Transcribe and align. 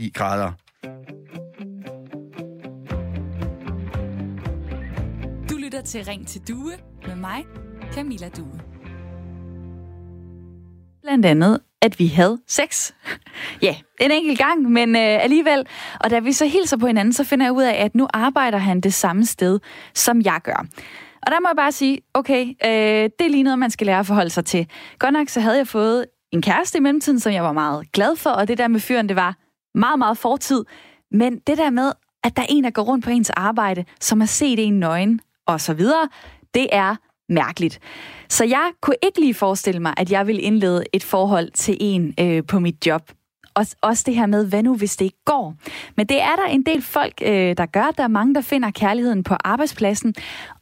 i 0.00 0.10
grader. 0.14 0.52
Du 5.50 5.56
lytter 5.56 5.82
til 5.84 6.04
Ring 6.04 6.26
til 6.26 6.40
Due 6.48 6.72
med 7.06 7.16
mig, 7.16 7.44
Camilla 7.92 8.28
Due. 8.28 8.60
Blandt 11.02 11.26
andet, 11.26 11.60
at 11.82 11.98
vi 11.98 12.06
havde 12.06 12.38
sex. 12.48 12.92
ja, 13.62 13.76
en 14.00 14.10
enkelt 14.10 14.38
gang, 14.38 14.62
men 14.62 14.96
øh, 14.96 15.24
alligevel. 15.24 15.66
Og 16.00 16.10
da 16.10 16.18
vi 16.18 16.32
så 16.32 16.46
hilser 16.46 16.76
på 16.76 16.86
hinanden, 16.86 17.12
så 17.12 17.24
finder 17.24 17.46
jeg 17.46 17.52
ud 17.52 17.62
af, 17.62 17.84
at 17.84 17.94
nu 17.94 18.08
arbejder 18.14 18.58
han 18.58 18.80
det 18.80 18.94
samme 18.94 19.26
sted, 19.26 19.60
som 19.94 20.22
jeg 20.24 20.40
gør. 20.44 20.66
Og 21.22 21.32
der 21.32 21.40
må 21.40 21.48
jeg 21.48 21.56
bare 21.56 21.72
sige, 21.72 22.00
okay, 22.14 22.42
øh, 22.42 23.10
det 23.18 23.26
er 23.26 23.30
lige 23.30 23.42
noget, 23.42 23.58
man 23.58 23.70
skal 23.70 23.86
lære 23.86 23.98
at 23.98 24.06
forholde 24.06 24.30
sig 24.30 24.44
til. 24.44 24.66
Godt 24.98 25.12
nok, 25.12 25.28
så 25.28 25.40
havde 25.40 25.56
jeg 25.56 25.68
fået 25.68 26.06
en 26.32 26.42
kæreste 26.42 26.78
i 26.78 26.80
mellemtiden, 26.80 27.20
som 27.20 27.32
jeg 27.32 27.44
var 27.44 27.52
meget 27.52 27.92
glad 27.92 28.16
for, 28.16 28.30
og 28.30 28.48
det 28.48 28.58
der 28.58 28.68
med 28.68 28.80
fyren, 28.80 29.08
det 29.08 29.16
var 29.16 29.36
meget, 29.74 29.98
meget 29.98 30.18
fortid. 30.18 30.64
Men 31.10 31.38
det 31.38 31.58
der 31.58 31.70
med, 31.70 31.92
at 32.24 32.36
der 32.36 32.42
er 32.42 32.46
en, 32.48 32.64
der 32.64 32.70
går 32.70 32.82
rundt 32.82 33.04
på 33.04 33.10
ens 33.10 33.30
arbejde, 33.30 33.84
som 34.00 34.20
har 34.20 34.26
set 34.26 34.66
en 34.66 34.80
nøgen, 34.80 35.20
og 35.46 35.60
så 35.60 35.74
videre, 35.74 36.08
det 36.54 36.66
er 36.72 36.96
mærkeligt. 37.28 37.80
Så 38.28 38.44
jeg 38.44 38.70
kunne 38.80 38.96
ikke 39.02 39.20
lige 39.20 39.34
forestille 39.34 39.80
mig, 39.80 39.94
at 39.96 40.10
jeg 40.10 40.26
ville 40.26 40.42
indlede 40.42 40.84
et 40.92 41.04
forhold 41.04 41.50
til 41.50 41.76
en 41.80 42.14
øh, 42.20 42.42
på 42.46 42.58
mit 42.58 42.86
job. 42.86 43.02
Og 43.54 43.66
også 43.80 44.02
det 44.06 44.14
her 44.14 44.26
med, 44.26 44.46
hvad 44.46 44.62
nu 44.62 44.76
hvis 44.76 44.96
det 44.96 45.04
ikke 45.04 45.24
går? 45.24 45.54
Men 45.96 46.06
det 46.06 46.22
er 46.22 46.36
der 46.36 46.46
en 46.46 46.62
del 46.62 46.82
folk, 46.82 47.14
øh, 47.22 47.56
der 47.56 47.66
gør. 47.66 47.90
Der 47.96 48.04
er 48.04 48.08
mange, 48.08 48.34
der 48.34 48.40
finder 48.40 48.70
kærligheden 48.70 49.22
på 49.22 49.34
arbejdspladsen. 49.44 50.14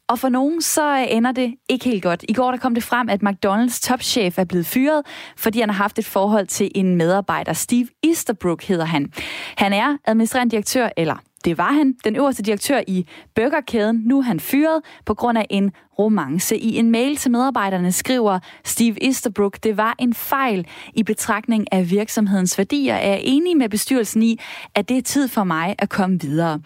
Og 0.09 0.19
for 0.19 0.29
nogen, 0.29 0.63
så 0.63 1.07
ender 1.09 1.33
det 1.33 1.55
ikke 1.69 1.85
helt 1.85 2.03
godt. 2.03 2.25
I 2.29 2.33
går 2.33 2.51
der 2.51 2.59
kom 2.59 2.75
det 2.75 2.83
frem, 2.83 3.09
at 3.09 3.23
McDonald's 3.23 3.81
topchef 3.81 4.39
er 4.39 4.45
blevet 4.45 4.67
fyret, 4.67 5.03
fordi 5.37 5.61
han 5.61 5.69
har 5.69 5.77
haft 5.77 5.99
et 5.99 6.07
forhold 6.07 6.47
til 6.47 6.71
en 6.75 6.97
medarbejder. 6.97 7.53
Steve 7.53 7.89
Easterbrook 8.05 8.63
hedder 8.63 8.85
han. 8.85 9.13
Han 9.57 9.73
er 9.73 9.97
administrerende 10.07 10.51
direktør, 10.51 10.89
eller 10.97 11.17
det 11.45 11.59
var 11.59 11.73
han, 11.73 11.95
den 12.05 12.17
øverste 12.17 12.43
direktør 12.43 12.81
i 12.87 13.07
burgerkæden. 13.35 14.03
Nu 14.05 14.19
er 14.19 14.23
han 14.23 14.41
fyret 14.41 14.83
på 15.07 15.15
grund 15.15 15.39
af 15.39 15.47
en 15.51 15.73
romance. 15.99 16.59
I 16.59 16.77
en 16.77 16.91
mail 16.91 17.17
til 17.17 17.31
medarbejderne 17.31 17.93
skriver 17.93 18.39
Steve 18.65 19.05
Easterbrook, 19.05 19.59
det 19.63 19.77
var 19.77 19.95
en 19.99 20.15
fejl 20.15 20.67
i 20.95 21.03
betragtning 21.03 21.73
af 21.73 21.91
virksomhedens 21.91 22.59
værdier. 22.59 22.95
Er 22.95 23.19
enig 23.23 23.57
med 23.57 23.69
bestyrelsen 23.69 24.23
i, 24.23 24.41
at 24.75 24.89
det 24.89 24.99
er 24.99 25.03
tid 25.03 25.29
for 25.29 25.45
mig 25.45 25.75
at 25.79 25.89
komme 25.89 26.21
videre. 26.21 26.61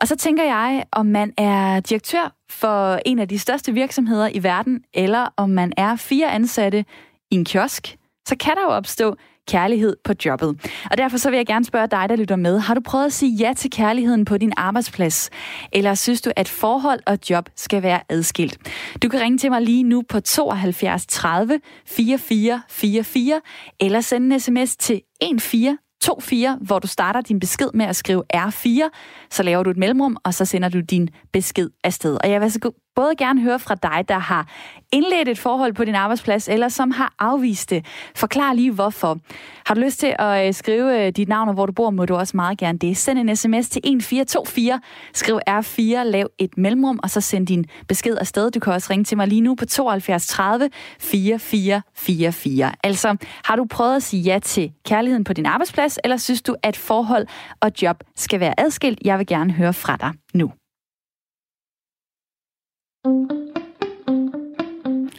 Og 0.00 0.08
så 0.08 0.16
tænker 0.16 0.44
jeg, 0.44 0.84
om 0.92 1.06
man 1.06 1.32
er 1.36 1.80
direktør 1.80 2.34
for 2.50 3.00
en 3.06 3.18
af 3.18 3.28
de 3.28 3.38
største 3.38 3.72
virksomheder 3.72 4.28
i 4.34 4.42
verden, 4.42 4.80
eller 4.94 5.28
om 5.36 5.50
man 5.50 5.72
er 5.76 5.96
fire 5.96 6.32
ansatte 6.32 6.84
i 7.30 7.34
en 7.34 7.44
kiosk, 7.44 7.96
så 8.28 8.36
kan 8.36 8.56
der 8.56 8.62
jo 8.62 8.68
opstå 8.68 9.16
kærlighed 9.48 9.96
på 10.04 10.12
jobbet. 10.24 10.72
Og 10.90 10.98
derfor 10.98 11.16
så 11.16 11.30
vil 11.30 11.36
jeg 11.36 11.46
gerne 11.46 11.64
spørge 11.64 11.86
dig, 11.86 12.08
der 12.08 12.16
lytter 12.16 12.36
med. 12.36 12.58
Har 12.58 12.74
du 12.74 12.80
prøvet 12.80 13.06
at 13.06 13.12
sige 13.12 13.36
ja 13.36 13.52
til 13.56 13.70
kærligheden 13.70 14.24
på 14.24 14.38
din 14.38 14.52
arbejdsplads? 14.56 15.30
Eller 15.72 15.94
synes 15.94 16.20
du, 16.20 16.30
at 16.36 16.48
forhold 16.48 17.00
og 17.06 17.18
job 17.30 17.48
skal 17.56 17.82
være 17.82 18.00
adskilt? 18.08 18.58
Du 19.02 19.08
kan 19.08 19.20
ringe 19.20 19.38
til 19.38 19.50
mig 19.50 19.62
lige 19.62 19.82
nu 19.82 20.02
på 20.08 20.20
72 20.20 21.06
30 21.06 21.60
44 21.86 22.62
44, 22.68 23.40
eller 23.80 24.00
sende 24.00 24.34
en 24.34 24.40
sms 24.40 24.76
til 24.76 25.02
14 25.40 25.78
24, 26.04 26.58
hvor 26.60 26.78
du 26.78 26.86
starter 26.86 27.20
din 27.20 27.40
besked 27.40 27.70
med 27.74 27.86
at 27.86 27.96
skrive 27.96 28.22
R4, 28.34 28.88
så 29.30 29.42
laver 29.42 29.62
du 29.62 29.70
et 29.70 29.76
mellemrum, 29.76 30.16
og 30.24 30.34
så 30.34 30.44
sender 30.44 30.68
du 30.68 30.80
din 30.80 31.08
besked 31.32 31.70
afsted. 31.84 32.18
Og 32.24 32.30
jeg 32.30 32.40
vil 32.40 32.52
så 32.52 32.60
både 32.98 33.16
gerne 33.16 33.40
høre 33.40 33.58
fra 33.58 33.74
dig, 33.74 34.04
der 34.08 34.18
har 34.18 34.48
indledt 34.92 35.28
et 35.28 35.38
forhold 35.38 35.72
på 35.72 35.84
din 35.84 35.94
arbejdsplads, 35.94 36.48
eller 36.48 36.68
som 36.68 36.90
har 36.90 37.14
afvist 37.18 37.70
det. 37.70 37.86
Forklar 38.16 38.52
lige 38.52 38.72
hvorfor. 38.72 39.18
Har 39.66 39.74
du 39.74 39.80
lyst 39.80 40.00
til 40.00 40.14
at 40.18 40.46
øh, 40.46 40.54
skrive 40.54 41.06
øh, 41.06 41.12
dit 41.12 41.28
navn 41.28 41.48
og 41.48 41.54
hvor 41.54 41.66
du 41.66 41.72
bor, 41.72 41.90
må 41.90 42.04
du 42.04 42.14
også 42.16 42.36
meget 42.36 42.58
gerne 42.58 42.78
det. 42.78 42.96
Send 42.96 43.18
en 43.18 43.36
sms 43.36 43.68
til 43.68 43.78
1424, 43.78 44.80
skriv 45.12 45.38
R4, 45.50 46.02
lav 46.02 46.28
et 46.38 46.58
mellemrum, 46.58 47.00
og 47.02 47.10
så 47.10 47.20
send 47.20 47.46
din 47.46 47.64
besked 47.88 48.16
afsted. 48.18 48.50
Du 48.50 48.60
kan 48.60 48.72
også 48.72 48.88
ringe 48.90 49.04
til 49.04 49.16
mig 49.16 49.28
lige 49.28 49.40
nu 49.40 49.54
på 49.54 49.66
72 49.66 50.26
30 50.26 50.70
4444. 51.00 52.72
Altså, 52.82 53.16
har 53.44 53.56
du 53.56 53.64
prøvet 53.70 53.96
at 53.96 54.02
sige 54.02 54.22
ja 54.22 54.38
til 54.38 54.72
kærligheden 54.86 55.24
på 55.24 55.32
din 55.32 55.46
arbejdsplads, 55.46 55.98
eller 56.04 56.16
synes 56.16 56.42
du, 56.42 56.56
at 56.62 56.76
forhold 56.76 57.26
og 57.60 57.70
job 57.82 58.04
skal 58.16 58.40
være 58.40 58.60
adskilt? 58.60 58.98
Jeg 59.04 59.18
vil 59.18 59.26
gerne 59.26 59.52
høre 59.52 59.72
fra 59.72 59.96
dig 59.96 60.12
nu. 60.34 60.52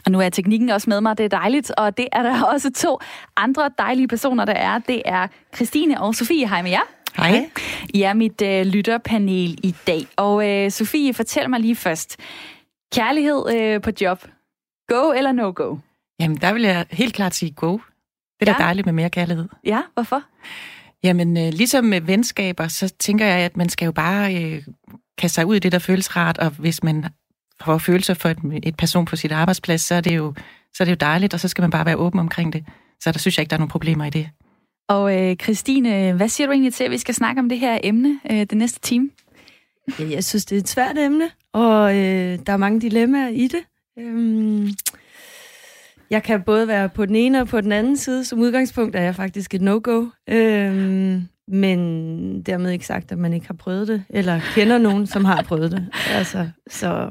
Og 0.05 0.11
nu 0.11 0.19
er 0.19 0.29
teknikken 0.29 0.69
også 0.69 0.89
med 0.89 1.01
mig, 1.01 1.17
det 1.17 1.23
er 1.23 1.29
dejligt, 1.29 1.71
og 1.71 1.97
det 1.97 2.07
er 2.11 2.23
der 2.23 2.43
også 2.53 2.71
to 2.71 2.99
andre 3.37 3.69
dejlige 3.77 4.07
personer, 4.07 4.45
der 4.45 4.53
er. 4.53 4.79
Det 4.79 5.01
er 5.05 5.27
Christine 5.55 6.01
og 6.01 6.15
Sofie. 6.15 6.49
Hej 6.49 6.61
med 6.61 6.71
jer. 6.71 6.81
Hej. 7.15 7.49
I 7.93 8.01
er 8.01 8.13
mit 8.13 8.41
øh, 8.41 8.65
lytterpanel 8.65 9.59
i 9.63 9.75
dag. 9.87 10.07
Og 10.15 10.49
øh, 10.49 10.71
Sofie, 10.71 11.13
fortæl 11.13 11.49
mig 11.49 11.59
lige 11.59 11.75
først. 11.75 12.17
Kærlighed 12.93 13.55
øh, 13.55 13.81
på 13.81 13.91
job. 14.01 14.27
Go 14.87 15.11
eller 15.11 15.31
no 15.31 15.51
go? 15.55 15.77
Jamen, 16.19 16.37
der 16.37 16.53
vil 16.53 16.61
jeg 16.61 16.85
helt 16.91 17.13
klart 17.13 17.35
sige 17.35 17.51
go. 17.51 17.71
Det 17.71 18.47
er 18.47 18.51
ja. 18.51 18.57
da 18.57 18.63
dejligt 18.63 18.85
med 18.85 18.93
mere 18.93 19.09
kærlighed. 19.09 19.47
Ja, 19.65 19.81
hvorfor? 19.93 20.23
Jamen, 21.03 21.37
øh, 21.37 21.53
ligesom 21.53 21.85
med 21.85 22.01
venskaber, 22.01 22.67
så 22.67 22.93
tænker 22.99 23.25
jeg, 23.25 23.39
at 23.39 23.57
man 23.57 23.69
skal 23.69 23.85
jo 23.85 23.91
bare 23.91 24.35
øh, 24.35 24.63
kaste 25.17 25.35
sig 25.35 25.45
ud 25.45 25.55
i 25.55 25.59
det, 25.59 25.71
der 25.71 25.79
føles 25.79 26.15
rart, 26.15 26.37
og 26.37 26.49
hvis 26.49 26.83
man 26.83 27.05
får 27.65 27.77
følelser 27.77 28.13
for 28.13 28.29
et, 28.29 28.37
et 28.63 28.77
person 28.77 29.05
på 29.05 29.15
sit 29.15 29.31
arbejdsplads, 29.31 29.81
så 29.81 29.95
er, 29.95 30.01
det 30.01 30.15
jo, 30.15 30.33
så 30.73 30.83
er 30.83 30.85
det 30.85 30.91
jo 30.91 30.97
dejligt, 30.99 31.33
og 31.33 31.39
så 31.39 31.47
skal 31.47 31.61
man 31.61 31.71
bare 31.71 31.85
være 31.85 31.97
åben 31.97 32.19
omkring 32.19 32.53
det. 32.53 32.65
Så 32.99 33.11
der 33.11 33.19
synes 33.19 33.37
jeg 33.37 33.41
ikke, 33.41 33.49
der 33.49 33.55
er 33.55 33.59
nogen 33.59 33.71
problemer 33.71 34.05
i 34.05 34.09
det. 34.09 34.29
Og 34.89 35.17
øh, 35.17 35.35
Christine, 35.35 36.13
hvad 36.13 36.29
siger 36.29 36.47
du 36.47 36.53
egentlig 36.53 36.73
til, 36.73 36.83
at 36.83 36.91
vi 36.91 36.97
skal 36.97 37.15
snakke 37.15 37.39
om 37.39 37.49
det 37.49 37.59
her 37.59 37.79
emne 37.83 38.19
øh, 38.31 38.37
det 38.37 38.57
næste 38.57 38.79
time? 38.79 39.09
Ja, 39.99 40.09
jeg 40.09 40.23
synes, 40.23 40.45
det 40.45 40.55
er 40.55 40.59
et 40.59 40.69
svært 40.69 40.97
emne, 40.97 41.29
og 41.53 41.97
øh, 41.97 42.39
der 42.45 42.53
er 42.53 42.57
mange 42.57 42.81
dilemmaer 42.81 43.29
i 43.29 43.47
det. 43.47 43.61
Øhm, 43.99 44.69
jeg 46.09 46.23
kan 46.23 46.41
både 46.41 46.67
være 46.67 46.89
på 46.89 47.05
den 47.05 47.15
ene 47.15 47.41
og 47.41 47.47
på 47.47 47.61
den 47.61 47.71
anden 47.71 47.97
side. 47.97 48.25
Som 48.25 48.39
udgangspunkt 48.39 48.95
er 48.95 49.01
jeg 49.01 49.15
faktisk 49.15 49.53
et 49.53 49.61
no-go. 49.61 50.05
Øhm, 50.29 51.27
men 51.51 52.41
dermed 52.41 52.71
ikke 52.71 52.85
sagt, 52.85 53.11
at 53.11 53.17
man 53.17 53.33
ikke 53.33 53.47
har 53.47 53.53
prøvet 53.53 53.87
det, 53.87 54.03
eller 54.09 54.41
kender 54.55 54.77
nogen, 54.77 55.07
som 55.07 55.25
har 55.25 55.41
prøvet 55.41 55.71
det. 55.71 55.87
Altså, 56.13 56.49
så... 56.69 57.09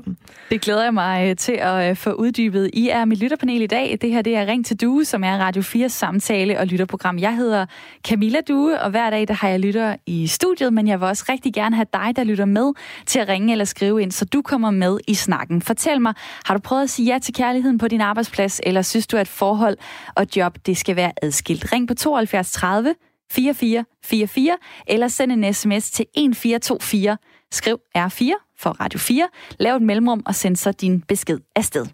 Det 0.51 0.61
glæder 0.61 0.85
jeg 0.85 0.95
mig 0.95 1.31
øh, 1.31 1.37
til 1.37 1.53
at 1.53 1.91
øh, 1.91 1.97
få 1.97 2.13
uddybet. 2.13 2.71
I 2.73 2.89
er 2.89 3.05
mit 3.05 3.19
lytterpanel 3.19 3.63
i 3.63 3.67
dag. 3.67 3.99
Det 4.01 4.11
her 4.11 4.23
det 4.23 4.37
er 4.37 4.47
Ring 4.47 4.67
til 4.67 4.81
Due, 4.81 5.05
som 5.05 5.25
er 5.25 5.39
Radio 5.39 5.63
4 5.63 5.89
samtale- 5.89 6.59
og 6.59 6.67
lytterprogram. 6.67 7.19
Jeg 7.19 7.37
hedder 7.37 7.67
Camilla 8.09 8.41
Due, 8.49 8.81
og 8.81 8.91
hver 8.91 9.11
dag 9.11 9.29
der 9.29 9.35
har 9.35 9.49
jeg 9.49 9.61
lytter 9.61 9.97
i 10.07 10.27
studiet, 10.27 10.73
men 10.73 10.89
jeg 10.89 11.01
vil 11.01 11.09
også 11.09 11.25
rigtig 11.29 11.55
gerne 11.55 11.77
have 11.77 11.87
dig, 11.93 12.17
der 12.17 12.25
lytter 12.25 12.45
med, 12.45 12.73
til 13.07 13.19
at 13.19 13.29
ringe 13.29 13.53
eller 13.53 13.65
skrive 13.65 14.03
ind, 14.03 14.13
så 14.13 14.25
du 14.25 14.43
kommer 14.43 14.71
med 14.71 14.99
i 15.07 15.15
snakken. 15.15 15.63
Fortæl 15.63 16.01
mig, 16.01 16.15
har 16.45 16.55
du 16.55 16.61
prøvet 16.61 16.83
at 16.83 16.91
sige 16.91 17.13
ja 17.13 17.19
til 17.19 17.35
kærligheden 17.35 17.79
på 17.79 17.89
din 17.89 18.01
arbejdsplads, 18.01 18.61
eller 18.63 18.83
synes 18.83 19.07
du, 19.07 19.17
at 19.17 19.29
forhold 19.29 19.77
og 20.15 20.27
job 20.37 20.59
det 20.67 20.77
skal 20.77 20.97
være 20.97 21.13
adskilt? 21.23 21.73
Ring 21.73 21.89
på 21.89 21.95
72 21.95 22.53
30 22.53 22.95
4444, 23.31 24.57
eller 24.87 25.09
send 25.09 25.33
en 25.33 25.55
sms 25.55 25.91
til 25.91 26.07
1424. 26.15 27.17
Skriv 27.53 27.81
R4 27.99 28.55
for 28.59 28.71
Radio 28.71 28.99
4, 28.99 29.29
lav 29.59 29.77
et 29.77 29.83
mellemrum 29.83 30.23
og 30.27 30.35
send 30.35 30.57
så 30.57 30.73
din 30.73 31.01
besked 31.01 31.39
afsted. 31.57 31.87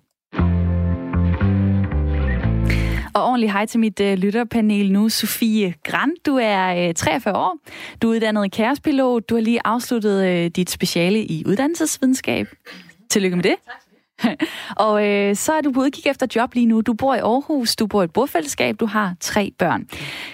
Og 3.15 3.25
ordentligt 3.25 3.53
hej 3.53 3.67
til 3.67 3.81
mit 3.81 4.01
øh, 4.01 4.15
lytterpanel 4.15 4.93
nu, 4.93 5.09
Sofie 5.09 5.75
Grand. 5.85 6.13
Du 6.27 6.37
er 6.37 6.89
øh, 6.89 6.95
43 6.95 7.37
år, 7.37 7.59
du 8.03 8.11
er 8.11 8.15
uddannet 8.15 8.53
kærespilot, 8.53 9.29
du 9.29 9.35
har 9.35 9.43
lige 9.43 9.61
afsluttet 9.65 10.27
øh, 10.27 10.51
dit 10.51 10.71
speciale 10.71 11.25
i 11.25 11.45
uddannelsesvidenskab. 11.47 12.47
Tillykke 13.11 13.37
med 13.37 13.43
det. 13.43 13.57
Tak. 13.65 13.84
og 14.87 15.07
øh, 15.07 15.37
så 15.37 15.53
er 15.53 15.61
du 15.61 15.73
på 15.73 15.81
udkig 15.81 16.07
efter 16.07 16.27
job 16.37 16.55
lige 16.55 16.67
nu. 16.67 16.81
Du 16.81 16.95
bor 16.95 17.15
i 17.15 17.19
Aarhus, 17.19 17.77
du 17.77 17.87
bor 17.87 18.03
i 18.03 18.05
et 18.05 18.13
bofællesskab, 18.13 18.81
du 18.81 18.87
har 18.87 19.15
tre 19.21 19.53
børn. 19.59 19.87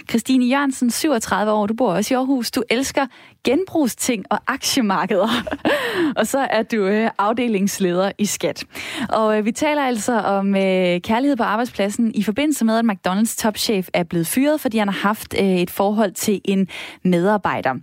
Christine 0.09 0.47
Jørgensen, 0.47 0.91
37 0.91 1.53
år, 1.53 1.67
du 1.67 1.75
bor 1.75 1.93
også 1.93 2.15
i 2.15 2.17
Aarhus. 2.17 2.51
Du 2.51 2.63
elsker 2.71 3.07
genbrugsting 3.45 4.25
og 4.31 4.39
aktiemarkeder. 4.47 5.29
og 6.19 6.27
så 6.27 6.39
er 6.39 6.63
du 6.63 6.77
øh, 6.77 7.11
afdelingsleder 7.19 8.13
i 8.19 8.27
Skat. 8.27 8.65
Og 9.09 9.39
øh, 9.39 9.45
vi 9.45 9.53
taler 9.53 9.83
altså 9.83 10.13
om 10.13 10.57
øh, 10.57 11.01
kærlighed 11.01 11.37
på 11.37 11.43
arbejdspladsen 11.43 12.15
i 12.15 12.23
forbindelse 12.23 12.65
med, 12.65 12.79
at 12.79 12.85
McDonald's 12.85 13.37
topchef 13.37 13.89
er 13.95 14.03
blevet 14.03 14.27
fyret, 14.27 14.61
fordi 14.61 14.79
han 14.79 14.89
har 14.89 15.09
haft 15.09 15.35
øh, 15.41 15.47
et 15.47 15.71
forhold 15.71 16.13
til 16.13 16.41
en 16.45 16.69
medarbejder. 17.05 17.75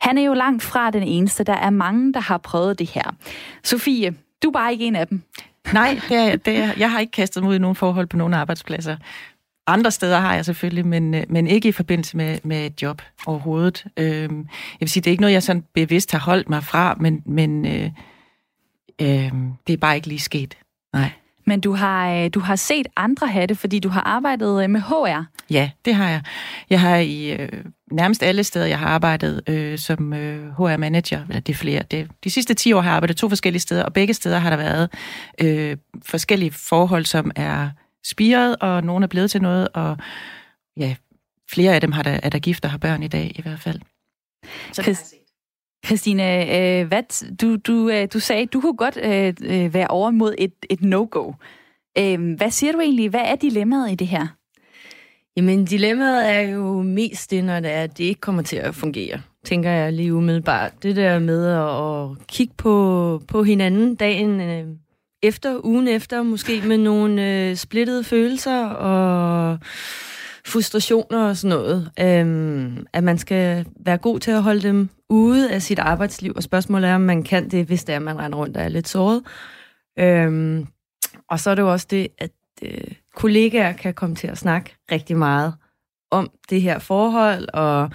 Han 0.00 0.18
er 0.18 0.22
jo 0.22 0.34
langt 0.34 0.62
fra 0.62 0.90
den 0.90 1.02
eneste. 1.02 1.44
Der 1.44 1.52
er 1.52 1.70
mange, 1.70 2.12
der 2.12 2.20
har 2.20 2.38
prøvet 2.38 2.78
det 2.78 2.90
her. 2.90 3.14
Sofie, 3.64 4.14
du 4.42 4.48
er 4.48 4.52
bare 4.52 4.72
ikke 4.72 4.84
en 4.84 4.96
af 4.96 5.06
dem. 5.06 5.22
Nej, 5.72 6.00
det 6.08 6.16
er, 6.16 6.36
det 6.36 6.56
er, 6.56 6.72
jeg 6.78 6.90
har 6.90 7.00
ikke 7.00 7.10
kastet 7.10 7.42
mig 7.42 7.50
ud 7.50 7.54
i 7.54 7.58
nogen 7.58 7.76
forhold 7.76 8.06
på 8.06 8.16
nogen 8.16 8.34
arbejdspladser. 8.34 8.96
Andre 9.66 9.90
steder 9.90 10.18
har 10.18 10.34
jeg 10.34 10.44
selvfølgelig, 10.44 10.86
men, 10.86 11.14
øh, 11.14 11.24
men 11.28 11.46
ikke 11.46 11.68
i 11.68 11.72
forbindelse 11.72 12.16
med, 12.16 12.38
med 12.44 12.66
et 12.66 12.82
job 12.82 13.02
overhovedet. 13.26 13.84
Øhm, 13.96 14.38
jeg 14.38 14.80
vil 14.80 14.88
sige, 14.88 15.00
det 15.00 15.06
er 15.06 15.12
ikke 15.12 15.20
noget, 15.20 15.34
jeg 15.34 15.42
sådan 15.42 15.64
bevidst 15.74 16.12
har 16.12 16.18
holdt 16.18 16.48
mig 16.48 16.64
fra, 16.64 16.94
men, 17.00 17.22
men 17.26 17.66
øh, 17.66 17.90
øh, 19.00 19.32
det 19.66 19.72
er 19.72 19.76
bare 19.76 19.96
ikke 19.96 20.08
lige 20.08 20.18
sket. 20.18 20.58
Nej. 20.92 21.10
Men 21.46 21.60
du 21.60 21.72
har, 21.72 22.10
øh, 22.10 22.30
du 22.34 22.40
har 22.40 22.56
set 22.56 22.86
andre 22.96 23.26
have 23.26 23.46
det, 23.46 23.58
fordi 23.58 23.78
du 23.78 23.88
har 23.88 24.00
arbejdet 24.00 24.62
øh, 24.62 24.70
med 24.70 24.80
HR. 24.80 25.24
Ja, 25.50 25.70
det 25.84 25.94
har 25.94 26.08
jeg. 26.08 26.22
Jeg 26.70 26.80
har 26.80 26.96
i, 26.96 27.36
nærmest 27.90 28.22
alle 28.22 28.44
steder, 28.44 28.66
jeg 28.66 28.78
har 28.78 28.86
arbejdet 28.86 29.42
øh, 29.48 29.78
som 29.78 30.12
øh, 30.12 30.52
HR-manager, 30.52 31.22
eller 31.28 31.40
det 31.40 31.52
er 31.52 31.56
flere, 31.56 31.82
det, 31.90 32.10
de 32.24 32.30
sidste 32.30 32.54
10 32.54 32.72
år 32.72 32.80
har 32.80 32.90
jeg 32.90 32.96
arbejdet 32.96 33.16
to 33.16 33.28
forskellige 33.28 33.60
steder, 33.60 33.84
og 33.84 33.92
begge 33.92 34.14
steder 34.14 34.38
har 34.38 34.50
der 34.50 34.56
været 34.56 34.90
øh, 35.40 35.76
forskellige 36.06 36.50
forhold, 36.50 37.04
som 37.04 37.30
er 37.36 37.70
spiret, 38.04 38.56
og 38.60 38.84
nogle 38.84 39.04
er 39.04 39.08
blevet 39.08 39.30
til 39.30 39.42
noget, 39.42 39.68
og 39.74 39.96
ja, 40.76 40.96
flere 41.50 41.74
af 41.74 41.80
dem 41.80 41.92
har 41.92 42.02
der, 42.02 42.20
er 42.22 42.28
der 42.28 42.38
gift 42.38 42.64
og 42.64 42.70
har 42.70 42.78
børn 42.78 43.02
i 43.02 43.08
dag 43.08 43.32
i 43.38 43.42
hvert 43.42 43.60
fald. 43.60 43.80
Så 44.72 44.82
Christ, 44.82 45.14
Christine, 45.86 46.56
øh, 46.56 46.86
hvad, 46.86 47.36
du, 47.36 47.56
du, 47.56 47.90
øh, 47.90 48.08
du 48.12 48.20
sagde, 48.20 48.46
du 48.46 48.60
kunne 48.60 48.76
godt 48.76 48.98
øh, 49.02 49.34
øh, 49.42 49.74
være 49.74 49.88
over 49.88 50.10
mod 50.10 50.34
et, 50.38 50.54
et 50.70 50.82
no-go. 50.82 51.32
Øh, 51.98 52.34
hvad 52.36 52.50
siger 52.50 52.72
du 52.72 52.80
egentlig? 52.80 53.08
Hvad 53.08 53.24
er 53.24 53.36
dilemmaet 53.36 53.92
i 53.92 53.94
det 53.94 54.06
her? 54.06 54.26
Jamen, 55.38 55.64
dilemmaet 55.64 56.30
er 56.30 56.40
jo 56.40 56.82
mest 56.82 57.30
det, 57.30 57.44
når 57.44 57.60
det 57.60 57.70
er, 57.70 57.82
at 57.82 57.98
det 57.98 58.04
ikke 58.04 58.20
kommer 58.20 58.42
til 58.42 58.56
at 58.56 58.74
fungere, 58.74 59.20
tænker 59.44 59.70
jeg 59.70 59.92
lige 59.92 60.14
umiddelbart. 60.14 60.82
Det 60.82 60.96
der 60.96 61.18
med 61.18 61.46
at, 61.46 62.20
at 62.20 62.26
kigge 62.26 62.54
på, 62.56 63.22
på 63.28 63.42
hinanden 63.42 63.94
dagen 63.94 64.40
øh, 64.40 64.66
efter, 65.22 65.60
ugen 65.64 65.88
efter, 65.88 66.22
måske 66.22 66.62
med 66.66 66.78
nogle 66.78 67.28
øh, 67.28 67.56
splittede 67.56 68.04
følelser 68.04 68.66
og 68.68 69.58
frustrationer 70.46 71.28
og 71.28 71.36
sådan 71.36 71.56
noget. 71.56 71.90
Øhm, 72.00 72.86
at 72.92 73.04
man 73.04 73.18
skal 73.18 73.66
være 73.80 73.98
god 73.98 74.20
til 74.20 74.30
at 74.30 74.42
holde 74.42 74.62
dem 74.62 74.88
ude 75.08 75.52
af 75.52 75.62
sit 75.62 75.78
arbejdsliv, 75.78 76.32
og 76.36 76.42
spørgsmålet 76.42 76.90
er, 76.90 76.94
om 76.94 77.00
man 77.00 77.22
kan 77.22 77.50
det, 77.50 77.66
hvis 77.66 77.84
det 77.84 77.94
er, 77.94 77.98
man 77.98 78.18
render 78.18 78.38
rundt 78.38 78.56
og 78.56 78.62
er 78.62 78.68
lidt 78.68 78.88
såret. 78.88 79.22
Øhm, 79.98 80.66
og 81.30 81.40
så 81.40 81.50
er 81.50 81.54
det 81.54 81.62
jo 81.62 81.72
også 81.72 81.86
det, 81.90 82.08
at 82.18 82.30
øh, 82.62 82.92
kollegaer 83.14 83.72
kan 83.72 83.94
komme 83.94 84.16
til 84.16 84.26
at 84.26 84.38
snakke 84.38 84.74
rigtig 84.92 85.16
meget 85.16 85.54
om 86.10 86.30
det 86.50 86.62
her 86.62 86.78
forhold, 86.78 87.48
og 87.54 87.90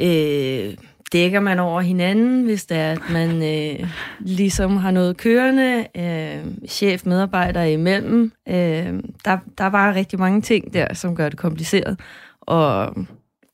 øh, 0.00 0.74
dækker 1.12 1.40
man 1.40 1.58
over 1.58 1.80
hinanden, 1.80 2.44
hvis 2.44 2.66
det 2.66 2.76
er, 2.76 2.92
at 2.92 3.10
man 3.12 3.42
øh, 3.42 3.88
ligesom 4.20 4.76
har 4.76 4.90
noget 4.90 5.16
kørende, 5.16 5.86
øh, 5.96 6.68
chef-medarbejder 6.68 7.62
imellem. 7.62 8.32
Øh, 8.48 9.02
der, 9.24 9.38
der 9.58 9.64
er 9.64 9.70
bare 9.70 9.94
rigtig 9.94 10.18
mange 10.18 10.40
ting 10.40 10.74
der, 10.74 10.94
som 10.94 11.16
gør 11.16 11.28
det 11.28 11.38
kompliceret, 11.38 12.00
og, 12.40 12.94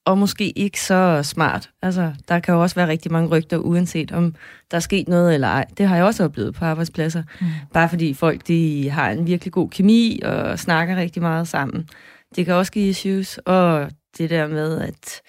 og 0.07 0.19
måske 0.19 0.59
ikke 0.59 0.81
så 0.81 1.23
smart. 1.23 1.71
Altså, 1.83 2.13
der 2.29 2.41
kan 2.41 2.55
jo 2.55 2.63
også 2.63 2.77
være 2.77 2.89
rigtig 2.89 3.13
mange 3.13 3.29
rygter, 3.29 3.57
uanset 3.57 4.13
om 4.13 4.35
der 4.71 4.77
er 4.77 4.81
sket 4.81 5.09
noget 5.09 5.35
eller 5.35 5.49
ej. 5.49 5.65
Det 5.79 5.89
har 5.89 5.97
jeg 5.97 6.05
også 6.05 6.25
oplevet 6.25 6.55
på 6.55 6.65
arbejdspladser. 6.65 7.23
Mm. 7.41 7.47
Bare 7.73 7.89
fordi 7.89 8.15
folk 8.15 8.47
de 8.47 8.91
har 8.91 9.11
en 9.11 9.27
virkelig 9.27 9.53
god 9.53 9.69
kemi 9.69 10.21
og 10.25 10.59
snakker 10.59 10.97
rigtig 10.97 11.23
meget 11.23 11.49
sammen. 11.49 11.89
Det 12.37 12.47
kan 12.47 12.55
også 12.55 12.73
give 12.73 12.89
issues, 12.89 13.39
og 13.39 13.91
det 14.19 14.31
der 14.31 14.47
med, 14.47 14.81
at 14.81 15.21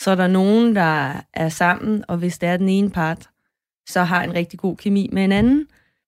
så 0.00 0.10
er 0.10 0.14
der 0.14 0.26
nogen, 0.26 0.76
der 0.76 1.12
er 1.34 1.48
sammen, 1.48 2.04
og 2.08 2.16
hvis 2.16 2.38
det 2.38 2.48
er 2.48 2.56
den 2.56 2.68
ene 2.68 2.90
part, 2.90 3.28
så 3.88 4.02
har 4.02 4.24
en 4.24 4.34
rigtig 4.34 4.58
god 4.58 4.76
kemi 4.76 5.08
med 5.12 5.24
en 5.24 5.32
anden 5.32 5.66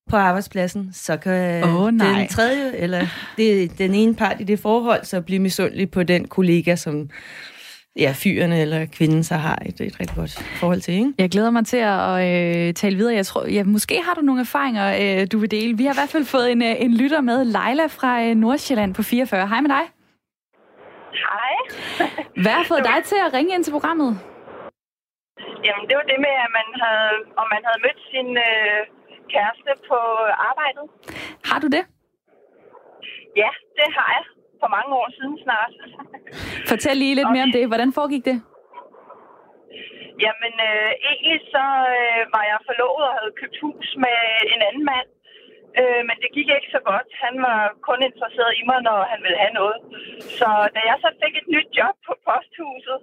på 0.09 0.17
arbejdspladsen, 0.17 0.89
så 0.93 1.17
kan 1.17 1.63
oh, 1.63 1.91
nej. 1.91 2.19
den 2.19 2.27
tredje, 2.27 2.75
eller 2.75 3.07
det, 3.37 3.77
den 3.77 3.93
ene 3.93 4.15
part 4.15 4.41
i 4.41 4.43
det 4.43 4.59
forhold, 4.59 5.05
så 5.05 5.21
blive 5.21 5.39
misundelig 5.39 5.91
på 5.91 6.03
den 6.03 6.27
kollega, 6.27 6.75
som 6.75 7.09
ja, 7.95 8.13
fyrene 8.23 8.61
eller 8.61 8.85
kvinden 8.97 9.23
så 9.23 9.35
har 9.35 9.57
et, 9.65 9.81
et 9.81 9.99
rigtig 9.99 10.15
godt 10.17 10.43
forhold 10.59 10.81
til. 10.81 10.93
Ikke? 10.93 11.13
Jeg 11.17 11.29
glæder 11.29 11.51
mig 11.51 11.65
til 11.65 11.77
at 11.77 12.09
øh, 12.27 12.73
tale 12.73 12.95
videre. 12.97 13.15
Jeg 13.15 13.25
tror, 13.25 13.45
ja, 13.47 13.63
måske 13.63 14.01
har 14.05 14.13
du 14.13 14.21
nogle 14.21 14.41
erfaringer, 14.41 14.85
øh, 15.01 15.27
du 15.31 15.37
vil 15.39 15.51
dele. 15.51 15.77
Vi 15.77 15.83
har 15.85 15.93
i 15.93 15.99
hvert 16.01 16.09
fald 16.09 16.25
fået 16.25 16.51
en, 16.51 16.61
øh, 16.63 16.75
en 16.85 16.93
lytter 16.97 17.21
med, 17.21 17.45
Leila 17.45 17.85
fra 17.85 18.11
øh, 18.23 18.35
Nordsjælland 18.35 18.95
på 18.95 19.03
44. 19.03 19.47
Hej 19.47 19.61
med 19.61 19.69
dig. 19.69 19.85
Hej. 21.25 21.53
Hvad 22.43 22.51
har 22.59 22.65
fået 22.71 22.83
dig 22.91 22.99
til 23.03 23.17
at 23.25 23.33
ringe 23.33 23.55
ind 23.55 23.63
til 23.63 23.71
programmet? 23.71 24.11
Jamen, 25.67 25.85
det 25.89 25.95
var 25.99 26.05
det 26.11 26.19
med, 26.25 26.35
at 26.45 26.51
man 26.59 26.67
havde, 26.83 27.13
om 27.41 27.45
man 27.53 27.61
havde 27.67 27.79
mødt 27.85 27.99
sin 28.13 28.29
øh, 28.49 28.79
kæreste 29.33 29.71
på 29.89 29.99
arbejdet. 30.49 30.85
Har 31.49 31.59
du 31.63 31.67
det? 31.75 31.83
Ja, 33.41 33.49
det 33.77 33.87
har 33.97 34.09
jeg. 34.17 34.25
For 34.61 34.69
mange 34.77 34.91
år 35.01 35.07
siden 35.17 35.35
snart. 35.45 35.73
Fortæl 36.71 36.97
lige 36.97 37.15
lidt 37.15 37.31
mere 37.35 37.47
om 37.47 37.53
det. 37.57 37.67
Hvordan 37.71 37.91
foregik 37.99 38.23
det? 38.29 38.37
Jamen, 40.25 40.53
øh, 40.69 40.91
egentlig 41.09 41.39
så 41.55 41.65
øh, 41.99 42.21
var 42.35 42.43
jeg 42.51 42.59
forlovet 42.69 43.03
og 43.09 43.15
havde 43.19 43.37
købt 43.39 43.57
hus 43.63 43.87
med 44.05 44.17
en 44.53 44.61
anden 44.67 44.85
mand. 44.91 45.07
Øh, 45.79 46.01
men 46.07 46.15
det 46.21 46.29
gik 46.35 46.49
ikke 46.57 46.71
så 46.75 46.81
godt. 46.91 47.09
Han 47.25 47.35
var 47.47 47.59
kun 47.87 47.99
interesseret 48.09 48.53
i 48.59 48.63
mig, 48.69 48.79
når 48.89 48.99
han 49.11 49.19
ville 49.25 49.39
have 49.43 49.55
noget. 49.61 49.77
Så 50.39 50.49
da 50.75 50.79
jeg 50.89 50.97
så 51.03 51.09
fik 51.21 51.35
et 51.41 51.47
nyt 51.55 51.69
job 51.79 51.95
på 52.07 52.13
posthuset, 52.27 52.99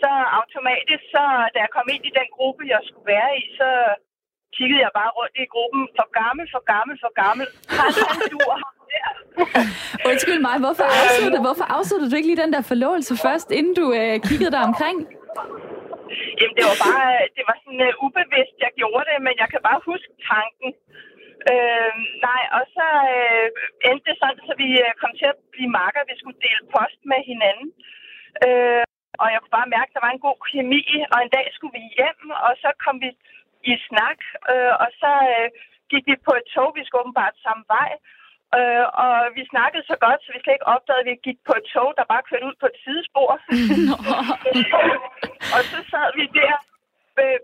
så 0.00 0.10
automatisk, 0.40 1.04
så 1.14 1.22
da 1.52 1.58
jeg 1.64 1.70
kom 1.76 1.88
ind 1.94 2.04
i 2.10 2.16
den 2.18 2.28
gruppe, 2.36 2.62
jeg 2.74 2.82
skulle 2.88 3.08
være 3.14 3.30
i, 3.40 3.42
så 3.60 3.68
kiggede 4.56 4.84
jeg 4.86 4.92
bare 5.00 5.14
rundt 5.18 5.36
i 5.44 5.52
gruppen. 5.54 5.82
For 5.98 6.06
gammel, 6.20 6.44
for 6.54 6.62
gammel, 6.72 6.94
for 7.04 7.12
gammel. 7.22 7.46
Han, 7.78 7.90
han 8.10 8.20
dur 8.34 8.54
Undskyld 10.10 10.40
mig, 10.48 10.56
hvorfor 10.64 10.86
afsluttede, 11.00 11.42
hvorfor 11.46 11.66
afsluttede 11.76 12.10
du 12.10 12.16
ikke 12.16 12.30
lige 12.30 12.42
den 12.44 12.52
der 12.56 12.62
forlovelse 12.72 13.14
først, 13.26 13.48
inden 13.58 13.74
du 13.80 13.86
øh, 14.00 14.14
kiggede 14.28 14.52
dig 14.56 14.62
omkring? 14.70 14.96
Jamen, 16.38 16.54
det 16.58 16.64
var 16.70 16.78
bare, 16.86 17.10
det 17.36 17.44
var 17.48 17.56
sådan 17.62 17.82
uh, 17.88 18.04
ubevidst, 18.04 18.56
jeg 18.64 18.72
gjorde 18.80 19.04
det, 19.10 19.18
men 19.26 19.34
jeg 19.42 19.48
kan 19.52 19.62
bare 19.68 19.80
huske 19.90 20.12
tanken. 20.32 20.70
Øh, 21.50 21.92
nej, 22.28 22.42
og 22.56 22.62
så 22.76 22.86
øh, 23.16 23.46
endte 23.88 24.06
det 24.08 24.16
sådan, 24.22 24.40
så 24.48 24.52
vi 24.62 24.68
øh, 24.84 24.90
kom 25.00 25.12
til 25.20 25.28
at 25.32 25.38
blive 25.54 25.74
marker. 25.80 26.08
Vi 26.10 26.16
skulle 26.20 26.42
dele 26.46 26.62
post 26.74 27.00
med 27.12 27.20
hinanden. 27.30 27.68
Øh, 28.46 28.84
og 29.22 29.26
jeg 29.32 29.38
kunne 29.40 29.58
bare 29.58 29.74
mærke, 29.76 29.90
at 29.90 29.96
der 29.96 30.06
var 30.06 30.12
en 30.14 30.26
god 30.28 30.38
kemi, 30.50 30.82
og 31.12 31.18
en 31.20 31.34
dag 31.36 31.46
skulle 31.52 31.76
vi 31.78 31.84
hjem, 31.96 32.20
og 32.46 32.52
så 32.62 32.70
kom 32.84 32.96
vi 33.04 33.10
i 33.72 33.74
snak, 33.88 34.18
øh, 34.52 34.72
og 34.82 34.88
så 35.00 35.12
øh, 35.34 35.48
gik 35.90 36.04
vi 36.10 36.16
på 36.26 36.32
et 36.40 36.46
tog, 36.54 36.68
vi 36.78 36.82
skulle 36.84 37.02
åbenbart 37.04 37.44
samme 37.46 37.64
vej, 37.76 37.90
øh, 38.56 38.86
og 39.04 39.14
vi 39.36 39.42
snakkede 39.52 39.84
så 39.90 39.96
godt, 40.04 40.20
så 40.22 40.28
vi 40.34 40.40
slet 40.40 40.56
ikke 40.56 40.72
opdagede, 40.74 41.04
at 41.04 41.10
vi 41.10 41.24
gik 41.28 41.38
på 41.48 41.52
et 41.60 41.66
tog, 41.74 41.88
der 41.98 42.12
bare 42.12 42.26
kørte 42.28 42.48
ud 42.50 42.56
på 42.60 42.66
et 42.72 42.78
sidespor. 42.84 43.30
og 45.54 45.60
så 45.70 45.78
sad 45.92 46.08
vi 46.18 46.24
der 46.40 46.54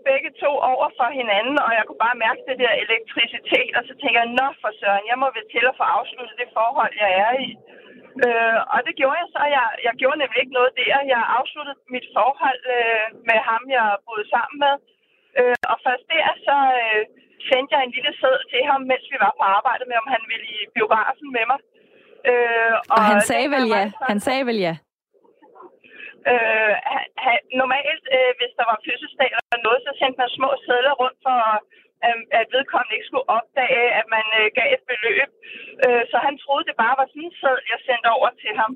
begge 0.09 0.31
to 0.43 0.51
over 0.71 0.87
for 0.99 1.09
hinanden, 1.19 1.57
og 1.65 1.71
jeg 1.77 1.83
kunne 1.85 2.03
bare 2.07 2.21
mærke 2.25 2.41
det 2.49 2.57
der 2.63 2.73
elektricitet, 2.85 3.71
og 3.77 3.83
så 3.87 3.93
tænker 4.01 4.19
jeg, 4.23 4.35
nå 4.39 4.47
for 4.61 4.71
søren, 4.79 5.09
jeg 5.11 5.17
må 5.21 5.27
vel 5.37 5.47
til 5.55 5.63
at 5.71 5.77
få 5.79 5.85
afsluttet 5.97 6.39
det 6.41 6.49
forhold, 6.59 6.93
jeg 7.03 7.11
er 7.25 7.33
i. 7.47 7.49
Øh, 8.23 8.59
og 8.73 8.79
det 8.85 8.93
gjorde 8.99 9.21
jeg 9.21 9.29
så. 9.35 9.43
Jeg, 9.57 9.67
jeg 9.87 9.93
gjorde 10.01 10.21
nemlig 10.21 10.39
ikke 10.41 10.57
noget 10.59 10.71
der. 10.81 10.95
Jeg 11.13 11.21
afsluttede 11.37 11.79
mit 11.95 12.07
forhold 12.17 12.61
øh, 12.75 13.07
med 13.29 13.39
ham, 13.49 13.61
jeg 13.77 13.87
boede 14.07 14.27
sammen 14.35 14.57
med. 14.65 14.75
Øh, 15.39 15.57
og 15.71 15.77
først 15.85 16.05
der, 16.13 16.27
så 16.47 16.57
øh, 16.81 17.01
sendte 17.49 17.71
jeg 17.75 17.81
en 17.83 17.95
lille 17.97 18.13
sæd 18.21 18.37
til 18.51 18.61
ham, 18.71 18.81
mens 18.91 19.05
vi 19.13 19.17
var 19.25 19.33
på 19.39 19.43
arbejde 19.57 19.83
med, 19.89 19.97
om 20.03 20.07
han 20.15 20.23
ville 20.31 20.47
i 20.57 20.59
biografen 20.75 21.27
med 21.37 21.45
mig. 21.51 21.59
Øh, 22.29 22.73
og, 22.91 22.97
og 22.97 23.01
han 23.11 23.19
sagde 23.29 23.47
vel 23.55 23.65
ja. 23.75 23.83
Han 24.11 24.19
sagde 24.27 24.43
vel 24.49 24.59
ja. 24.67 24.75
Øh, 26.31 26.73
ha, 27.23 27.33
normalt, 27.61 28.05
øh, 28.15 28.31
hvis 28.39 28.53
der 28.59 28.65
var 28.71 28.77
fødselsdag 28.85 29.29
eller 29.31 29.59
noget, 29.67 29.81
så 29.85 29.91
sendte 29.99 30.19
man 30.21 30.29
små 30.37 30.49
sædler 30.65 30.95
rundt 31.01 31.19
for, 31.25 31.39
øh, 32.05 32.19
at 32.39 32.45
vedkommende 32.55 32.95
ikke 32.95 33.09
skulle 33.09 33.29
opdage, 33.37 33.85
at 33.99 34.05
man 34.15 34.25
øh, 34.39 34.47
gav 34.57 34.67
et 34.75 34.83
beløb. 34.91 35.29
Øh, 35.83 36.03
så 36.11 36.17
han 36.27 36.35
troede, 36.43 36.67
det 36.69 36.81
bare 36.83 36.95
var 36.99 37.07
sådan 37.07 37.27
en 37.27 37.35
sædel, 37.41 37.63
jeg 37.73 37.79
sendte 37.87 38.09
over 38.17 38.29
til 38.43 38.53
ham. 38.61 38.71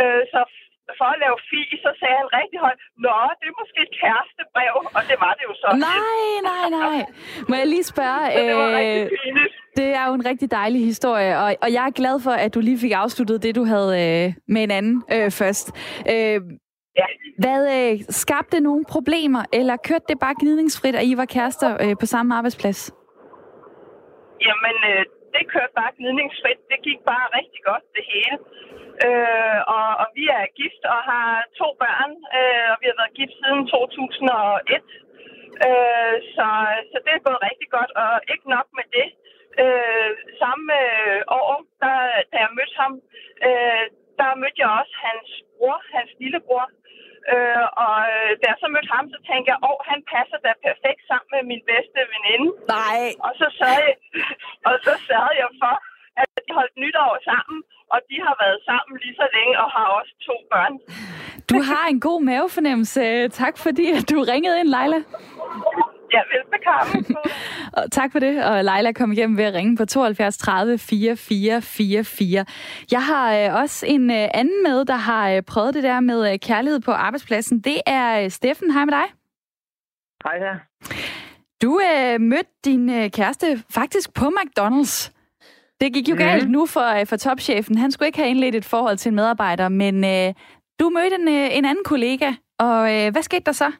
Øh, 0.00 0.22
så 0.32 0.40
for 1.00 1.08
at 1.14 1.18
lave 1.24 1.36
fi, 1.48 1.60
så 1.84 1.90
sagde 2.00 2.16
han 2.22 2.28
rigtig 2.40 2.58
højt, 2.66 2.78
Nå, 3.06 3.16
det 3.38 3.46
er 3.52 3.56
måske 3.62 3.78
et 3.88 3.92
kærestebrev, 4.00 4.74
og 4.98 5.02
det 5.10 5.16
var 5.24 5.32
det 5.38 5.44
jo 5.50 5.54
så. 5.62 5.68
Nej, 5.90 6.30
nej, 6.50 6.64
nej. 6.80 6.98
Må 7.48 7.54
jeg 7.60 7.66
lige 7.74 7.86
spørge? 7.94 8.22
det 8.48 8.56
var 8.62 8.68
rigtig 8.80 9.02
øh, 9.28 9.48
Det 9.78 9.88
er 9.98 10.04
jo 10.08 10.12
en 10.20 10.24
rigtig 10.30 10.48
dejlig 10.60 10.80
historie, 10.92 11.32
og, 11.42 11.48
og 11.64 11.68
jeg 11.76 11.84
er 11.90 11.94
glad 12.00 12.16
for, 12.26 12.34
at 12.44 12.50
du 12.54 12.60
lige 12.60 12.78
fik 12.84 12.92
afsluttet 13.04 13.42
det, 13.42 13.52
du 13.60 13.64
havde 13.72 13.90
øh, 14.04 14.26
med 14.54 14.62
en 14.66 14.70
anden 14.78 14.96
øh, 15.14 15.30
først. 15.40 15.66
Øh, 16.14 16.40
Ja. 17.02 17.06
Hvad 17.44 17.60
øh, 17.78 17.98
skabte 18.22 18.60
nogle 18.60 18.84
problemer, 18.94 19.42
eller 19.58 19.76
kørte 19.88 20.06
det 20.08 20.18
bare 20.24 20.34
gnidningsfrit, 20.40 20.96
at 21.00 21.04
I 21.10 21.16
var 21.16 21.24
kærester 21.36 21.70
øh, 21.84 21.94
på 22.00 22.06
samme 22.06 22.34
arbejdsplads? 22.38 22.80
Jamen, 24.46 24.76
øh, 24.90 25.02
det 25.34 25.44
kørte 25.54 25.74
bare 25.80 25.92
gnidningsfrit. 25.98 26.60
Det 26.72 26.78
gik 26.88 27.00
bare 27.12 27.26
rigtig 27.38 27.60
godt, 27.70 27.84
det 27.96 28.04
hele. 28.12 28.34
Øh, 29.06 29.58
og, 29.76 29.88
og 30.02 30.06
vi 30.16 30.24
er 30.38 30.54
gift 30.60 30.82
og 30.94 31.00
har 31.10 31.30
to 31.60 31.68
børn, 31.82 32.12
øh, 32.38 32.66
og 32.72 32.76
vi 32.80 32.86
har 32.90 32.96
været 33.00 33.18
gift 33.20 33.34
siden 33.40 33.62
2001. 33.66 34.82
Øh, 35.66 36.16
så, 36.34 36.48
så 36.90 36.96
det 37.04 37.12
er 37.14 37.26
gået 37.26 37.46
rigtig 37.48 37.68
godt, 37.76 37.92
og 38.02 38.12
ikke 38.32 38.46
nok 38.56 38.68
med 38.78 38.86
det. 38.96 39.08
Øh, 39.62 40.10
samme 40.42 40.66
øh, 40.84 41.20
år, 41.40 41.52
der, 41.82 41.96
da 42.30 42.36
jeg 42.44 42.56
mødte 42.58 42.76
ham, 42.82 42.92
øh, 43.46 43.84
der 44.18 44.38
mødte 44.42 44.60
jeg 44.62 44.70
også 44.80 44.94
hans 45.06 45.28
bror, 45.56 45.78
hans 45.96 46.10
lillebror, 46.20 46.66
Øh, 47.34 47.66
og 47.84 47.98
øh, 48.14 48.30
da 48.40 48.44
jeg 48.52 48.58
så 48.62 48.68
mødte 48.74 48.90
ham, 48.96 49.06
så 49.14 49.18
tænkte 49.28 49.48
jeg, 49.52 49.58
åh, 49.68 49.70
oh, 49.70 49.78
han 49.90 50.00
passer 50.12 50.38
da 50.46 50.50
perfekt 50.68 51.02
sammen 51.10 51.30
med 51.34 51.42
min 51.50 51.62
bedste 51.72 51.98
veninde. 52.12 52.48
Nej. 52.78 53.02
Og 53.26 53.32
så 53.40 53.46
sørgede 53.58 53.88
jeg, 53.90 53.98
og 54.68 54.74
så 54.84 54.92
sørgede 55.08 55.38
jeg 55.42 55.50
for, 55.62 55.74
at 56.22 56.28
de 56.46 56.52
holdt 56.58 56.74
nytår 56.84 57.12
sammen, 57.30 57.58
og 57.92 57.98
de 58.08 58.16
har 58.26 58.34
været 58.44 58.58
sammen 58.68 58.92
lige 59.04 59.16
så 59.20 59.26
længe 59.36 59.54
og 59.62 59.68
har 59.76 59.86
også 59.98 60.12
to 60.28 60.36
børn. 60.52 60.74
Du 61.52 61.58
har 61.70 61.84
en 61.92 62.00
god 62.00 62.20
mavefornemmelse. 62.22 63.28
Tak 63.28 63.54
fordi, 63.64 63.86
du 64.10 64.16
ringede 64.32 64.60
ind, 64.60 64.68
Leila. 64.76 65.00
Ja, 66.14 66.20
velbekomme. 66.32 66.92
og 67.78 67.92
tak 67.92 68.12
for 68.12 68.18
det, 68.18 68.44
og 68.44 68.64
Leila 68.64 68.92
kom 68.92 69.12
igennem 69.12 69.36
ved 69.36 69.44
at 69.44 69.54
ringe 69.54 69.76
på 69.76 69.84
72 69.84 70.38
30 70.38 70.78
44 70.78 71.62
44. 71.62 72.44
Jeg 72.92 73.04
har 73.04 73.34
øh, 73.36 73.54
også 73.54 73.86
en 73.86 74.10
øh, 74.10 74.28
anden 74.34 74.62
med, 74.62 74.84
der 74.84 74.96
har 74.96 75.30
øh, 75.30 75.42
prøvet 75.42 75.74
det 75.74 75.82
der 75.82 76.00
med 76.00 76.32
øh, 76.32 76.38
kærlighed 76.38 76.80
på 76.80 76.92
arbejdspladsen. 76.92 77.60
Det 77.60 77.80
er 77.86 78.22
øh, 78.22 78.30
Steffen. 78.30 78.70
Hej 78.72 78.84
med 78.84 78.92
dig. 78.92 79.06
Hej 80.24 80.38
her. 80.38 80.54
Du 81.62 81.80
øh, 81.80 82.20
mødte 82.20 82.50
din 82.64 82.90
øh, 82.90 83.10
kæreste 83.10 83.46
faktisk 83.74 84.14
på 84.14 84.24
McDonald's. 84.24 85.17
Det 85.80 85.94
gik 85.94 86.08
jo 86.08 86.14
mm. 86.14 86.18
galt 86.18 86.50
nu 86.50 86.66
for, 86.66 87.00
øh, 87.00 87.06
for 87.06 87.16
topchefen. 87.16 87.78
Han 87.78 87.90
skulle 87.90 88.06
ikke 88.08 88.18
have 88.18 88.30
indledt 88.30 88.54
et 88.54 88.64
forhold 88.64 88.96
til 88.96 89.10
en 89.10 89.16
medarbejder, 89.16 89.68
men 89.68 90.04
øh, 90.04 90.34
du 90.80 90.90
mødte 90.96 91.16
en, 91.20 91.28
øh, 91.28 91.58
en 91.58 91.64
anden 91.64 91.84
kollega, 91.84 92.30
og 92.58 92.78
øh, 92.94 93.12
hvad 93.12 93.22
skete 93.22 93.44
der 93.44 93.52
så? 93.52 93.70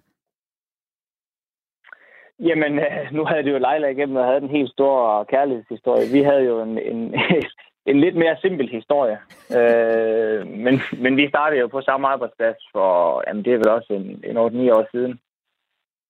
Jamen, 2.40 2.78
øh, 2.78 3.12
nu 3.12 3.24
havde 3.24 3.42
det 3.42 3.52
jo 3.52 3.58
Leila 3.58 3.88
igennem 3.88 4.16
og 4.16 4.24
havde 4.24 4.40
den 4.40 4.56
helt 4.56 4.72
store 4.72 5.24
kærlighedshistorie. 5.24 6.12
Vi 6.12 6.22
havde 6.22 6.44
jo 6.44 6.62
en, 6.62 6.78
en, 6.78 7.14
en 7.90 8.00
lidt 8.00 8.16
mere 8.16 8.36
simpel 8.40 8.68
historie. 8.68 9.18
Øh, 9.58 10.46
men, 10.46 10.74
men 11.02 11.16
vi 11.16 11.28
startede 11.28 11.60
jo 11.60 11.66
på 11.66 11.80
samme 11.80 12.08
arbejdsplads 12.08 12.56
for, 12.72 13.22
jamen 13.26 13.44
det 13.44 13.52
er 13.52 13.58
vel 13.58 13.68
også 13.68 13.92
en, 13.92 14.06
en 14.24 14.36
8-9 14.36 14.40
år 14.78 14.86
siden. 14.90 15.20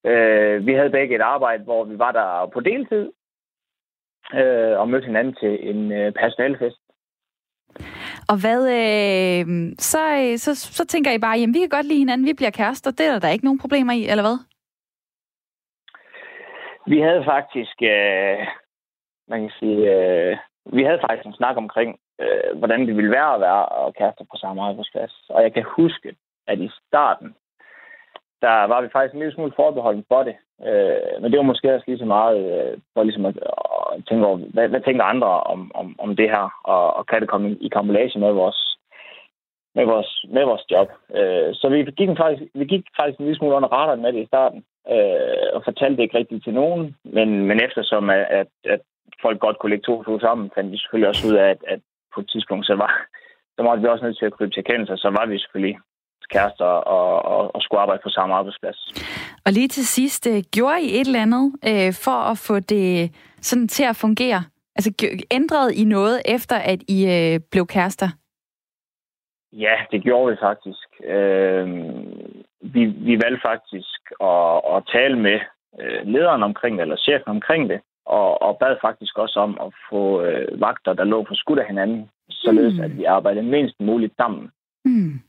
Øh, 0.07 0.67
vi 0.67 0.73
havde 0.73 0.91
begge 0.91 1.15
et 1.15 1.21
arbejde, 1.21 1.65
hvor 1.65 1.85
vi 1.85 1.99
var 1.99 2.13
der 2.13 2.51
på 2.55 2.61
deltid 2.61 3.13
øh, 4.35 4.79
og 4.81 4.89
mødte 4.89 5.07
hinanden 5.07 5.35
til 5.35 5.71
en 5.71 5.93
øh, 5.93 6.13
personalfest. 6.13 6.81
Og 8.31 8.37
hvad, 8.43 8.63
øh, 8.79 9.47
så, 9.79 9.99
så, 10.37 10.55
så 10.55 10.87
tænker 10.87 11.11
I 11.13 11.19
bare, 11.19 11.39
jamen 11.39 11.55
vi 11.55 11.59
kan 11.59 11.69
godt 11.69 11.87
lide 11.87 11.99
hinanden, 11.99 12.27
vi 12.27 12.33
bliver 12.33 12.51
kærester, 12.51 12.91
det 12.91 13.07
er 13.07 13.13
der, 13.13 13.19
der 13.19 13.29
ikke 13.29 13.45
nogen 13.45 13.59
problemer 13.59 13.93
i, 13.93 14.09
eller 14.09 14.25
hvad? 14.25 14.39
Vi 16.87 17.01
havde 17.01 17.25
faktisk, 17.25 17.77
øh, 17.83 18.39
man 19.29 19.41
kan 19.41 19.53
sige, 19.61 19.81
øh, 19.95 20.37
vi 20.73 20.83
havde 20.83 21.01
faktisk 21.01 21.27
en 21.27 21.41
snak 21.41 21.57
omkring, 21.57 21.99
øh, 22.21 22.59
hvordan 22.59 22.81
det 22.87 22.97
ville 22.97 23.11
være 23.11 23.35
at 23.35 23.41
være 23.41 23.67
og 23.67 23.95
kærester 23.95 24.25
på 24.25 24.37
samme 24.37 24.63
arbejdsplads. 24.63 25.15
Og 25.29 25.43
jeg 25.43 25.53
kan 25.55 25.65
huske, 25.77 26.17
at 26.47 26.59
i 26.59 26.71
starten, 26.87 27.35
der 28.43 28.55
var 28.73 28.81
vi 28.83 28.89
faktisk 28.93 29.15
en 29.15 29.21
lille 29.21 29.35
smule 29.35 29.53
forbeholden 29.57 30.05
for 30.09 30.23
det. 30.23 30.37
Øh, 30.69 31.23
men 31.23 31.31
det 31.31 31.39
var 31.39 31.51
måske 31.51 31.75
også 31.75 31.85
lige 31.89 31.99
så 31.99 32.05
meget 32.05 32.39
øh, 32.55 32.79
for 32.95 33.03
ligesom 33.03 33.27
at, 33.27 33.37
at 33.93 34.05
tænke 34.09 34.27
over, 34.27 34.37
hvad, 34.37 34.69
hvad 34.69 34.81
tænker 34.81 35.05
andre 35.05 35.31
om, 35.41 35.73
om, 35.75 35.97
om 35.99 36.17
det 36.17 36.31
her, 36.31 36.47
og, 36.65 36.97
og 36.97 37.07
kan 37.07 37.21
det 37.21 37.29
komme 37.29 37.51
i, 37.51 37.57
i 37.67 37.69
kombination 37.69 38.23
med 38.23 38.33
vores, 38.33 38.79
med 39.75 39.85
vores, 39.85 40.25
med 40.29 40.45
vores 40.45 40.65
job. 40.71 40.89
Øh, 41.19 41.55
så 41.55 41.69
vi 41.69 41.79
gik, 42.01 42.09
faktisk, 42.17 42.43
vi 42.55 42.65
gik 42.65 42.85
faktisk 42.99 43.19
en 43.19 43.25
lille 43.25 43.39
smule 43.39 43.57
under 43.57 43.69
radaren 43.69 44.03
med 44.03 44.13
det 44.13 44.23
i 44.23 44.31
starten, 44.33 44.65
øh, 44.95 45.49
og 45.55 45.65
fortalte 45.65 45.97
det 45.97 46.03
ikke 46.03 46.19
rigtigt 46.19 46.45
til 46.45 46.55
nogen, 46.55 46.97
men, 47.05 47.29
men 47.49 47.61
eftersom 47.67 48.11
at, 48.11 48.27
at, 48.41 48.51
at 48.65 48.81
folk 49.23 49.39
godt 49.41 49.59
kunne 49.59 49.71
lægge 49.71 49.87
to 49.87 49.99
og 49.99 50.05
to 50.05 50.21
sammen, 50.21 50.51
fandt 50.55 50.73
vi 50.73 50.79
selvfølgelig 50.79 51.09
også 51.09 51.29
ud 51.29 51.35
af, 51.35 51.49
at, 51.51 51.61
at 51.67 51.81
på 52.15 52.21
et 52.21 52.31
tidspunkt, 52.31 52.67
så 52.67 52.75
var, 52.75 52.93
så 53.57 53.63
var 53.63 53.77
vi 53.77 53.87
også 53.87 54.05
nødt 54.05 54.19
til 54.19 54.27
at 54.27 54.33
krybe 54.33 54.55
til 54.55 54.65
kendelse, 54.65 54.97
så 54.97 55.11
var 55.11 55.27
vi 55.27 55.39
selvfølgelig 55.39 55.79
kærester 56.31 56.65
og, 56.65 57.25
og, 57.25 57.55
og 57.55 57.63
skulle 57.63 57.81
arbejde 57.81 58.01
på 58.05 58.09
samme 58.09 58.35
arbejdsplads. 58.35 58.79
Og 59.47 59.53
lige 59.53 59.69
til 59.69 59.87
sidst, 59.87 60.27
øh, 60.27 60.43
gjorde 60.55 60.83
I 60.83 61.01
et 61.01 61.07
eller 61.07 61.23
andet 61.23 61.47
øh, 61.71 61.93
for 62.05 62.19
at 62.33 62.39
få 62.39 62.61
det 62.61 63.11
sådan 63.41 63.69
til 63.69 63.85
at 63.85 63.97
fungere? 63.97 64.43
Altså 64.77 64.91
ændrede 65.31 65.75
I 65.75 65.85
noget 65.85 66.23
efter, 66.25 66.57
at 66.57 66.81
I 66.89 66.99
øh, 67.17 67.41
blev 67.51 67.67
kærester? 67.67 68.09
Ja, 69.53 69.75
det 69.91 70.03
gjorde 70.03 70.31
vi 70.31 70.37
faktisk. 70.41 70.89
Øh, 71.05 71.67
vi, 72.61 72.85
vi 72.85 73.15
valgte 73.25 73.41
faktisk 73.51 74.01
at, 74.21 74.61
at 74.75 74.83
tale 74.93 75.19
med 75.19 75.39
øh, 75.81 76.07
lederen 76.07 76.43
omkring 76.43 76.77
det, 76.77 76.83
eller 76.83 76.97
chefen 76.97 77.29
omkring 77.29 77.69
det, 77.71 77.81
og, 78.07 78.43
og 78.43 78.59
bad 78.59 78.77
faktisk 78.81 79.19
også 79.19 79.41
om 79.41 79.59
at 79.67 79.73
få 79.91 80.23
øh, 80.23 80.61
vagter, 80.61 80.93
der 80.93 81.05
lå 81.05 81.25
for 81.29 81.35
skud 81.35 81.59
af 81.59 81.67
hinanden, 81.67 82.11
således 82.31 82.75
mm. 82.79 82.85
at 82.85 82.99
vi 82.99 83.05
arbejdede 83.05 83.47
mindst 83.47 83.81
muligt 83.81 84.17
sammen. 84.17 84.51
Mm. 84.85 85.21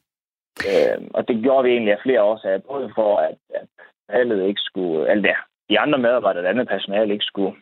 Øh, 0.68 0.98
og 1.13 1.28
det 1.28 1.44
gjorde 1.44 1.63
vi 1.63 1.72
egentlig 1.72 1.94
af 1.94 2.04
flere 2.04 2.24
årsager, 2.24 2.58
både 2.58 2.92
for 2.96 3.18
at, 3.18 3.38
at 3.60 3.68
alle 4.10 4.48
ikke 4.48 4.62
skulle, 4.62 5.10
alt 5.12 5.24
der, 5.24 5.36
de 5.70 5.80
andre 5.80 5.98
medarbejdere, 5.98 6.44
det 6.44 6.50
andet 6.50 6.68
personale 6.68 7.13
ikke 7.13 7.25
skulle, 7.25 7.56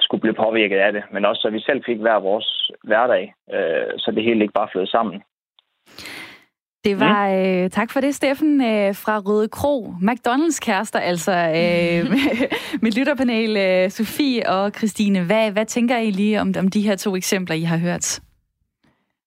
skulle 0.00 0.20
blive 0.20 0.34
påvirket 0.44 0.78
af 0.78 0.92
det, 0.92 1.02
men 1.12 1.24
også 1.24 1.40
så 1.40 1.50
vi 1.50 1.60
selv 1.60 1.82
fik 1.86 1.98
hver 1.98 2.18
vores 2.20 2.70
hverdag, 2.84 3.34
øh, 3.52 3.92
så 3.98 4.10
det 4.14 4.24
hele 4.24 4.42
ikke 4.42 4.58
bare 4.60 4.68
flød 4.72 4.86
sammen. 4.86 5.22
Det 6.84 7.00
var, 7.00 7.28
mm. 7.28 7.34
øh, 7.34 7.70
tak 7.70 7.92
for 7.92 8.00
det, 8.00 8.14
Steffen 8.14 8.60
øh, 8.60 8.94
fra 8.94 9.18
Røde 9.26 9.48
Kro. 9.48 9.86
McDonald's 9.86 10.58
kærester, 10.60 10.98
altså 10.98 11.32
øh, 11.32 12.10
med 12.82 12.90
lytterpanel, 12.98 13.56
øh, 13.56 13.90
Sofie 13.90 14.48
og 14.48 14.70
Christine. 14.70 15.24
Hvad, 15.24 15.52
hvad 15.52 15.66
tænker 15.66 15.98
I 15.98 16.10
lige 16.10 16.40
om, 16.40 16.54
om 16.58 16.68
de 16.68 16.80
her 16.80 16.96
to 16.96 17.16
eksempler, 17.16 17.56
I 17.56 17.62
har 17.62 17.78
hørt? 17.78 18.20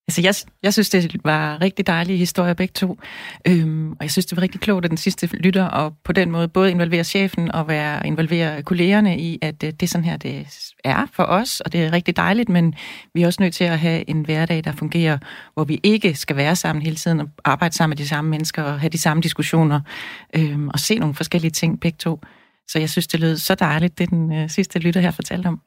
Altså, 0.08 0.22
jeg, 0.22 0.36
jeg 0.64 0.74
synes, 0.74 0.90
det 0.90 1.16
var 1.24 1.62
rigtig 1.62 1.88
dejlige 1.88 2.18
historier 2.18 2.54
begge 2.54 2.72
to. 2.72 3.00
Øhm, 3.48 3.92
og 3.92 3.98
jeg 4.02 4.12
synes, 4.12 4.26
det 4.26 4.36
var 4.36 4.42
rigtig 4.42 4.62
klogt, 4.62 4.86
at 4.86 4.92
den 4.92 4.98
sidste 4.98 5.28
lytter, 5.28 5.66
og 5.66 5.94
på 6.04 6.12
den 6.12 6.32
måde 6.32 6.48
både 6.48 6.72
involvere 6.72 7.04
chefen 7.04 7.52
og 7.52 7.68
være, 7.68 8.08
involvere 8.08 8.64
kollegerne 8.64 9.20
i, 9.20 9.40
at 9.42 9.62
det, 9.62 9.80
det 9.80 9.86
er 9.86 9.90
sådan 9.90 10.06
her, 10.06 10.18
det 10.18 10.48
er 10.84 11.06
for 11.14 11.24
os, 11.24 11.60
og 11.60 11.74
det 11.74 11.84
er 11.84 11.94
rigtig 11.94 12.18
dejligt, 12.18 12.50
men 12.50 12.76
vi 13.14 13.22
er 13.22 13.28
også 13.28 13.42
nødt 13.44 13.54
til 13.54 13.64
at 13.64 13.80
have 13.80 14.10
en 14.10 14.26
hverdag, 14.26 14.64
der 14.64 14.72
fungerer, 14.72 15.18
hvor 15.54 15.64
vi 15.64 15.80
ikke 15.84 16.16
skal 16.16 16.36
være 16.36 16.56
sammen 16.56 16.82
hele 16.82 16.96
tiden 16.96 17.20
og 17.20 17.28
arbejde 17.44 17.76
sammen 17.76 17.92
med 17.92 17.98
de 17.98 18.08
samme 18.08 18.30
mennesker 18.30 18.64
og 18.64 18.80
have 18.80 18.90
de 18.90 18.98
samme 18.98 19.24
diskussioner 19.24 19.82
øhm, 20.36 20.70
og 20.70 20.80
se 20.80 21.00
nogle 21.00 21.16
forskellige 21.16 21.52
ting 21.52 21.80
begge 21.80 21.98
to. 21.98 22.20
Så 22.68 22.80
jeg 22.80 22.90
synes, 22.90 23.08
det 23.08 23.20
lød 23.20 23.38
så 23.38 23.56
dejligt, 23.56 23.98
det 23.98 24.10
den 24.10 24.34
øh, 24.34 24.50
sidste 24.50 24.80
lytter 24.80 25.02
her 25.02 25.12
fortalte 25.12 25.48
om. 25.48 25.62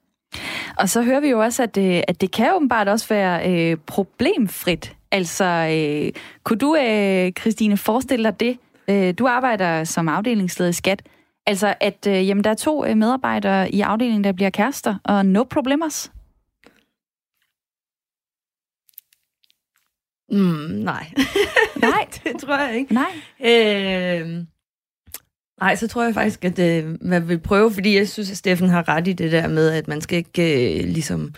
Og 0.79 0.89
så 0.89 1.03
hører 1.03 1.21
vi 1.21 1.29
jo 1.29 1.41
også, 1.41 1.63
at, 1.63 1.77
øh, 1.77 2.03
at 2.09 2.21
det 2.21 2.31
kan 2.31 2.55
åbenbart 2.55 2.89
også 2.89 3.09
være 3.09 3.51
øh, 3.51 3.77
problemfrit. 3.87 4.97
Altså, 5.11 5.45
øh, 5.45 6.23
kunne 6.45 6.59
du, 6.59 6.77
øh, 6.77 7.33
Christine, 7.41 7.77
forestille 7.77 8.25
dig 8.25 8.41
det? 8.41 8.59
Øh, 8.89 9.15
du 9.19 9.27
arbejder 9.27 9.85
som 9.85 10.09
afdelingsleder 10.09 10.71
i 10.71 10.73
Skat. 10.73 11.03
Altså, 11.47 11.75
at 11.81 12.07
øh, 12.09 12.29
jamen, 12.29 12.45
der 12.45 12.51
er 12.51 12.55
to 12.55 12.85
øh, 12.85 12.97
medarbejdere 12.97 13.71
i 13.71 13.81
afdelingen, 13.81 14.25
der 14.25 14.33
bliver 14.33 14.51
kærester, 14.51 14.95
og 15.05 15.27
no 15.27 15.43
problemers? 15.43 16.13
Mm, 20.31 20.71
nej. 20.71 21.07
nej, 21.77 22.09
det 22.25 22.41
tror 22.41 22.59
jeg 22.59 22.77
ikke. 22.77 22.95
Nej. 22.95 23.13
Øh, 23.41 24.45
Nej, 25.65 25.77
så 25.77 25.89
tror 25.89 26.05
jeg 26.05 26.15
faktisk, 26.15 26.45
at 26.45 26.59
øh, 26.59 26.97
man 27.01 27.29
vil 27.29 27.39
prøve, 27.39 27.73
fordi 27.73 27.97
jeg 27.97 28.09
synes, 28.09 28.31
at 28.31 28.37
Steffen 28.37 28.69
har 28.69 28.89
ret 28.89 29.09
i 29.09 29.13
det 29.13 29.33
der 29.33 29.49
med, 29.49 29.71
at 29.71 29.89
man 29.89 30.01
skal 30.01 30.19
ikke 30.19 30.79
øh, 30.79 30.85
ligesom 30.85 31.35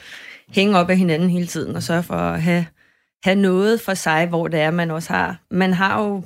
hænge 0.49 0.79
op 0.79 0.91
af 0.91 0.97
hinanden 0.97 1.31
hele 1.31 1.47
tiden 1.47 1.77
og 1.77 1.83
sørge 1.83 2.03
for 2.03 2.15
at 2.15 2.43
have, 2.43 2.67
have 3.25 3.35
noget 3.35 3.81
for 3.81 3.95
sig, 3.95 4.27
hvor 4.27 4.49
det 4.49 4.61
er, 4.61 4.71
man 4.71 4.91
også 4.91 5.13
har. 5.13 5.41
Man 5.51 5.73
har 5.73 6.03
jo 6.03 6.23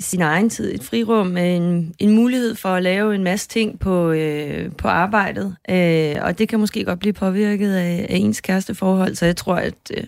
sin 0.00 0.22
egen 0.22 0.50
tid, 0.50 0.74
et 0.74 0.84
frirum, 0.84 1.36
en, 1.36 1.94
en 1.98 2.10
mulighed 2.10 2.54
for 2.54 2.68
at 2.68 2.82
lave 2.82 3.14
en 3.14 3.24
masse 3.24 3.48
ting 3.48 3.78
på, 3.78 4.10
øh, 4.10 4.72
på 4.72 4.88
arbejdet, 4.88 5.56
øh, 5.70 6.16
og 6.20 6.38
det 6.38 6.48
kan 6.48 6.60
måske 6.60 6.84
godt 6.84 6.98
blive 6.98 7.12
påvirket 7.12 7.74
af, 7.74 8.06
af 8.10 8.16
ens 8.16 8.40
kæresteforhold, 8.40 9.14
så 9.14 9.26
jeg 9.26 9.36
tror, 9.36 9.56
at 9.56 9.74
øh, 9.96 10.04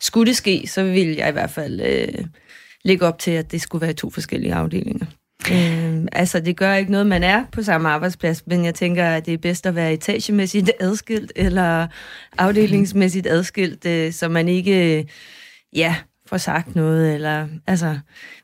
skulle 0.00 0.26
det 0.26 0.36
ske, 0.36 0.66
så 0.66 0.84
vil 0.84 1.08
jeg 1.08 1.28
i 1.28 1.32
hvert 1.32 1.50
fald 1.50 1.80
øh, 1.80 2.24
lægge 2.84 3.06
op 3.06 3.18
til, 3.18 3.30
at 3.30 3.52
det 3.52 3.60
skulle 3.60 3.82
være 3.82 3.92
to 3.92 4.10
forskellige 4.10 4.54
afdelinger. 4.54 5.06
Øh, 5.52 6.06
altså, 6.12 6.40
det 6.40 6.56
gør 6.56 6.74
ikke 6.74 6.92
noget, 6.92 7.06
man 7.06 7.22
er 7.22 7.44
på 7.52 7.62
samme 7.62 7.88
arbejdsplads, 7.88 8.46
men 8.46 8.64
jeg 8.64 8.74
tænker, 8.74 9.06
at 9.06 9.26
det 9.26 9.34
er 9.34 9.38
bedst 9.38 9.66
at 9.66 9.74
være 9.74 9.92
etagemæssigt 9.92 10.70
adskilt, 10.80 11.32
eller 11.36 11.86
afdelingsmæssigt 12.38 13.26
adskilt, 13.26 13.86
øh, 13.86 14.12
så 14.12 14.28
man 14.28 14.48
ikke, 14.48 14.98
øh, 14.98 15.04
ja, 15.72 15.96
får 16.26 16.36
sagt 16.36 16.74
noget, 16.74 17.14
eller, 17.14 17.48
altså, 17.66 17.98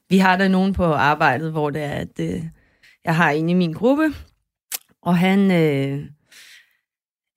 vi 0.09 0.19
har 0.19 0.37
der 0.37 0.49
nogen 0.49 0.73
på 0.73 0.85
arbejdet, 0.85 1.53
hvor 1.53 1.71
det 1.71 1.83
er, 1.83 1.93
at 1.93 2.21
øh, 2.21 2.43
jeg 3.05 3.17
har 3.17 3.31
en 3.31 3.49
i 3.49 3.55
min 3.55 3.73
gruppe, 3.73 4.15
og 5.03 5.19
han, 5.19 5.51
øh, 5.51 6.05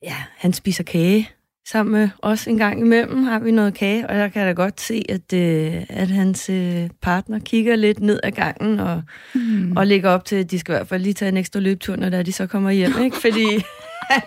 ja, 0.04 0.16
han 0.38 0.54
spiser 0.54 0.84
kage, 0.84 1.30
sammen 1.68 1.94
med 1.94 2.10
os 2.22 2.48
en 2.48 2.58
gang 2.58 2.80
imellem, 2.80 3.24
har 3.24 3.40
vi 3.40 3.52
noget 3.52 3.74
kage, 3.74 4.10
og 4.10 4.18
jeg 4.18 4.34
kan 4.34 4.46
da 4.48 4.52
godt 4.52 4.82
se, 4.82 5.04
at, 5.10 5.34
øh, 5.34 5.82
at 5.90 6.08
hans 6.08 6.50
øh, 6.50 6.90
partner 7.02 7.40
kigger 7.40 7.76
lidt 7.76 8.00
ned 8.00 8.20
ad 8.24 8.32
gangen 8.32 8.80
og, 8.80 9.02
mm. 9.34 9.78
og 9.78 9.88
lægger 9.88 10.10
op 10.10 10.26
til, 10.26 10.36
at 10.36 10.52
de 10.52 10.60
skal 10.60 10.74
i 10.74 10.76
hvert 10.76 10.88
fald 10.88 11.04
lige 11.04 11.14
tage 11.14 11.30
en 11.30 11.38
ekstra 11.38 11.60
løbetur, 11.60 11.96
når 11.96 12.24
de 12.24 12.32
så 12.32 12.48
kommer 12.48 12.72
hjem, 12.72 12.94
ikke? 13.04 13.18
Fordi 13.18 13.46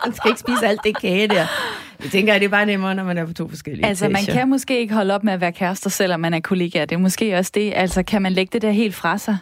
han 0.04 0.14
skal 0.14 0.28
ikke 0.28 0.40
spise 0.40 0.66
alt 0.66 0.80
det 0.84 1.00
kage 1.00 1.28
der. 1.28 1.46
Jeg 2.02 2.10
tænker, 2.10 2.34
at 2.34 2.40
det 2.40 2.46
er 2.46 2.50
bare 2.50 2.66
nemmere, 2.66 2.94
når 2.94 3.04
man 3.04 3.18
er 3.18 3.26
på 3.26 3.32
to 3.32 3.48
forskellige 3.48 3.86
Altså, 3.86 4.04
etager. 4.06 4.26
man 4.26 4.36
kan 4.38 4.48
måske 4.48 4.78
ikke 4.78 4.94
holde 4.94 5.14
op 5.14 5.24
med 5.24 5.32
at 5.32 5.40
være 5.40 5.52
kærester, 5.52 5.90
selvom 5.90 6.20
man 6.20 6.34
er 6.34 6.40
kollega. 6.40 6.80
Det 6.80 6.92
er 6.92 6.98
måske 6.98 7.38
også 7.38 7.52
det. 7.54 7.72
Altså, 7.76 8.02
kan 8.02 8.22
man 8.22 8.32
lægge 8.32 8.50
det 8.52 8.62
der 8.62 8.70
helt 8.70 8.94
fra 8.94 9.18
sig? 9.18 9.38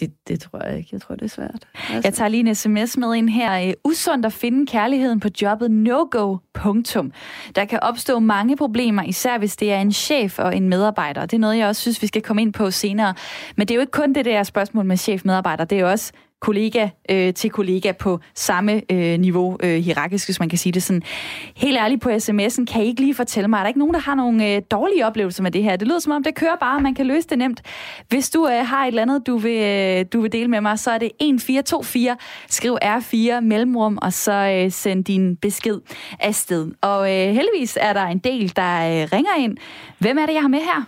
Det, 0.00 0.12
det 0.28 0.40
tror 0.40 0.64
jeg 0.66 0.78
ikke. 0.78 0.88
Jeg 0.92 1.00
tror, 1.00 1.14
det 1.14 1.24
er 1.24 1.28
svært. 1.28 1.68
Altså. 1.74 2.00
Jeg 2.04 2.14
tager 2.14 2.28
lige 2.28 2.48
en 2.48 2.54
sms 2.54 2.96
med 2.96 3.14
ind 3.14 3.28
her. 3.28 3.68
Øh, 3.68 3.72
Usundt 3.84 4.26
at 4.26 4.32
finde 4.32 4.66
kærligheden 4.66 5.20
på 5.20 5.28
jobbet 5.42 5.70
no-go. 5.70 6.36
Punktum. 6.54 7.12
Der 7.54 7.64
kan 7.64 7.78
opstå 7.82 8.18
mange 8.18 8.56
problemer, 8.56 9.02
især 9.02 9.38
hvis 9.38 9.56
det 9.56 9.72
er 9.72 9.80
en 9.80 9.92
chef 9.92 10.38
og 10.38 10.56
en 10.56 10.68
medarbejder. 10.68 11.26
Det 11.26 11.36
er 11.36 11.40
noget, 11.40 11.58
jeg 11.58 11.68
også 11.68 11.82
synes, 11.82 12.02
vi 12.02 12.06
skal 12.06 12.22
komme 12.22 12.42
ind 12.42 12.52
på 12.52 12.70
senere. 12.70 13.14
Men 13.56 13.68
det 13.68 13.74
er 13.74 13.76
jo 13.76 13.80
ikke 13.80 13.90
kun 13.90 14.12
det 14.12 14.24
der 14.24 14.42
spørgsmål 14.42 14.84
med 14.84 14.96
chef-medarbejder. 14.96 15.64
Det 15.64 15.76
er 15.76 15.82
jo 15.82 15.90
også 15.90 16.12
kollega 16.40 16.88
øh, 17.10 17.34
til 17.34 17.50
kollega 17.50 17.92
på 17.92 18.20
samme 18.34 18.82
øh, 18.92 19.18
niveau 19.20 19.58
øh, 19.62 19.78
hierarkisk, 19.78 20.26
hvis 20.26 20.40
man 20.40 20.48
kan 20.48 20.58
sige 20.58 20.72
det 20.72 20.82
sådan. 20.82 21.02
Helt 21.56 21.78
ærligt 21.78 22.00
på 22.02 22.08
sms'en, 22.08 22.64
kan 22.64 22.82
I 22.82 22.86
ikke 22.86 23.00
lige 23.00 23.14
fortælle 23.14 23.48
mig, 23.48 23.58
er 23.58 23.62
der 23.62 23.68
ikke 23.68 23.78
nogen, 23.78 23.94
der 23.94 24.00
har 24.00 24.14
nogle 24.14 24.54
øh, 24.54 24.62
dårlige 24.70 25.06
oplevelser 25.06 25.42
med 25.42 25.50
det 25.50 25.62
her? 25.62 25.76
Det 25.76 25.88
lyder 25.88 25.98
som 25.98 26.12
om, 26.12 26.22
det 26.22 26.34
kører 26.34 26.56
bare, 26.56 26.80
man 26.80 26.94
kan 26.94 27.06
løse 27.06 27.28
det 27.28 27.38
nemt. 27.38 27.62
Hvis 28.08 28.30
du 28.30 28.48
øh, 28.48 28.66
har 28.66 28.84
et 28.84 28.88
eller 28.88 29.02
andet, 29.02 29.26
du 29.26 29.36
vil, 29.36 29.62
øh, 29.62 30.04
du 30.12 30.20
vil 30.20 30.32
dele 30.32 30.48
med 30.48 30.60
mig, 30.60 30.78
så 30.78 30.90
er 30.90 30.98
det 30.98 31.06
1424, 31.06 32.16
skriv 32.48 32.78
R4 32.84 33.40
mellemrum, 33.40 33.98
og 34.02 34.12
så 34.12 34.32
øh, 34.32 34.70
send 34.72 35.04
din 35.04 35.36
besked 35.36 35.80
afsted. 36.20 36.70
Og 36.80 37.00
øh, 37.12 37.34
heldigvis 37.34 37.78
er 37.80 37.92
der 37.92 38.04
en 38.04 38.18
del, 38.18 38.56
der 38.56 39.02
øh, 39.02 39.08
ringer 39.12 39.34
ind. 39.38 39.56
Hvem 39.98 40.18
er 40.18 40.26
det, 40.26 40.32
jeg 40.34 40.42
har 40.42 40.48
med 40.48 40.58
her? 40.58 40.84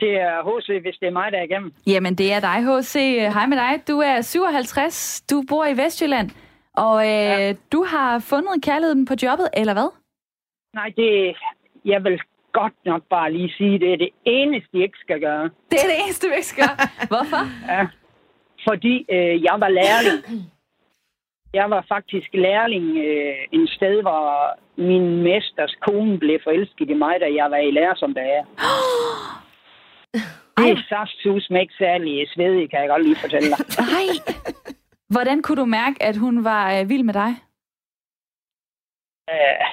Det 0.00 0.12
er 0.20 0.34
HC, 0.46 0.82
hvis 0.82 0.96
det 1.00 1.06
er 1.06 1.12
mig, 1.20 1.32
der 1.32 1.38
er 1.38 1.42
igennem. 1.42 1.72
Jamen, 1.86 2.14
det 2.14 2.32
er 2.32 2.40
dig, 2.40 2.58
H.C. 2.68 2.94
Hej 3.34 3.46
med 3.46 3.56
dig. 3.56 3.88
Du 3.88 3.98
er 3.98 4.20
57, 4.20 5.20
du 5.30 5.44
bor 5.48 5.64
i 5.66 5.76
Vestjylland, 5.76 6.30
og 6.76 6.96
øh, 7.06 7.12
ja. 7.12 7.52
du 7.72 7.84
har 7.84 8.18
fundet 8.18 8.62
kærligheden 8.62 9.06
på 9.06 9.14
jobbet, 9.22 9.48
eller 9.56 9.72
hvad? 9.72 9.90
Nej, 10.74 10.92
det... 10.96 11.36
Jeg 11.84 12.04
vil 12.04 12.20
godt 12.52 12.76
nok 12.84 13.02
bare 13.10 13.32
lige 13.32 13.52
sige, 13.58 13.78
det 13.78 13.92
er 13.92 13.96
det 13.96 14.10
eneste, 14.24 14.68
de 14.72 14.82
ikke 14.82 14.98
skal 15.04 15.20
gøre. 15.20 15.44
Det 15.70 15.78
er 15.84 15.88
det 15.92 15.98
eneste, 16.04 16.28
vi 16.28 16.34
ikke 16.34 16.46
skal 16.46 16.64
gøre. 16.66 16.76
Hvorfor? 17.12 17.42
Ja. 17.72 17.86
Fordi 18.68 18.94
øh, 19.14 19.42
jeg 19.48 19.56
var 19.62 19.68
lærling. 19.68 20.20
Jeg 21.54 21.70
var 21.70 21.84
faktisk 21.88 22.28
lærling 22.34 22.86
øh, 22.98 23.36
en 23.52 23.68
sted, 23.68 24.02
hvor 24.02 24.22
min 24.76 25.22
mesters 25.22 25.74
kone 25.86 26.18
blev 26.18 26.38
forelsket 26.44 26.90
i 26.90 26.94
mig, 26.94 27.14
da 27.20 27.26
jeg 27.40 27.50
var 27.50 27.56
i 27.56 27.70
lærer 27.70 27.94
som 27.94 28.14
der 28.14 28.22
er. 28.38 28.44
Det 30.14 30.70
er 30.70 30.82
saftsus 30.88 31.50
med 31.50 31.60
ikke 31.60 31.74
særlig 31.78 32.28
svedig, 32.34 32.70
kan 32.70 32.80
jeg 32.80 32.88
godt 32.88 33.02
lige 33.04 33.16
fortælle 33.16 33.48
dig. 33.48 33.58
Nej. 33.94 34.08
Hvordan 35.08 35.42
kunne 35.42 35.56
du 35.56 35.64
mærke, 35.64 36.02
at 36.02 36.16
hun 36.16 36.44
var 36.44 36.80
øh, 36.80 36.88
vild 36.88 37.02
med 37.02 37.14
dig? 37.14 37.30
Øh, 39.30 39.66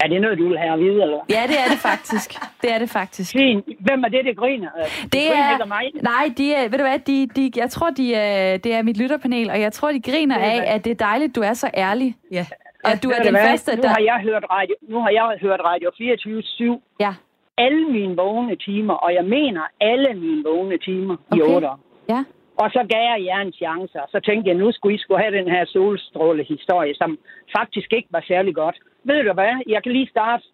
er 0.00 0.08
det 0.08 0.20
noget, 0.20 0.38
du 0.38 0.48
vil 0.48 0.58
have 0.58 0.72
at 0.72 0.78
vide, 0.80 1.02
eller 1.02 1.16
hvad? 1.16 1.36
Ja, 1.36 1.42
det 1.46 1.56
er 1.64 1.68
det 1.70 1.78
faktisk. 1.78 2.28
Det 2.62 2.72
er 2.74 2.78
det 2.78 2.90
faktisk. 2.90 3.32
Fint. 3.32 3.64
Hvem 3.80 4.04
er 4.04 4.08
det, 4.08 4.24
der 4.24 4.34
griner? 4.34 4.70
Det 5.02 5.12
griner 5.12 5.44
er, 5.44 5.52
ikke 5.52 5.62
af 5.62 5.68
mig. 5.68 5.90
nej, 6.02 6.24
de 6.38 6.54
er, 6.54 6.68
ved 6.68 6.78
du 6.78 6.84
hvad, 6.84 6.98
de, 6.98 7.26
de, 7.26 7.50
jeg 7.56 7.70
tror, 7.70 7.90
de 7.90 8.14
er, 8.14 8.56
det 8.56 8.74
er 8.74 8.82
mit 8.82 8.96
lytterpanel, 8.96 9.50
og 9.50 9.60
jeg 9.60 9.72
tror, 9.72 9.92
de 9.92 10.02
griner 10.02 10.38
Det 10.38 10.46
er 10.46 10.50
af, 10.50 10.58
hvad? 10.58 10.68
at 10.68 10.84
det 10.84 10.90
er 10.90 10.94
dejligt, 10.94 11.36
du 11.36 11.40
er 11.40 11.54
så 11.54 11.70
ærlig. 11.76 12.16
Ja. 12.30 12.46
Og 12.84 13.02
du 13.02 13.08
er 13.10 13.22
den 13.22 13.34
hvad? 13.34 13.48
første, 13.48 13.76
nu 13.76 13.82
der... 13.82 13.88
har 13.88 14.00
jeg 14.00 14.20
hørt 14.22 14.44
radio, 14.50 14.74
nu 14.88 15.00
har 15.00 15.10
jeg 15.10 15.38
hørt 15.40 15.60
radio 15.64 15.90
24-7 15.90 16.96
Ja, 17.00 17.14
alle 17.58 17.84
mine 17.88 18.16
vågne 18.16 18.56
timer, 18.56 18.94
og 18.94 19.14
jeg 19.14 19.24
mener 19.24 19.62
alle 19.80 20.14
mine 20.14 20.42
vågne 20.44 20.78
timer 20.78 21.16
i 21.36 21.40
Okay. 21.40 21.54
otte 21.54 21.68
år. 21.70 21.78
ja. 22.08 22.24
Og 22.56 22.70
så 22.70 22.78
gav 22.88 23.02
jeg 23.12 23.24
jer 23.24 23.40
en 23.40 23.52
chance, 23.52 24.02
og 24.02 24.08
så 24.10 24.20
tænkte 24.20 24.48
jeg, 24.50 24.56
nu 24.58 24.72
skulle 24.72 24.94
I 24.94 24.98
skulle 24.98 25.22
have 25.22 25.36
den 25.38 25.48
her 25.50 25.64
solstråle-historie, 25.64 26.94
som 26.94 27.18
faktisk 27.58 27.92
ikke 27.92 28.08
var 28.10 28.24
særlig 28.28 28.54
godt. 28.54 28.76
Ved 29.04 29.24
du 29.24 29.32
hvad? 29.32 29.54
Jeg 29.66 29.82
kan 29.82 29.92
lige 29.92 30.08
starte 30.08 30.44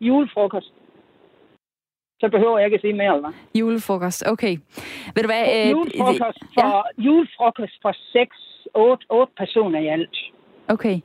julefrokost. 0.00 0.72
Så 2.20 2.28
behøver 2.28 2.58
jeg 2.58 2.66
ikke 2.66 2.74
at 2.74 2.80
sige 2.80 2.92
mere, 2.92 3.14
eller 3.16 3.28
hvad? 3.28 3.38
Julefrokost, 3.60 4.24
okay. 4.28 4.56
Ved 5.14 5.22
du 5.22 5.28
hvad? 5.28 5.44
øh, 5.56 5.70
julefrokost, 5.70 6.38
ja, 6.58 6.62
for, 6.66 6.86
julefrokost 6.98 7.76
for 7.82 7.92
seks, 8.12 8.36
otte, 8.74 9.06
otte 9.10 9.32
personer 9.36 9.78
i 9.80 9.86
alt. 9.86 10.16
okay. 10.68 11.00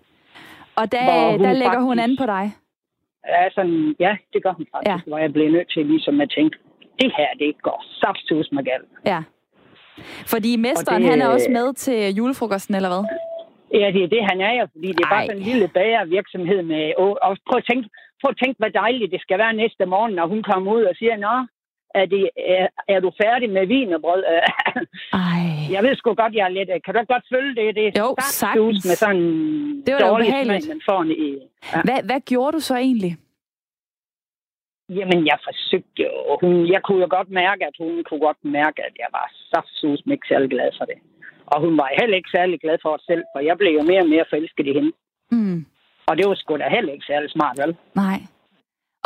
Og 0.76 0.92
der, 0.92 1.32
hun 1.32 1.40
der 1.40 1.54
lægger 1.54 1.80
hun 1.80 1.98
faktisk- 1.98 2.12
an 2.12 2.18
på 2.18 2.26
dig. 2.26 2.46
Ja, 3.28 3.50
sådan, 3.56 3.96
ja, 4.00 4.14
det 4.34 4.44
gør 4.44 4.54
hun 4.60 4.66
faktisk, 4.72 4.90
ja. 4.92 5.00
hvor 5.10 5.18
jeg 5.18 5.34
blev 5.34 5.52
nødt 5.52 5.70
til 5.74 5.86
ligesom 5.86 6.22
at 6.22 6.30
tænke, 6.38 6.58
det 7.02 7.12
her, 7.18 7.28
det 7.40 7.62
går 7.62 7.80
saftus 8.02 8.48
med 8.52 8.64
galt. 8.64 8.90
Ja. 9.06 9.20
Fordi 10.34 10.52
mesteren, 10.58 11.02
det- 11.02 11.10
han 11.12 11.22
er 11.22 11.28
også 11.28 11.52
med 11.52 11.74
til 11.74 12.16
julefrokosten, 12.16 12.76
eller 12.76 12.90
hvad? 12.94 13.04
Ja, 13.82 13.88
det 13.96 14.04
er 14.04 14.08
det, 14.16 14.22
han 14.32 14.42
er 14.42 14.54
jo, 14.60 14.68
fordi 14.74 14.88
det 14.98 15.04
er 15.06 15.10
bare 15.16 15.22
Ej. 15.24 15.28
sådan 15.28 15.42
en 15.42 15.48
lille 15.52 15.68
bagervirksomhed 15.68 16.62
med... 16.72 16.84
Og, 16.98 17.10
og 17.22 17.38
prøv, 17.48 17.58
at 17.58 17.66
tænke, 17.70 17.90
prøv 18.22 18.30
at 18.30 18.40
tænke, 18.44 18.58
hvad 18.62 18.72
dejligt 18.72 19.12
det 19.12 19.22
skal 19.22 19.38
være 19.44 19.54
næste 19.54 19.86
morgen, 19.86 20.14
når 20.20 20.28
hun 20.28 20.44
kommer 20.44 20.74
ud 20.78 20.84
og 20.84 20.96
siger, 20.96 21.16
Nå, 21.18 21.36
er, 21.94 22.06
det, 22.06 22.30
er, 22.38 22.68
er 22.88 23.00
du 23.00 23.12
færdig 23.24 23.50
med 23.50 23.66
vin 23.68 23.94
og 23.94 24.02
brød? 24.02 24.24
Ej. 25.14 25.42
jeg 25.76 25.84
ved 25.84 25.96
sgu 25.96 26.14
godt, 26.14 26.34
jeg 26.36 26.46
er 26.46 26.54
lidt... 26.58 26.70
Kan 26.86 26.94
du 26.96 27.00
godt 27.14 27.26
følge 27.34 27.56
det? 27.62 27.76
Det 27.76 27.98
Jo, 28.00 28.16
sagtens. 28.20 28.86
med 28.90 28.96
sådan 29.04 29.22
Det 29.86 29.94
var 29.94 30.00
dårlig 30.10 30.28
smag, 30.28 30.62
man 30.74 30.82
får 30.90 31.04
i... 31.04 31.30
Ja. 31.74 31.82
Hvad, 31.88 32.00
hvad 32.10 32.20
gjorde 32.32 32.52
du 32.58 32.60
så 32.60 32.76
egentlig? 32.76 33.14
Jamen, 34.90 35.20
jeg 35.32 35.38
forsøgte 35.48 36.00
jo... 36.04 36.12
Hun, 36.42 36.54
jeg 36.74 36.82
kunne 36.84 37.02
jo 37.06 37.08
godt 37.18 37.30
mærke, 37.30 37.62
at 37.66 37.76
hun 37.80 38.04
kunne 38.08 38.20
godt 38.20 38.38
mærke, 38.60 38.80
at 38.88 38.94
jeg 39.04 39.08
var 39.18 39.28
saftsus 39.52 40.02
ikke 40.12 40.28
særlig 40.32 40.50
glad 40.50 40.70
for 40.78 40.86
det. 40.86 40.98
Og 41.46 41.62
hun 41.62 41.78
var 41.78 41.90
heller 42.00 42.18
ikke 42.18 42.30
særlig 42.36 42.60
glad 42.62 42.78
for 42.82 42.90
os 42.90 43.02
selv, 43.10 43.24
for 43.36 43.40
jeg 43.40 43.58
blev 43.58 43.72
jo 43.80 43.84
mere 43.92 44.02
og 44.06 44.10
mere 44.10 44.26
forelsket 44.30 44.68
i 44.68 44.74
hende. 44.74 44.92
Mm, 45.32 45.66
Og 46.08 46.18
det 46.18 46.28
var 46.30 46.36
sgu 46.36 46.58
da 46.58 46.68
heller 46.70 46.94
ikke 46.94 47.06
særlig 47.06 47.30
smart, 47.32 47.58
vel? 47.64 47.76
nej. 47.96 48.20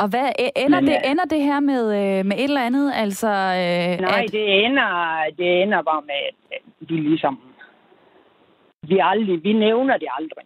Og 0.01 0.07
hvad 0.09 0.31
ender, 0.55 0.79
Men, 0.81 0.87
det, 0.89 0.97
øh, 1.05 1.11
ender 1.11 1.25
det 1.25 1.41
her 1.41 1.59
med, 1.59 1.83
øh, 1.99 2.25
med 2.25 2.35
et 2.37 2.43
eller 2.43 2.61
andet? 2.65 2.91
Altså, 2.95 3.27
øh, 3.27 3.99
Nej, 4.01 4.23
at, 4.23 4.31
det 4.31 4.65
ender, 4.65 5.23
det 5.37 5.61
ender 5.61 5.81
bare 5.81 6.01
med, 6.01 6.21
at 6.51 6.61
vi 6.89 6.95
ligesom... 6.95 7.39
Vi, 8.87 8.99
aldrig, 9.03 9.43
vi 9.43 9.53
nævner 9.53 9.97
det 9.97 10.07
aldrig. 10.19 10.45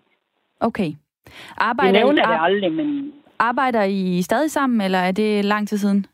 okay. 0.59 0.89
Vi 1.25 1.31
Arbejder, 1.57 1.91
nævner 1.91 2.21
I, 2.23 2.25
det 2.27 2.33
ar- 2.37 2.39
aldrig, 2.49 2.71
men... 2.71 3.13
arbejder 3.39 3.83
I 3.83 4.21
stadig 4.21 4.51
sammen, 4.51 4.81
eller 4.81 4.97
er 4.97 5.11
det 5.11 5.45
lang 5.45 5.67
tid 5.67 5.77
siden? 5.77 6.05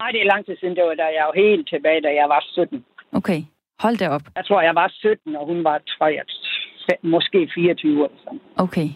Nej, 0.00 0.10
det 0.10 0.20
er 0.20 0.24
lang 0.26 0.46
tid 0.46 0.56
siden. 0.60 0.76
Det 0.76 0.84
var 0.84 0.94
da 0.94 1.02
jeg 1.18 1.24
var 1.26 1.32
helt 1.42 1.68
tilbage, 1.68 2.00
da 2.00 2.08
jeg 2.08 2.28
var 2.28 2.44
17. 2.48 2.84
Okay. 3.12 3.40
Hold 3.80 3.96
da 3.96 4.08
op. 4.08 4.22
Jeg 4.36 4.44
tror, 4.44 4.60
jeg 4.60 4.74
var 4.74 4.88
17, 4.88 5.36
og 5.36 5.46
hun 5.46 5.64
var 5.64 5.78
23, 5.98 6.96
måske 7.02 7.50
24 7.54 7.92
eller 7.92 8.08
sådan. 8.24 8.40
Okay. 8.56 8.88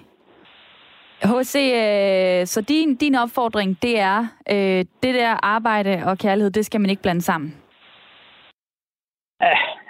H.C., 1.22 1.56
øh, 1.56 2.46
så 2.46 2.60
din, 2.60 2.96
din 2.96 3.14
opfordring, 3.14 3.82
det 3.82 3.98
er, 3.98 4.18
øh, 4.50 4.84
det 5.02 5.14
der 5.14 5.44
arbejde 5.44 6.02
og 6.06 6.18
kærlighed, 6.18 6.50
det 6.50 6.66
skal 6.66 6.80
man 6.80 6.90
ikke 6.90 7.02
blande 7.02 7.22
sammen. 7.22 7.54
Uh, 9.40 9.80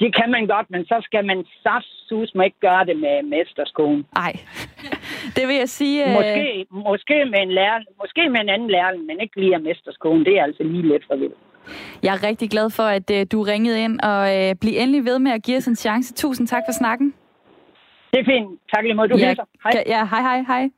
det 0.00 0.10
kan 0.18 0.30
man 0.30 0.46
godt, 0.46 0.66
men 0.70 0.84
så 0.84 1.00
skal 1.02 1.24
man 1.26 1.44
saftsus 1.62 2.34
må 2.34 2.42
ikke 2.42 2.60
gøre 2.60 2.84
det 2.84 2.96
med 2.96 3.22
mesterskolen. 3.22 4.06
Nej, 4.14 4.32
det 5.36 5.48
vil 5.48 5.56
jeg 5.56 5.68
sige... 5.68 6.06
Øh, 6.06 6.12
Måske, 6.12 6.66
måske, 6.70 7.24
med 7.24 7.40
en 7.42 7.52
lærer, 7.52 7.78
måske 8.02 8.28
med 8.28 8.40
en 8.40 8.48
anden 8.48 8.70
lærling, 8.70 9.06
men 9.06 9.20
ikke 9.20 9.40
lige 9.40 9.54
af 9.54 9.60
mesterskolen. 9.60 10.24
Det 10.24 10.38
er 10.38 10.42
altså 10.42 10.62
lige 10.62 10.88
lidt 10.88 11.04
for 11.06 11.16
vildt. 11.16 11.38
Jeg 12.02 12.14
er 12.14 12.22
rigtig 12.28 12.50
glad 12.50 12.70
for, 12.70 12.82
at 12.82 13.10
øh, 13.10 13.26
du 13.32 13.42
ringede 13.42 13.80
ind, 13.84 14.00
og 14.00 14.22
øh, 14.36 14.54
bliv 14.60 14.72
endelig 14.76 15.04
ved 15.04 15.18
med 15.18 15.32
at 15.32 15.42
give 15.42 15.56
os 15.56 15.66
en 15.66 15.76
chance. 15.76 16.14
Tusind 16.14 16.46
tak 16.48 16.62
for 16.68 16.72
snakken. 16.72 17.14
Det 18.12 18.20
er 18.20 18.24
fint. 18.24 18.60
Tak 18.74 18.82
lige 18.82 18.94
måde. 18.94 19.08
Du 19.08 19.16
ja, 19.16 19.26
hilser. 19.28 19.44
Hej. 19.64 19.82
Ja, 19.86 20.04
hej, 20.04 20.20
hej, 20.20 20.42
hej. 20.46 20.68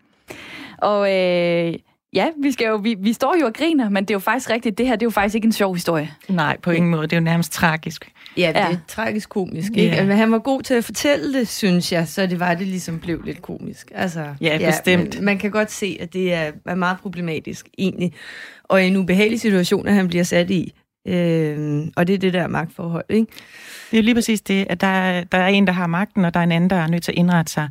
Og 0.79 1.01
øh, 1.17 1.75
ja, 2.13 2.27
vi, 2.43 2.53
skal 2.53 2.67
jo, 2.67 2.77
vi, 2.77 2.97
vi 2.99 3.13
står 3.13 3.35
jo 3.41 3.47
og 3.47 3.55
griner, 3.55 3.89
men 3.89 4.05
det 4.05 4.11
er 4.11 4.15
jo 4.15 4.19
faktisk 4.19 4.51
rigtigt. 4.51 4.79
Det 4.79 4.87
her 4.87 4.97
det 4.97 5.03
er 5.03 5.07
jo 5.07 5.11
faktisk 5.11 5.35
ikke 5.35 5.47
en 5.47 5.53
sjov 5.53 5.75
historie. 5.75 6.11
Nej, 6.29 6.57
på 6.63 6.71
ingen 6.71 6.91
måde. 6.91 7.03
Det 7.03 7.13
er 7.13 7.17
jo 7.17 7.25
nærmest 7.25 7.53
tragisk. 7.53 8.13
Ja, 8.37 8.49
det 8.49 8.55
Ja. 8.57 8.71
er 8.73 8.77
tragisk 8.89 9.29
komisk, 9.29 9.73
Ja. 9.77 9.83
ikke? 9.83 10.05
Men 10.05 10.17
han 10.17 10.33
var 10.33 10.39
god 10.39 10.63
til 10.63 10.75
at 10.75 10.85
fortælle 10.85 11.39
det, 11.39 11.49
synes 11.49 11.93
jeg, 11.93 12.09
så 12.09 12.27
det 12.27 12.41
var, 12.41 12.55
det 12.55 12.67
ligesom 12.67 13.01
blev 13.01 13.23
lidt 13.23 13.43
komisk. 13.43 13.93
Altså, 13.95 14.35
Ja, 14.41 14.59
bestemt. 14.67 15.15
Men 15.17 15.25
man 15.25 15.39
kan 15.39 15.51
godt 15.51 15.71
se, 15.71 15.97
at 16.01 16.13
det 16.13 16.33
er, 16.35 16.53
er 16.67 16.75
meget 16.75 16.99
problematisk, 17.03 17.69
egentlig. 17.79 18.13
Og 18.65 18.85
en 18.85 18.97
ubehagelig 18.97 19.41
situation, 19.41 19.87
at 19.89 19.95
han 19.95 20.09
bliver 20.09 20.25
sat 20.25 20.51
i. 20.51 20.73
Øhm, 21.09 21.93
og 21.97 22.07
det 22.07 22.15
er 22.15 22.19
det 22.19 22.33
der 22.33 22.47
magtforhold, 22.47 23.05
ikke? 23.09 23.27
Det 23.91 23.97
er 23.97 24.01
jo 24.01 24.03
lige 24.03 24.15
præcis 24.15 24.41
det, 24.41 24.67
at 24.71 24.81
der, 24.81 24.87
er- 24.87 25.25
der 25.25 25.39
er 25.39 25.47
en, 25.49 25.67
der 25.67 25.73
har 25.73 25.87
magten, 25.87 26.25
og 26.25 26.35
der 26.35 26.41
er 26.41 26.45
en 26.45 26.53
anden, 26.53 26.71
der 26.71 26.77
er 26.77 26.87
nødt 26.87 27.03
til 27.03 27.13
at 27.13 27.19
indrette 27.19 27.53
sig. 27.53 27.69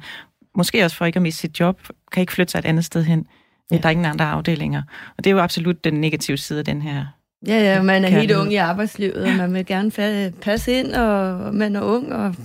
Måske 0.55 0.83
også 0.85 0.97
for 0.97 1.05
ikke 1.05 1.17
at 1.17 1.21
miste 1.23 1.39
sit 1.41 1.59
job, 1.59 1.79
kan 2.11 2.21
ikke 2.21 2.33
flytte 2.33 2.51
sig 2.51 2.59
et 2.59 2.65
andet 2.65 2.85
sted 2.85 3.03
hen. 3.03 3.27
Ja. 3.71 3.77
Der 3.77 3.85
er 3.85 3.89
ingen 3.89 4.05
andre 4.05 4.25
afdelinger. 4.25 4.81
Og 5.17 5.23
det 5.23 5.29
er 5.29 5.31
jo 5.33 5.39
absolut 5.39 5.83
den 5.83 5.93
negative 5.93 6.37
side 6.37 6.59
af 6.59 6.65
den 6.65 6.81
her. 6.81 7.05
Ja, 7.47 7.59
ja, 7.61 7.81
man 7.81 8.05
er 8.05 8.09
helt 8.09 8.31
ung 8.31 8.53
i 8.53 8.55
arbejdslivet, 8.55 9.25
og 9.25 9.31
man 9.37 9.53
vil 9.53 9.65
gerne 9.65 10.31
passe 10.41 10.71
ind, 10.79 10.91
og, 10.93 11.55
man 11.55 11.75
er 11.75 11.81
ung, 11.81 12.13
og 12.13 12.35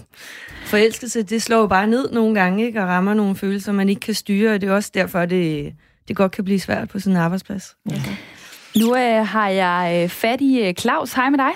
forelskelse, 0.65 1.23
det 1.23 1.43
slår 1.43 1.59
jo 1.61 1.67
bare 1.67 1.87
ned 1.87 2.11
nogle 2.13 2.41
gange, 2.41 2.67
ikke? 2.67 2.81
Og 2.83 2.89
rammer 2.89 3.15
nogle 3.15 3.37
følelser, 3.37 3.73
man 3.73 3.89
ikke 3.89 4.01
kan 4.01 4.15
styre, 4.15 4.55
og 4.55 4.61
det 4.61 4.69
er 4.69 4.73
også 4.73 4.91
derfor, 4.95 5.25
det, 5.27 5.73
det 6.09 6.17
godt 6.17 6.33
kan 6.33 6.45
blive 6.45 6.61
svært 6.61 6.89
på 6.89 6.99
sådan 6.99 7.17
en 7.17 7.23
arbejdsplads. 7.23 7.75
Ja. 7.91 8.03
Nu 8.81 8.89
øh, 9.03 9.27
har 9.35 9.49
jeg 9.49 10.03
øh, 10.03 10.09
fat 10.09 10.41
i 10.41 10.69
øh, 10.69 10.75
Claus. 10.75 11.13
Hej 11.13 11.31
med 11.31 11.39
dig. 11.39 11.53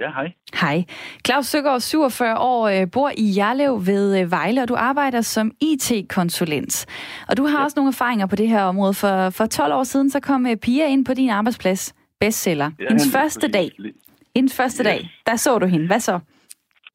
Ja, 0.00 0.10
hej. 0.10 0.32
Hej. 0.60 0.84
Claus 1.26 1.46
Søgaard, 1.46 1.80
47 1.80 2.38
år, 2.38 2.68
øh, 2.68 2.86
bor 2.92 3.10
i 3.18 3.26
Jerlev 3.38 3.86
ved 3.86 4.20
øh, 4.20 4.30
Vejle, 4.30 4.62
og 4.62 4.68
du 4.68 4.74
arbejder 4.74 5.20
som 5.20 5.52
IT-konsulent. 5.60 6.86
Og 7.28 7.36
du 7.36 7.46
har 7.46 7.58
ja. 7.58 7.64
også 7.64 7.78
nogle 7.78 7.88
erfaringer 7.88 8.26
på 8.26 8.36
det 8.36 8.48
her 8.48 8.62
område. 8.62 8.94
For, 8.94 9.30
for 9.30 9.46
12 9.46 9.72
år 9.72 9.82
siden, 9.82 10.10
så 10.10 10.20
kom 10.20 10.46
øh, 10.46 10.56
Pia 10.56 10.86
ind 10.86 11.04
på 11.04 11.14
din 11.14 11.30
arbejdsplads, 11.30 11.94
bestseller. 12.20 12.70
Ja, 12.78 12.84
Hendes 12.88 13.12
første 13.16 13.48
dag. 13.48 13.70
Hendes 14.36 14.56
første 14.56 14.84
dag, 14.84 15.10
der 15.26 15.36
så 15.36 15.58
du 15.58 15.66
hende. 15.66 15.86
Hvad 15.86 16.00
så? 16.00 16.18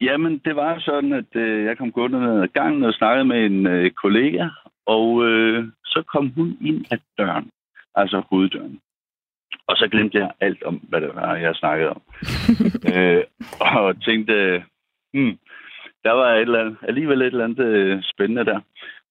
Jamen, 0.02 0.42
det 0.46 0.56
var 0.56 0.80
sådan, 0.80 1.14
at 1.14 1.36
øh, 1.36 1.66
jeg 1.66 1.78
kom 1.78 1.92
gående 1.92 2.20
ned 2.20 2.42
ad 2.42 2.48
gangen 2.48 2.84
og 2.84 2.94
snakkede 2.94 3.26
med 3.26 3.46
en 3.46 3.68
øh, 3.68 3.92
kollega, 3.92 4.48
og 4.86 5.26
øh, 5.26 5.68
så 5.86 6.04
kom 6.14 6.32
hun 6.36 6.58
ind 6.62 6.86
ad 6.92 6.98
døren, 7.18 7.50
altså 7.96 8.22
hoveddøren. 8.30 8.80
Og 9.68 9.78
så 9.78 9.88
glemte 9.92 10.18
jeg 10.18 10.32
alt 10.40 10.64
om, 10.64 10.76
hvad 10.76 11.02
det 11.02 11.16
var, 11.16 11.36
jeg 11.36 11.56
snakkede 11.56 11.90
om. 11.90 12.02
øh, 12.94 13.24
og 13.60 14.02
tænkte, 14.02 14.64
hmm, 15.14 15.38
der 16.04 16.12
var 16.12 16.34
et 16.34 16.42
eller 16.42 16.60
andet, 16.60 16.78
alligevel 16.82 17.22
et 17.22 17.26
eller 17.26 17.44
andet 17.44 17.66
øh, 17.66 18.04
spændende 18.04 18.46
der. 18.46 18.60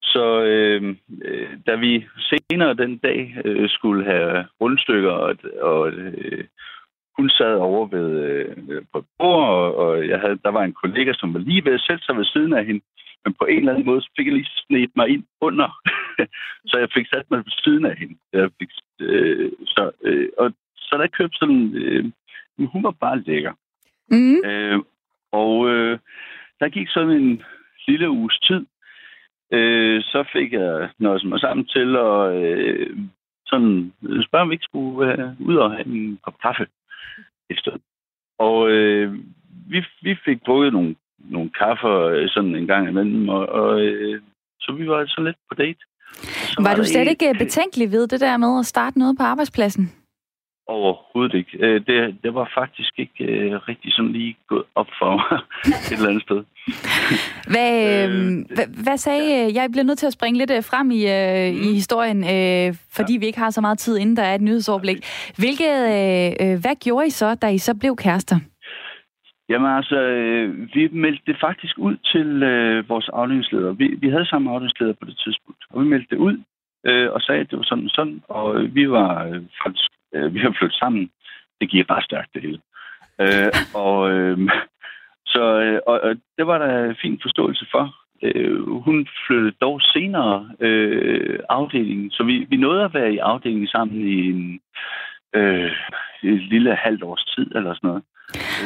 Så 0.02 0.42
øh, 0.42 0.96
øh, 1.24 1.48
da 1.66 1.74
vi 1.74 2.06
senere 2.30 2.74
den 2.74 2.98
dag 2.98 3.36
øh, 3.44 3.68
skulle 3.68 4.04
have 4.04 4.46
rundstykker, 4.60 5.10
og, 5.10 5.36
og 5.60 5.92
øh, 5.92 6.44
hun 7.16 7.30
sad 7.30 7.54
over 7.54 7.86
ved, 7.86 8.10
øh, 8.24 8.82
på 8.92 8.98
et 8.98 9.04
bord, 9.18 9.48
og, 9.48 9.76
og 9.76 10.08
jeg 10.08 10.20
havde, 10.20 10.38
der 10.44 10.50
var 10.50 10.64
en 10.64 10.78
kollega, 10.82 11.12
som 11.14 11.34
var 11.34 11.40
lige 11.40 11.64
ved 11.64 11.74
at 11.74 11.84
sætte 11.86 12.04
sig 12.04 12.16
ved 12.16 12.24
siden 12.24 12.52
af 12.52 12.66
hende. 12.66 12.80
Men 13.24 13.34
på 13.34 13.44
en 13.44 13.58
eller 13.58 13.72
anden 13.72 13.86
måde, 13.86 14.00
så 14.02 14.10
fik 14.16 14.26
jeg 14.26 14.34
lige 14.34 14.50
snedt 14.66 14.96
mig 14.96 15.08
ind 15.08 15.24
under. 15.40 15.68
så 16.68 16.78
jeg 16.78 16.88
fik 16.94 17.06
sat 17.06 17.30
mig 17.30 17.38
ved 17.38 17.52
siden 17.64 17.84
af 17.84 17.96
hende. 17.96 18.16
Jeg 18.32 18.50
fik, 18.58 18.68
øh, 19.00 19.52
så, 19.66 19.90
øh, 20.02 20.28
og 20.38 20.52
så 20.76 20.96
der 20.98 21.06
købte 21.06 21.38
sådan... 21.38 21.74
Øh, 21.74 22.04
hun 22.58 22.82
var 22.84 22.90
bare 22.90 23.20
lækker. 23.20 23.52
Mm. 24.10 24.44
Øh, 24.44 24.78
og 25.32 25.68
øh, 25.68 25.98
der 26.60 26.68
gik 26.68 26.88
sådan 26.88 27.10
en 27.10 27.42
lille 27.88 28.10
uges 28.10 28.38
tid. 28.38 28.66
Øh, 29.52 30.02
så 30.02 30.24
fik 30.32 30.52
jeg 30.52 30.90
noget 30.98 31.24
mig 31.24 31.40
sammen 31.40 31.66
til 31.66 31.96
at 31.96 32.34
øh, 32.42 32.96
sådan 33.46 33.92
spørge, 34.26 34.42
om 34.42 34.50
vi 34.50 34.54
ikke 34.54 34.64
skulle 34.64 35.12
øh, 35.12 35.40
ud 35.40 35.56
og 35.56 35.70
have 35.70 35.86
en 35.86 36.18
kop 36.22 36.38
kaffe 36.42 36.66
efter. 37.50 37.78
Og 38.38 38.70
øh, 38.70 39.14
vi, 39.68 39.84
vi 40.02 40.16
fik 40.24 40.46
drukket 40.46 40.72
nogle, 40.72 40.94
nogle 41.30 41.50
kaffer 41.50 41.94
øh, 42.00 42.28
sådan 42.28 42.56
en 42.56 42.66
gang 42.66 42.88
imellem, 42.88 43.28
og, 43.28 43.48
og 43.48 43.80
øh, 43.80 44.20
så 44.60 44.72
vi 44.72 44.88
var 44.88 44.98
altså 44.98 45.20
lidt 45.20 45.36
på 45.48 45.54
date. 45.54 45.78
Var, 46.56 46.62
var 46.68 46.74
du 46.74 46.84
slet 46.84 47.08
ikke 47.08 47.34
betænkelig 47.38 47.92
ved 47.92 48.08
det 48.08 48.20
der 48.20 48.36
med 48.36 48.58
at 48.58 48.66
starte 48.66 48.98
noget 48.98 49.16
på 49.18 49.22
arbejdspladsen? 49.22 49.92
Overhovedet 50.68 51.34
ikke. 51.34 51.58
Øh, 51.60 51.86
det, 51.86 52.16
det 52.22 52.34
var 52.34 52.50
faktisk 52.54 52.92
ikke 52.98 53.24
rigtig 53.68 53.92
sådan 53.92 54.12
lige 54.12 54.36
gået 54.48 54.64
op 54.74 54.86
for 54.98 55.10
mig 55.16 55.40
et 55.90 55.92
eller 55.92 56.08
andet 56.08 56.22
sted. 56.22 56.44
Hvad, 57.52 57.72
øh, 57.88 58.44
hvad, 58.54 58.82
hvad 58.84 58.96
sagde... 58.96 59.54
Jeg 59.54 59.70
bliver 59.70 59.84
nødt 59.84 59.98
til 59.98 60.06
at 60.06 60.12
springe 60.12 60.38
lidt 60.38 60.64
frem 60.64 60.90
i, 60.90 61.00
mm. 61.04 61.70
i 61.70 61.74
historien, 61.74 62.18
uh, 62.18 62.76
fordi 62.96 63.12
ja. 63.12 63.18
vi 63.18 63.26
ikke 63.26 63.38
har 63.38 63.50
så 63.50 63.60
meget 63.60 63.78
tid, 63.78 63.96
inden 63.96 64.16
der 64.16 64.22
er 64.22 64.34
et 64.34 64.40
nyhedsoverblik. 64.40 64.96
Hvilket, 65.38 65.74
uh, 66.40 66.60
hvad 66.60 66.80
gjorde 66.80 67.06
I 67.06 67.10
så, 67.10 67.34
da 67.34 67.48
I 67.48 67.58
så 67.58 67.74
blev 67.74 67.96
kærester? 67.96 68.36
Jamen 69.48 69.70
altså, 69.76 69.96
øh, 69.96 70.74
vi 70.74 70.88
meldte 70.92 71.22
det 71.26 71.36
faktisk 71.40 71.78
ud 71.78 71.96
til 71.96 72.42
øh, 72.42 72.88
vores 72.88 73.08
afdelingsleder. 73.08 73.72
Vi, 73.72 73.86
vi 73.98 74.08
havde 74.08 74.26
samme 74.26 74.50
afdelingsleder 74.50 74.92
på 74.92 75.04
det 75.04 75.18
tidspunkt, 75.24 75.64
og 75.70 75.82
vi 75.82 75.88
meldte 75.88 76.10
det 76.10 76.20
ud 76.20 76.36
øh, 76.84 77.12
og 77.12 77.20
sagde, 77.20 77.40
at 77.40 77.50
det 77.50 77.58
var 77.58 77.64
sådan 77.64 77.84
og 77.84 77.90
sådan, 77.90 78.22
og 78.28 78.74
vi 78.74 78.90
var 78.90 79.24
øh, 79.24 79.42
faktisk 79.64 79.90
øh, 80.14 80.34
vi 80.34 80.38
har 80.38 80.54
flyttet 80.58 80.78
sammen. 80.78 81.10
Det 81.60 81.70
gik 81.70 81.90
ret 81.90 82.04
stærkt, 82.04 82.34
det 82.34 82.42
hele. 82.42 82.60
Øh, 83.20 83.52
og, 83.84 84.10
øh, 84.10 84.38
så, 85.26 85.60
øh, 85.60 85.80
og, 85.86 86.00
og 86.00 86.16
det 86.38 86.46
var 86.46 86.58
der 86.58 86.94
fin 87.02 87.18
forståelse 87.22 87.66
for. 87.70 87.94
Øh, 88.22 88.60
hun 88.68 89.08
flyttede 89.26 89.56
dog 89.60 89.80
senere 89.82 90.50
øh, 90.60 91.38
afdelingen, 91.48 92.10
så 92.10 92.22
vi, 92.22 92.46
vi 92.48 92.56
nåede 92.56 92.84
at 92.84 92.94
være 92.94 93.12
i 93.12 93.18
afdelingen 93.18 93.68
sammen 93.68 94.08
i 94.08 94.28
en, 94.30 94.60
øh, 95.34 95.70
et 96.22 96.42
lille 96.42 96.74
halvt 96.74 97.02
års 97.02 97.24
tid 97.24 97.46
eller 97.56 97.74
sådan 97.74 97.88
noget. 97.88 98.02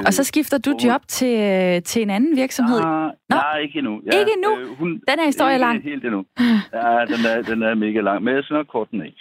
Og 0.06 0.12
så 0.12 0.24
skifter 0.24 0.58
du 0.58 0.70
job 0.84 1.02
til, 1.08 1.34
øh, 1.50 1.82
til 1.82 2.02
en 2.02 2.10
anden 2.10 2.36
virksomhed? 2.36 2.80
Nej, 2.80 3.10
nej 3.28 3.58
ikke 3.58 3.78
endnu. 3.78 4.00
Ja, 4.06 4.18
ikke 4.18 4.32
endnu? 4.36 4.58
Øh, 4.58 4.78
hun, 4.78 4.90
den 5.08 5.18
er 5.20 5.26
historie 5.26 5.54
ikke 5.54 5.66
lang. 5.66 5.82
helt 5.82 6.04
endnu. 6.04 6.24
Ja, 6.72 7.04
den 7.12 7.20
er, 7.30 7.42
den 7.42 7.62
er 7.62 7.74
mega 7.74 8.00
lang, 8.00 8.24
men 8.24 8.34
jeg 8.34 8.44
nok 8.50 8.66
kort 8.66 8.90
den 8.90 9.02
af. 9.02 9.12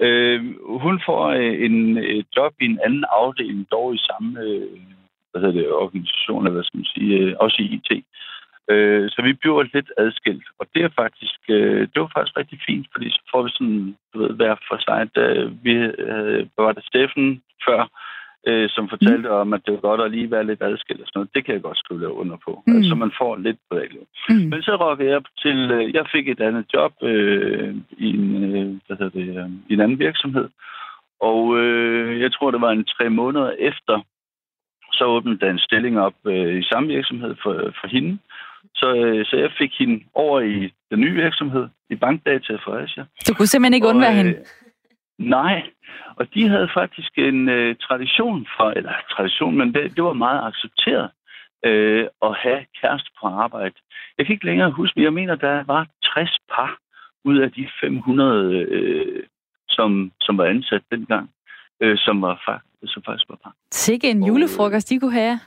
Øh, 0.00 0.40
hun 0.84 1.00
får 1.06 1.22
øh, 1.26 1.64
en 1.66 1.98
et 1.98 2.26
job 2.36 2.52
i 2.60 2.64
en 2.64 2.78
anden 2.84 3.04
afdeling, 3.20 3.66
dog 3.70 3.94
i 3.94 3.98
samme 3.98 4.40
øh, 4.40 4.80
hvad 5.30 5.40
hedder 5.40 5.60
det, 5.60 5.72
organisation, 5.72 6.42
eller 6.42 6.54
hvad 6.54 6.64
skal 6.64 6.78
man 6.78 6.84
sige, 6.94 7.18
øh, 7.18 7.34
også 7.40 7.56
i 7.62 7.66
IT. 7.74 8.04
Øh, 8.70 9.10
så 9.10 9.22
vi 9.22 9.32
bliver 9.32 9.62
lidt 9.62 9.90
adskilt, 9.96 10.48
og 10.58 10.66
det 10.74 10.82
er 10.84 10.88
faktisk, 11.02 11.40
øh, 11.48 11.80
det 11.80 11.98
var 12.02 12.10
faktisk 12.14 12.36
rigtig 12.36 12.58
fint, 12.66 12.86
fordi 12.92 13.10
så 13.10 13.20
får 13.30 13.42
vi 13.42 13.50
sådan, 13.50 13.96
du 14.14 14.18
ved, 14.22 14.30
hver 14.30 14.54
for 14.68 14.78
sig, 14.88 15.00
da 15.16 15.24
vi 15.62 15.74
øh, 16.08 16.46
var 16.58 16.72
det 16.72 16.84
Steffen 16.84 17.42
før, 17.66 17.80
øh, 18.46 18.68
som 18.70 18.88
fortalte 18.88 19.28
mm. 19.28 19.34
om, 19.40 19.52
at 19.52 19.60
det 19.64 19.72
var 19.74 19.80
godt 19.80 20.00
at 20.00 20.10
lige 20.10 20.30
være 20.30 20.46
lidt 20.46 20.62
adskilt 20.62 21.00
og 21.00 21.06
sådan 21.06 21.18
noget. 21.18 21.34
Det 21.34 21.44
kan 21.44 21.54
jeg 21.54 21.62
godt 21.62 21.78
skrive 21.78 22.12
under 22.12 22.36
på. 22.46 22.62
Mm. 22.66 22.76
Altså, 22.76 22.94
man 22.94 23.12
får 23.18 23.36
lidt 23.36 23.58
privatliv. 23.70 24.04
Mm. 24.28 24.34
Men 24.50 24.62
så 24.62 24.76
råkker 24.76 25.04
jeg 25.04 25.22
til, 25.42 25.58
øh, 25.70 25.94
jeg 25.94 26.04
fik 26.12 26.28
et 26.28 26.40
andet 26.40 26.64
job 26.74 26.92
øh, 27.02 27.74
i, 27.98 28.08
en, 28.16 28.44
øh, 28.56 28.66
hvad 28.86 28.96
hedder 28.98 29.18
det, 29.20 29.28
øh, 29.38 29.50
i 29.68 29.72
en 29.74 29.80
anden 29.80 29.98
virksomhed. 29.98 30.48
Og 31.20 31.58
øh, 31.58 32.20
jeg 32.20 32.32
tror, 32.32 32.50
det 32.50 32.60
var 32.60 32.70
en 32.70 32.84
tre 32.84 33.10
måneder 33.10 33.50
efter, 33.58 34.00
så 34.92 35.04
åbnede 35.04 35.38
der 35.38 35.50
en 35.50 35.58
stilling 35.58 36.00
op 36.00 36.14
øh, 36.26 36.58
i 36.58 36.62
samme 36.62 36.88
virksomhed 36.88 37.34
for, 37.42 37.54
for 37.80 37.86
hende. 37.88 38.18
Så, 38.74 38.94
øh, 38.94 39.26
så 39.26 39.36
jeg 39.36 39.50
fik 39.58 39.72
hende 39.78 40.04
over 40.14 40.40
i 40.40 40.72
den 40.90 41.00
nye 41.00 41.14
virksomhed, 41.14 41.68
i 41.90 41.94
Bankdata 41.94 42.52
Asia. 42.82 43.04
Du 43.28 43.34
kunne 43.34 43.46
simpelthen 43.46 43.74
ikke 43.74 43.86
undvære 43.86 44.10
øh, 44.10 44.16
hende? 44.16 44.44
Nej, 45.18 45.62
og 46.16 46.34
de 46.34 46.48
havde 46.48 46.68
faktisk 46.74 47.18
en 47.18 47.48
øh, 47.48 47.76
tradition 47.76 48.46
for, 48.56 48.70
eller 48.70 48.92
tradition, 49.10 49.56
men 49.58 49.74
det, 49.74 49.96
det 49.96 50.04
var 50.04 50.12
meget 50.12 50.40
accepteret 50.48 51.10
øh, 51.64 52.06
at 52.22 52.34
have 52.42 52.60
kæreste 52.80 53.10
på 53.20 53.26
arbejde. 53.26 53.74
Jeg 54.18 54.26
kan 54.26 54.32
ikke 54.32 54.46
længere 54.46 54.70
huske, 54.70 54.92
men 54.96 55.04
jeg 55.04 55.12
mener, 55.12 55.34
der 55.34 55.64
var 55.66 55.86
60 56.02 56.38
par 56.54 56.78
ud 57.24 57.38
af 57.38 57.52
de 57.52 57.68
500, 57.80 58.54
øh, 58.54 59.22
som, 59.68 60.12
som 60.20 60.38
var 60.38 60.44
ansat 60.44 60.82
dengang, 60.90 61.30
øh, 61.82 61.96
som, 61.98 62.22
var, 62.22 62.62
som 62.84 63.02
faktisk 63.02 63.28
var 63.28 63.38
par. 63.44 63.54
Sikke 63.70 64.10
en 64.10 64.26
julefrokost, 64.26 64.90
de 64.90 65.00
kunne 65.00 65.12
have. 65.12 65.40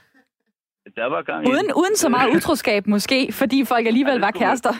Der 0.96 1.06
var 1.06 1.22
gang 1.22 1.48
uden, 1.48 1.72
uden 1.76 1.96
så 1.96 2.08
meget 2.08 2.36
utroskab 2.36 2.86
måske, 2.86 3.32
fordi 3.32 3.64
folk 3.64 3.86
alligevel 3.86 4.14
ja, 4.14 4.20
var 4.20 4.30
kærester. 4.30 4.72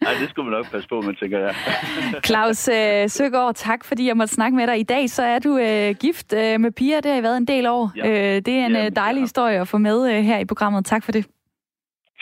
Nej, 0.00 0.12
det 0.20 0.30
skulle 0.30 0.50
man 0.50 0.58
nok 0.58 0.70
passe 0.70 0.88
på, 0.88 1.00
man 1.00 1.16
tænker, 1.16 1.38
ja. 1.38 1.52
Claus 2.26 2.68
øh, 2.68 3.08
Søgaard, 3.08 3.54
tak 3.54 3.84
fordi 3.84 4.06
jeg 4.06 4.16
måtte 4.16 4.34
snakke 4.34 4.56
med 4.56 4.66
dig. 4.66 4.80
I 4.80 4.82
dag 4.82 5.10
så 5.10 5.22
er 5.22 5.38
du 5.38 5.58
øh, 5.58 5.94
gift 6.00 6.32
øh, 6.32 6.60
med 6.60 6.70
Pia, 6.70 6.96
det 6.96 7.10
har 7.10 7.18
I 7.18 7.22
været 7.22 7.36
en 7.36 7.46
del 7.46 7.66
år. 7.66 7.92
Ja. 7.96 8.08
Øh, 8.08 8.42
det 8.46 8.48
er 8.48 8.66
en 8.66 8.72
Jamen, 8.72 8.86
øh, 8.86 8.96
dejlig 8.96 9.20
ja. 9.20 9.24
historie 9.24 9.60
at 9.60 9.68
få 9.68 9.78
med 9.78 10.16
øh, 10.16 10.24
her 10.24 10.38
i 10.38 10.44
programmet. 10.44 10.84
Tak 10.86 11.04
for 11.04 11.12
det. 11.12 11.26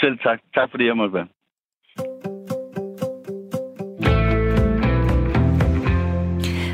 Selv 0.01 0.19
tak. 0.19 0.39
Tak 0.55 0.71
fordi 0.71 0.87
jeg 0.87 0.97
måtte 0.97 1.15
være. 1.15 1.27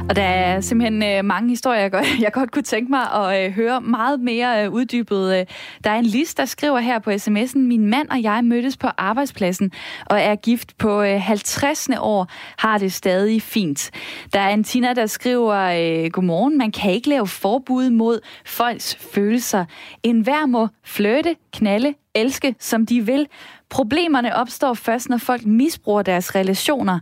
Og 0.08 0.16
der 0.16 0.22
er 0.22 0.60
simpelthen 0.60 1.02
øh, 1.02 1.24
mange 1.24 1.48
historier, 1.48 1.80
jeg 1.80 1.90
godt, 1.90 2.06
jeg 2.24 2.32
godt 2.32 2.50
kunne 2.50 2.62
tænke 2.62 2.90
mig 2.90 3.12
at 3.12 3.46
øh, 3.46 3.52
høre 3.52 3.80
meget 3.80 4.20
mere 4.20 4.64
øh, 4.64 4.72
uddybet. 4.72 5.38
Øh, 5.38 5.46
der 5.84 5.90
er 5.90 5.98
en 5.98 6.06
list, 6.06 6.38
der 6.38 6.44
skriver 6.44 6.78
her 6.78 6.98
på 6.98 7.10
sms'en, 7.10 7.58
min 7.58 7.86
mand 7.86 8.08
og 8.08 8.22
jeg 8.22 8.44
mødtes 8.44 8.76
på 8.76 8.86
arbejdspladsen 8.98 9.72
og 10.06 10.20
er 10.20 10.34
gift 10.34 10.78
på 10.78 11.02
øh, 11.02 11.20
50. 11.20 11.88
år, 12.00 12.26
har 12.58 12.78
det 12.78 12.92
stadig 12.92 13.42
fint. 13.42 13.90
Der 14.32 14.40
er 14.40 14.48
en 14.48 14.64
Tina, 14.64 14.92
der 14.92 15.06
skriver, 15.06 15.54
øh, 15.54 16.10
godmorgen, 16.10 16.58
man 16.58 16.72
kan 16.72 16.92
ikke 16.92 17.08
lave 17.08 17.26
forbud 17.26 17.90
mod 17.90 18.20
folks 18.44 18.96
følelser. 19.14 19.64
En 20.02 20.20
hver 20.20 20.46
må 20.46 20.68
flirte, 20.84 21.36
knalde, 21.52 21.94
elske, 22.14 22.54
som 22.58 22.86
de 22.86 23.06
vil. 23.06 23.26
Problemerne 23.70 24.36
opstår 24.36 24.74
først, 24.74 25.08
når 25.08 25.16
folk 25.16 25.46
misbruger 25.46 26.02
deres 26.02 26.34
relationer 26.34 26.98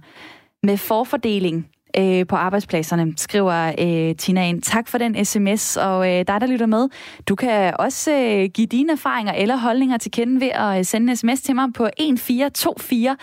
med 0.62 0.76
forfordeling 0.76 1.68
øh, 1.98 2.26
på 2.26 2.36
arbejdspladserne, 2.36 3.14
skriver 3.16 3.72
øh, 3.78 4.16
Tina 4.16 4.48
ind. 4.48 4.62
Tak 4.62 4.88
for 4.88 4.98
den 4.98 5.24
sms, 5.24 5.76
og 5.76 6.12
øh, 6.12 6.24
dig, 6.26 6.40
der 6.40 6.46
lytter 6.46 6.66
med, 6.66 6.88
du 7.28 7.34
kan 7.34 7.74
også 7.78 8.12
øh, 8.12 8.50
give 8.54 8.66
dine 8.66 8.92
erfaringer 8.92 9.32
eller 9.32 9.56
holdninger 9.56 9.98
til 9.98 10.10
kende 10.10 10.40
ved 10.40 10.50
at 10.54 10.78
øh, 10.78 10.84
sende 10.84 11.10
en 11.10 11.16
sms 11.16 11.40
til 11.40 11.54
mig 11.54 11.68
på 11.74 11.84
1424. 11.84 13.16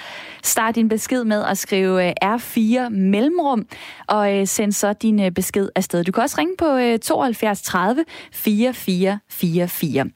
Start 0.44 0.76
din 0.76 0.90
besked 0.90 1.24
med 1.24 1.44
at 1.44 1.58
skrive 1.58 2.08
øh, 2.08 2.14
R4 2.26 2.90
mellemrum, 2.90 3.66
og 4.08 4.38
øh, 4.38 4.48
send 4.48 4.72
så 4.72 4.94
din 4.94 5.22
øh, 5.22 5.32
besked 5.32 5.70
afsted. 5.76 6.04
Du 6.04 6.12
kan 6.12 6.24
også 6.24 6.36
ringe 6.38 6.56
på 6.58 6.66
øh, 6.66 7.00
72 7.00 7.62
30 7.62 8.06
4444. 8.34 10.10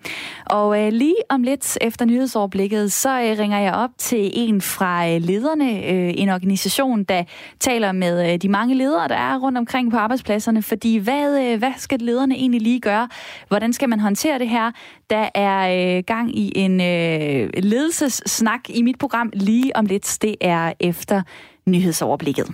Og 0.46 0.82
øh, 0.82 0.92
lige 0.92 1.16
om 1.30 1.44
lidt 1.44 1.78
efter 1.82 2.06
nyhedsoverblikket, 2.06 2.94
så 2.94 3.10
øh, 3.10 3.40
ringer 3.40 3.60
jeg 3.60 3.74
op 3.74 3.90
til 3.98 4.32
en 4.34 4.62
fra 4.62 5.10
øh, 5.10 5.22
lederne, 5.22 5.86
øh, 5.86 6.14
en 6.18 6.30
organisation, 6.30 7.04
der 7.04 7.24
taler 7.60 7.92
med 7.92 8.34
øh, 8.34 8.40
de 8.46 8.50
mange 8.52 8.76
ledere, 8.76 9.08
der 9.08 9.16
er 9.16 9.38
rundt 9.38 9.58
omkring 9.58 9.92
på 9.92 9.98
arbejdspladserne, 9.98 10.62
fordi 10.62 10.98
hvad, 10.98 11.44
øh, 11.44 11.60
hvad 11.60 11.72
skal 11.78 12.00
lederne 12.00 12.36
egentlig 12.36 12.62
lige 12.62 12.80
gøre? 12.80 13.10
Hvordan 13.48 13.74
skal 13.74 13.90
man 13.90 14.00
håndtere 14.00 14.40
det 14.40 14.50
her? 14.50 14.72
Der 15.10 15.30
er 15.36 15.98
øh, 15.98 16.04
gang 16.08 16.38
i 16.38 16.52
en 16.56 16.82
øh, 16.82 17.50
ledelsessnak 17.64 18.70
i 18.70 18.82
mit 18.82 19.00
program 19.00 19.30
lige 19.34 19.76
om 19.76 19.86
lidt. 19.86 20.18
Det 20.22 20.36
er 20.42 20.74
efter 20.80 21.22
nyhedsoverblikket. 21.66 22.48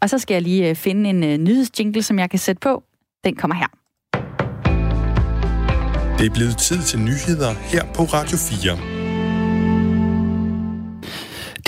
Og 0.00 0.10
så 0.10 0.18
skal 0.18 0.34
jeg 0.34 0.42
lige 0.42 0.68
øh, 0.68 0.76
finde 0.76 1.10
en 1.10 1.24
øh, 1.24 1.38
nyhedsjingle, 1.38 2.02
som 2.02 2.18
jeg 2.18 2.30
kan 2.30 2.38
sætte 2.38 2.60
på. 2.60 2.82
Den 3.24 3.36
kommer 3.36 3.56
her. 3.56 3.68
Det 6.18 6.26
er 6.26 6.34
blevet 6.34 6.56
tid 6.58 6.82
til 6.82 6.98
nyheder 6.98 7.52
her 7.52 7.84
på 7.94 8.02
Radio 8.02 8.36
4. 8.36 8.99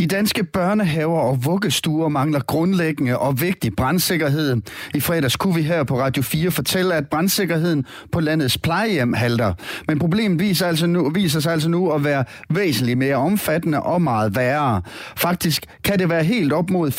De 0.02 0.06
danske 0.06 0.44
børnehaver 0.44 1.20
og 1.20 1.44
vuggestuer 1.44 2.08
mangler 2.08 2.40
grundlæggende 2.40 3.18
og 3.18 3.40
vigtig 3.40 3.76
brandsikkerhed. 3.76 4.56
I 4.94 5.00
fredags 5.00 5.36
kunne 5.36 5.54
vi 5.54 5.62
her 5.62 5.84
på 5.84 6.00
Radio 6.00 6.22
4 6.22 6.50
fortælle, 6.50 6.94
at 6.94 7.08
brandsikkerheden 7.08 7.86
på 8.12 8.20
landets 8.20 8.58
plejehjem 8.58 9.12
halter. 9.12 9.54
Men 9.88 9.98
problemet 9.98 10.40
viser, 10.40 10.66
altså 10.66 10.86
nu, 10.86 11.10
viser 11.10 11.40
sig 11.40 11.52
altså 11.52 11.68
nu 11.68 11.90
at 11.90 12.04
være 12.04 12.24
væsentligt 12.50 12.98
mere 12.98 13.16
omfattende 13.16 13.82
og 13.82 14.02
meget 14.02 14.36
værre. 14.36 14.82
Faktisk 15.16 15.66
kan 15.84 15.98
det 15.98 16.08
være 16.08 16.24
helt 16.24 16.52
op 16.52 16.70
mod 16.70 16.90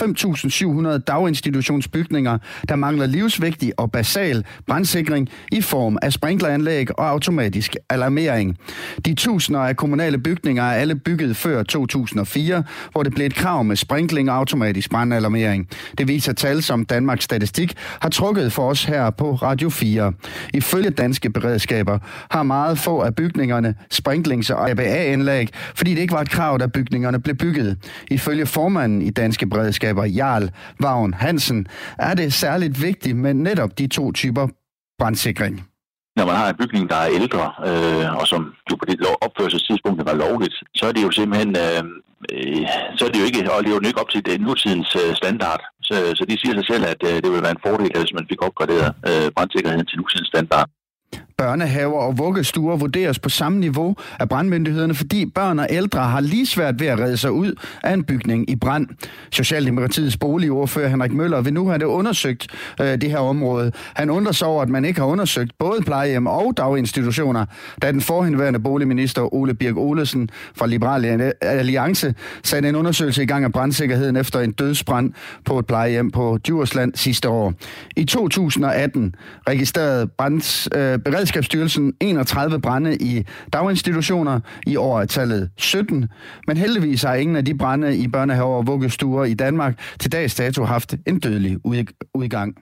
5.700 0.97 0.97
daginstitutionsbygninger, 0.97 2.37
der 2.69 2.75
mangler 2.75 3.05
livsvigtig 3.05 3.79
og 3.79 3.91
basal 3.91 4.45
brandsikring 4.67 5.29
i 5.51 5.61
form 5.61 5.97
af 6.01 6.13
sprinkleranlæg 6.13 6.99
og 6.99 7.09
automatisk 7.09 7.75
alarmering. 7.89 8.57
De 9.05 9.13
tusinder 9.15 9.61
af 9.61 9.77
kommunale 9.77 10.17
bygninger 10.17 10.63
er 10.63 10.73
alle 10.73 10.95
bygget 10.95 11.35
før 11.37 11.63
2004, 11.63 12.63
hvor 12.93 13.03
det 13.03 13.13
blev 13.13 13.25
et 13.25 13.35
krav 13.35 13.63
med 13.63 13.75
sprinkling 13.75 14.31
og 14.31 14.37
automatisk 14.37 14.89
brandalarmering. 14.89 15.67
Det 15.97 16.07
viser 16.07 16.33
tal, 16.33 16.63
som 16.63 16.85
Danmarks 16.85 17.23
Statistik 17.23 17.73
har 18.01 18.09
trukket 18.09 18.53
for 18.53 18.69
os 18.69 18.83
her 18.85 19.09
på 19.09 19.35
Radio 19.35 19.69
4. 19.69 20.13
Ifølge 20.53 20.89
danske 20.89 21.29
beredskaber 21.29 21.99
har 22.31 22.43
meget 22.43 22.77
få 22.77 23.01
af 23.01 23.15
bygningerne 23.15 23.75
sprinklings- 23.93 24.53
og 24.53 24.69
ABA-anlæg, 24.69 25.49
fordi 25.75 25.93
det 25.93 26.01
ikke 26.01 26.13
var 26.13 26.21
et 26.21 26.29
krav, 26.29 26.57
da 26.57 26.67
bygningerne 26.67 27.21
blev 27.21 27.35
bygget. 27.35 27.77
Ifølge 28.11 28.45
formanden 28.45 29.01
i 29.01 29.09
danske 29.09 29.47
beredskaber, 29.47 30.05
Jarl 30.05 30.49
Vagn 30.79 31.13
Hansen, 31.13 31.67
er 31.99 32.13
det 32.13 32.33
særligt 32.33 32.81
vigtigt 32.81 33.17
med 33.17 33.33
netop 33.33 33.77
de 33.79 33.87
to 33.87 34.11
typer 34.11 34.47
brandsikring 34.99 35.72
når 36.17 36.25
man 36.25 36.35
har 36.35 36.47
en 36.49 36.59
bygning, 36.61 36.89
der 36.89 36.95
er 36.95 37.15
ældre, 37.19 37.43
øh, 37.69 38.07
og 38.19 38.25
som 38.31 38.41
jo 38.69 38.75
på 38.75 38.85
det 38.85 38.97
opførselstidspunkt 39.27 40.05
var 40.05 40.21
lovligt, 40.25 40.55
så 40.75 40.83
er 40.87 40.91
det 40.91 41.03
jo 41.07 41.11
simpelthen, 41.11 41.51
øh, 41.65 41.83
øh, 42.33 42.65
så 42.97 43.01
er 43.05 43.11
det 43.11 43.19
jo 43.21 43.25
ikke, 43.29 43.51
og 43.53 43.63
lever 43.63 43.79
jo 43.81 43.89
ikke 43.89 44.03
op 44.03 44.13
til 44.13 44.25
det 44.25 44.41
nutidens 44.41 44.91
øh, 45.03 45.15
standard. 45.21 45.61
Så, 45.87 45.95
så 46.17 46.23
de 46.29 46.39
siger 46.41 46.53
sig 46.55 46.65
selv, 46.71 46.83
at 46.93 47.01
øh, 47.09 47.15
det 47.23 47.29
vil 47.31 47.45
være 47.45 47.57
en 47.57 47.65
fordel, 47.67 47.91
øh, 47.95 48.01
hvis 48.01 48.17
man 48.17 48.29
fik 48.31 48.41
opgraderet 48.47 48.89
øh, 49.09 49.27
brandsikkerheden 49.35 49.85
til 49.87 49.97
nutidens 49.97 50.31
standard. 50.33 50.67
Børnehaver 51.37 51.99
og 51.99 52.17
vuggestuer 52.17 52.77
vurderes 52.77 53.19
på 53.19 53.29
samme 53.29 53.59
niveau 53.59 53.95
af 54.19 54.29
brandmyndighederne, 54.29 54.93
fordi 54.93 55.25
børn 55.25 55.59
og 55.59 55.67
ældre 55.69 55.99
har 55.99 56.21
lige 56.21 56.45
svært 56.45 56.79
ved 56.79 56.87
at 56.87 56.99
redde 56.99 57.17
sig 57.17 57.31
ud 57.31 57.53
af 57.83 57.93
en 57.93 58.03
bygning 58.03 58.49
i 58.49 58.55
brand. 58.55 58.87
Socialdemokratiets 59.31 60.17
boligordfører 60.17 60.87
Henrik 60.87 61.13
Møller 61.13 61.41
vil 61.41 61.53
nu 61.53 61.67
have 61.67 61.77
det 61.79 61.85
undersøgt, 61.85 62.47
øh, 62.81 63.01
det 63.01 63.09
her 63.09 63.17
område. 63.17 63.71
Han 63.93 64.09
undrer 64.09 64.31
sig 64.31 64.47
over, 64.47 64.61
at 64.61 64.69
man 64.69 64.85
ikke 64.85 64.99
har 64.99 65.07
undersøgt 65.07 65.51
både 65.59 65.81
plejehjem 65.81 66.27
og 66.27 66.53
daginstitutioner, 66.57 67.45
da 67.81 67.91
den 67.91 68.01
forhenværende 68.01 68.59
boligminister 68.59 69.33
Ole 69.33 69.53
Birk 69.53 69.77
Olesen 69.77 70.29
fra 70.55 70.67
Liberal 70.67 71.33
Alliance 71.41 72.13
satte 72.43 72.69
en 72.69 72.75
undersøgelse 72.75 73.23
i 73.23 73.25
gang 73.25 73.43
af 73.43 73.51
brandsikkerheden 73.51 74.15
efter 74.15 74.39
en 74.39 74.51
dødsbrand 74.51 75.13
på 75.45 75.59
et 75.59 75.65
plejehjem 75.65 76.11
på 76.11 76.37
Djursland 76.47 76.93
sidste 76.95 77.29
år. 77.29 77.53
I 77.95 78.05
2018 78.05 79.15
registrerede 79.47 80.07
brands, 80.07 80.69
øh, 80.75 80.99
Beredskabsstyrelsen 81.23 81.93
31 81.99 82.61
brænde 82.61 82.95
i 82.95 83.23
daginstitutioner. 83.53 84.39
I 84.67 84.75
år 84.75 85.01
er 85.01 85.05
tallet 85.05 85.49
17. 85.57 86.07
Men 86.47 86.57
heldigvis 86.57 87.03
har 87.03 87.13
ingen 87.13 87.35
af 87.35 87.45
de 87.45 87.57
brænde 87.57 87.97
i 87.97 88.07
børnehaver 88.07 88.55
og 88.55 88.67
vuggestuer 88.67 89.25
i 89.25 89.33
Danmark 89.33 89.79
til 89.99 90.11
dags 90.11 90.35
dato 90.35 90.63
haft 90.63 90.95
en 91.07 91.19
dødelig 91.19 91.57
udgang. 92.13 92.55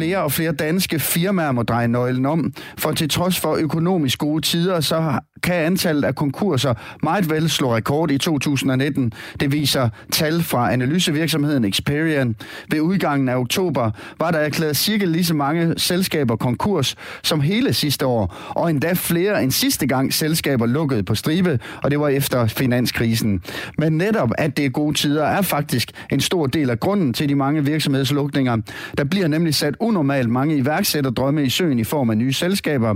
flere 0.00 0.22
og 0.22 0.32
flere 0.32 0.52
danske 0.52 0.98
firmaer 0.98 1.52
må 1.52 1.62
dreje 1.62 1.88
nøglen 1.88 2.26
om, 2.26 2.52
for 2.78 2.92
til 2.92 3.08
trods 3.08 3.40
for 3.40 3.54
økonomisk 3.54 4.18
gode 4.18 4.42
tider, 4.42 4.80
så 4.80 5.20
kan 5.42 5.54
antallet 5.54 6.04
af 6.04 6.14
konkurser 6.14 6.74
meget 7.02 7.30
vel 7.30 7.50
slå 7.50 7.74
rekord 7.74 8.10
i 8.10 8.18
2019. 8.18 9.12
Det 9.40 9.52
viser 9.52 9.88
tal 10.12 10.42
fra 10.42 10.72
analysevirksomheden 10.72 11.64
Experian. 11.64 12.36
Ved 12.70 12.80
udgangen 12.80 13.28
af 13.28 13.36
oktober 13.36 13.90
var 14.18 14.30
der 14.30 14.38
erklæret 14.38 14.76
cirka 14.76 15.04
lige 15.04 15.24
så 15.24 15.34
mange 15.34 15.74
selskaber 15.76 16.36
konkurs 16.36 16.96
som 17.22 17.40
hele 17.40 17.72
sidste 17.72 18.06
år, 18.06 18.36
og 18.48 18.70
endda 18.70 18.92
flere 18.92 19.42
end 19.42 19.50
sidste 19.50 19.86
gang 19.86 20.14
selskaber 20.14 20.66
lukkede 20.66 21.02
på 21.02 21.14
stribe, 21.14 21.58
og 21.82 21.90
det 21.90 22.00
var 22.00 22.08
efter 22.08 22.46
finanskrisen. 22.46 23.42
Men 23.78 23.92
netop 23.92 24.30
at 24.38 24.56
det 24.56 24.64
er 24.64 24.70
gode 24.70 24.94
tider 24.94 25.24
er 25.24 25.42
faktisk 25.42 25.90
en 26.12 26.20
stor 26.20 26.46
del 26.46 26.70
af 26.70 26.80
grunden 26.80 27.12
til 27.12 27.28
de 27.28 27.34
mange 27.34 27.64
virksomhedslukninger. 27.64 28.56
Der 28.98 29.04
bliver 29.04 29.28
nemlig 29.28 29.54
sat 29.54 29.74
unormalt 29.80 30.30
mange 30.30 30.56
iværksætterdrømme 30.56 31.44
i 31.44 31.48
søen 31.48 31.78
i 31.78 31.84
form 31.84 32.10
af 32.10 32.16
nye 32.16 32.32
selskaber. 32.32 32.94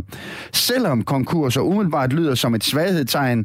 Selvom 0.52 1.02
konkurser 1.02 1.60
umiddelbart 1.60 2.12
lyder 2.12 2.33
Øh, 2.34 2.38
som 2.42 2.54
et 2.54 2.64
svaghedstegn, 2.64 3.40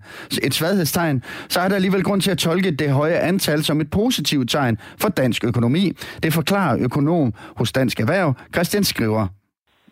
et 0.47 0.54
svaghedstegn, 0.54 1.23
så 1.54 1.58
er 1.60 1.67
der 1.67 1.75
alligevel 1.75 2.04
grund 2.04 2.21
til 2.21 2.32
at 2.32 2.38
tolke 2.38 2.71
det 2.82 2.89
høje 2.91 3.17
antal 3.32 3.63
som 3.63 3.82
et 3.82 3.89
positivt 3.91 4.49
tegn 4.49 4.78
for 5.02 5.10
dansk 5.10 5.41
økonomi. 5.52 5.86
Det 6.23 6.32
forklarer 6.34 6.75
økonom 6.88 7.34
hos 7.60 7.71
Dansk 7.71 7.99
Erhverv, 7.99 8.30
Christian 8.56 8.84
Skriver. 8.84 9.28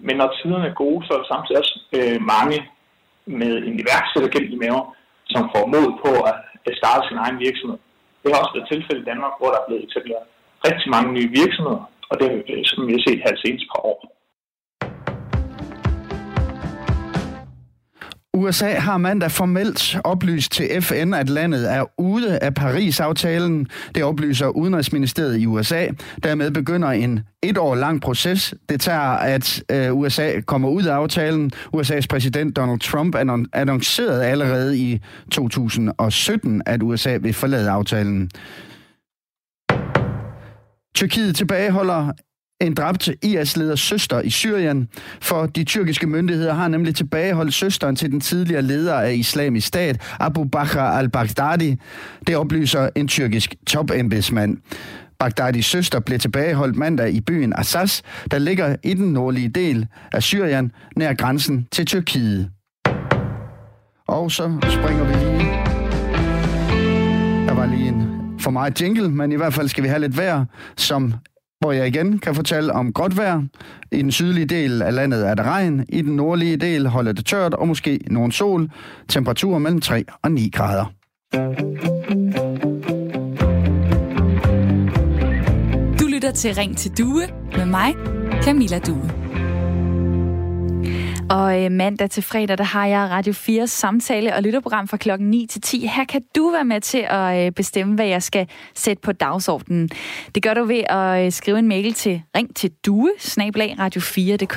Men 0.08 0.16
når 0.22 0.30
tiderne 0.40 0.68
er 0.72 0.76
gode, 0.84 1.00
så 1.06 1.10
er 1.14 1.20
der 1.22 1.28
samtidig 1.34 1.58
også 1.64 1.76
øh, 1.98 2.18
mange 2.36 2.58
med 3.40 3.54
en 3.68 3.76
iværksættergæld 3.84 4.50
i 4.56 4.58
maven, 4.64 4.86
som 5.34 5.44
får 5.54 5.66
mod 5.76 5.88
på 6.04 6.12
at 6.30 6.74
starte 6.82 7.04
sin 7.10 7.18
egen 7.24 7.38
virksomhed. 7.46 7.80
Det 8.22 8.28
har 8.32 8.40
også 8.42 8.54
været 8.56 8.72
tilfældet 8.74 9.04
i 9.04 9.10
Danmark, 9.12 9.34
hvor 9.40 9.50
der 9.54 9.60
er 9.60 9.68
blevet 9.68 9.84
etableret 9.88 10.26
rigtig 10.70 10.90
mange 10.96 11.10
nye 11.18 11.30
virksomheder, 11.42 11.84
og 12.10 12.14
det 12.20 12.26
er, 12.32 12.36
øh, 12.52 12.62
som 12.70 12.80
vi 12.88 12.92
har 12.96 13.04
set 13.08 13.20
her 13.26 13.34
senest 13.44 13.66
par 13.72 13.82
år. 13.92 14.17
USA 18.38 18.74
har 18.74 18.98
mandag 18.98 19.32
formelt 19.32 19.98
oplyst 20.04 20.52
til 20.52 20.82
FN, 20.82 21.14
at 21.14 21.30
landet 21.30 21.74
er 21.74 21.86
ude 21.98 22.40
af 22.40 22.54
Paris-aftalen. 22.54 23.68
Det 23.96 24.04
oplyser 24.04 24.48
Udenrigsministeriet 24.48 25.38
i 25.38 25.46
USA. 25.46 25.88
Dermed 26.24 26.52
begynder 26.52 26.88
en 26.88 27.20
et 27.44 27.58
år 27.58 27.76
lang 27.76 28.02
proces. 28.02 28.54
Det 28.70 28.82
tager, 28.82 29.00
at 29.00 29.64
øh, 29.72 29.94
USA 29.94 30.42
kommer 30.42 30.70
ud 30.70 30.84
af 30.84 30.94
aftalen. 30.94 31.52
USA's 31.76 32.06
præsident 32.10 32.56
Donald 32.56 32.80
Trump 32.80 33.16
annoncerede 33.54 34.26
allerede 34.26 34.78
i 34.78 35.00
2017, 35.32 36.62
at 36.66 36.84
USA 36.84 37.18
vil 37.22 37.34
forlade 37.34 37.70
aftalen. 37.70 38.30
Tyrkiet 40.96 41.36
tilbageholder 41.36 42.12
en 42.62 42.74
dræbt 42.74 43.10
IS-leders 43.24 43.80
søster 43.80 44.22
i 44.22 44.30
Syrien, 44.30 44.90
for 45.22 45.46
de 45.46 45.64
tyrkiske 45.64 46.08
myndigheder 46.08 46.54
har 46.54 46.68
nemlig 46.68 46.96
tilbageholdt 46.96 47.54
søsteren 47.54 47.96
til 47.96 48.12
den 48.12 48.20
tidligere 48.20 48.62
leder 48.62 48.96
af 48.96 49.14
islamisk 49.14 49.68
stat, 49.68 50.02
Abu 50.20 50.44
Bakr 50.44 50.80
al-Baghdadi. 50.80 51.76
Det 52.28 52.36
oplyser 52.36 52.90
en 52.96 53.08
tyrkisk 53.08 53.56
topembedsmand. 53.68 54.58
Baghdadis 55.20 55.66
søster 55.66 56.00
blev 56.00 56.20
tilbageholdt 56.20 56.76
mandag 56.76 57.14
i 57.14 57.22
byen 57.22 57.54
Assas, 57.54 58.04
der 58.32 58.40
ligger 58.40 58.76
i 58.84 58.94
den 58.94 59.14
nordlige 59.14 59.50
del 59.50 59.88
af 60.12 60.24
Syrien, 60.24 60.72
nær 60.96 61.14
grænsen 61.14 61.68
til 61.72 61.86
Tyrkiet. 61.86 62.50
Og 64.08 64.32
så 64.32 64.58
springer 64.62 65.04
vi 65.04 65.14
lige. 65.14 65.52
Der 67.48 67.54
var 67.54 67.66
lige 67.66 67.88
en 67.88 68.18
for 68.40 68.52
meget 68.52 68.82
jingle, 68.82 69.10
men 69.10 69.32
i 69.32 69.36
hvert 69.36 69.54
fald 69.54 69.68
skal 69.68 69.84
vi 69.84 69.90
have 69.90 70.00
lidt 70.00 70.18
vejr, 70.18 70.46
som 70.78 71.14
hvor 71.60 71.72
jeg 71.72 71.88
igen 71.88 72.20
kan 72.20 72.36
fortælle 72.36 72.74
om 72.74 72.94
godt 72.94 73.18
vejr. 73.18 73.42
I 73.92 73.98
den 74.02 74.12
sydlige 74.12 74.46
del 74.46 74.82
af 74.82 74.96
landet 74.96 75.28
er 75.28 75.36
der 75.36 75.44
regn, 75.44 75.86
i 75.90 76.02
den 76.02 76.16
nordlige 76.16 76.58
del 76.58 76.88
holder 76.88 77.12
det 77.12 77.26
tørt 77.26 77.54
og 77.54 77.68
måske 77.68 78.00
nogen 78.12 78.32
sol. 78.32 78.70
Temperaturer 79.08 79.60
mellem 79.60 79.82
3 79.82 80.04
og 80.22 80.32
9 80.32 80.50
grader. 80.54 80.86
Du 86.00 86.08
lytter 86.08 86.32
til 86.32 86.56
Ring 86.56 86.78
til 86.78 86.92
Due 86.98 87.24
med 87.58 87.66
mig, 87.66 87.94
Camilla 88.44 88.80
Due. 88.80 89.27
Mm. 91.28 91.36
Og 91.36 91.64
øh, 91.64 91.72
mandag 91.72 92.10
til 92.10 92.24
fredag, 92.24 92.58
der 92.58 92.64
har 92.64 92.86
jeg 92.86 93.10
Radio 93.12 93.34
4 93.34 93.68
samtale 93.68 94.36
og 94.36 94.44
lytterprogram 94.44 94.88
fra 94.88 94.98
klokken 94.98 95.30
9 95.30 95.46
til 95.50 95.62
10. 95.62 95.88
Her 95.88 96.04
kan 96.04 96.22
du 96.36 96.50
være 96.50 96.66
med 96.66 96.82
til 96.82 97.06
at 97.10 97.46
øh, 97.46 97.52
bestemme, 97.52 97.96
hvad 97.96 98.06
jeg 98.06 98.24
skal 98.24 98.48
sætte 98.76 99.02
på 99.02 99.12
dagsordenen. 99.12 99.90
Det 100.36 100.44
gør 100.44 100.54
du 100.54 100.64
ved 100.64 100.84
at 100.90 101.26
øh, 101.26 101.32
skrive 101.32 101.60
en 101.60 101.68
mail 101.68 101.94
til 101.94 102.22
ring 102.36 102.56
til 102.56 102.72
due, 102.86 103.12
radio4.dk. 103.20 104.56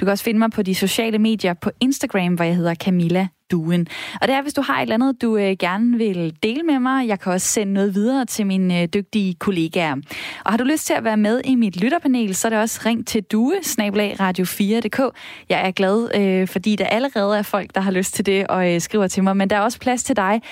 Du 0.00 0.04
kan 0.04 0.08
også 0.08 0.24
finde 0.24 0.38
mig 0.38 0.50
på 0.50 0.62
de 0.62 0.74
sociale 0.74 1.18
medier 1.18 1.54
på 1.54 1.70
Instagram, 1.80 2.34
hvor 2.34 2.44
jeg 2.44 2.56
hedder 2.56 2.74
Camilla 2.74 3.28
duen. 3.52 3.86
Og 4.20 4.28
det 4.28 4.36
er, 4.36 4.42
hvis 4.42 4.54
du 4.54 4.62
har 4.62 4.78
et 4.78 4.82
eller 4.82 4.94
andet, 4.94 5.22
du 5.22 5.36
øh, 5.36 5.56
gerne 5.58 5.98
vil 5.98 6.36
dele 6.42 6.62
med 6.62 6.78
mig. 6.78 7.08
Jeg 7.08 7.20
kan 7.20 7.32
også 7.32 7.46
sende 7.46 7.72
noget 7.72 7.94
videre 7.94 8.24
til 8.24 8.46
mine 8.46 8.82
øh, 8.82 8.88
dygtige 8.94 9.34
kollegaer. 9.34 9.96
Og 10.44 10.52
har 10.52 10.56
du 10.56 10.64
lyst 10.64 10.86
til 10.86 10.94
at 10.94 11.04
være 11.04 11.16
med 11.16 11.40
i 11.44 11.54
mit 11.54 11.76
lytterpanel, 11.76 12.34
så 12.34 12.48
er 12.48 12.50
det 12.50 12.58
også 12.58 12.80
ring 12.86 13.06
til 13.06 13.22
due, 13.22 13.54
radio4.dk. 13.58 15.16
Jeg 15.48 15.66
er 15.66 15.70
glad, 15.70 16.08
øh, 16.14 16.48
fordi 16.48 16.76
der 16.76 16.86
allerede 16.86 17.38
er 17.38 17.42
folk, 17.42 17.74
der 17.74 17.80
har 17.80 17.90
lyst 17.90 18.14
til 18.14 18.26
det 18.26 18.46
og 18.46 18.74
øh, 18.74 18.80
skriver 18.80 19.06
til 19.06 19.24
mig. 19.24 19.36
Men 19.36 19.50
der 19.50 19.56
er 19.56 19.60
også 19.60 19.78
plads 19.78 20.04
til 20.04 20.16
dig. 20.16 20.42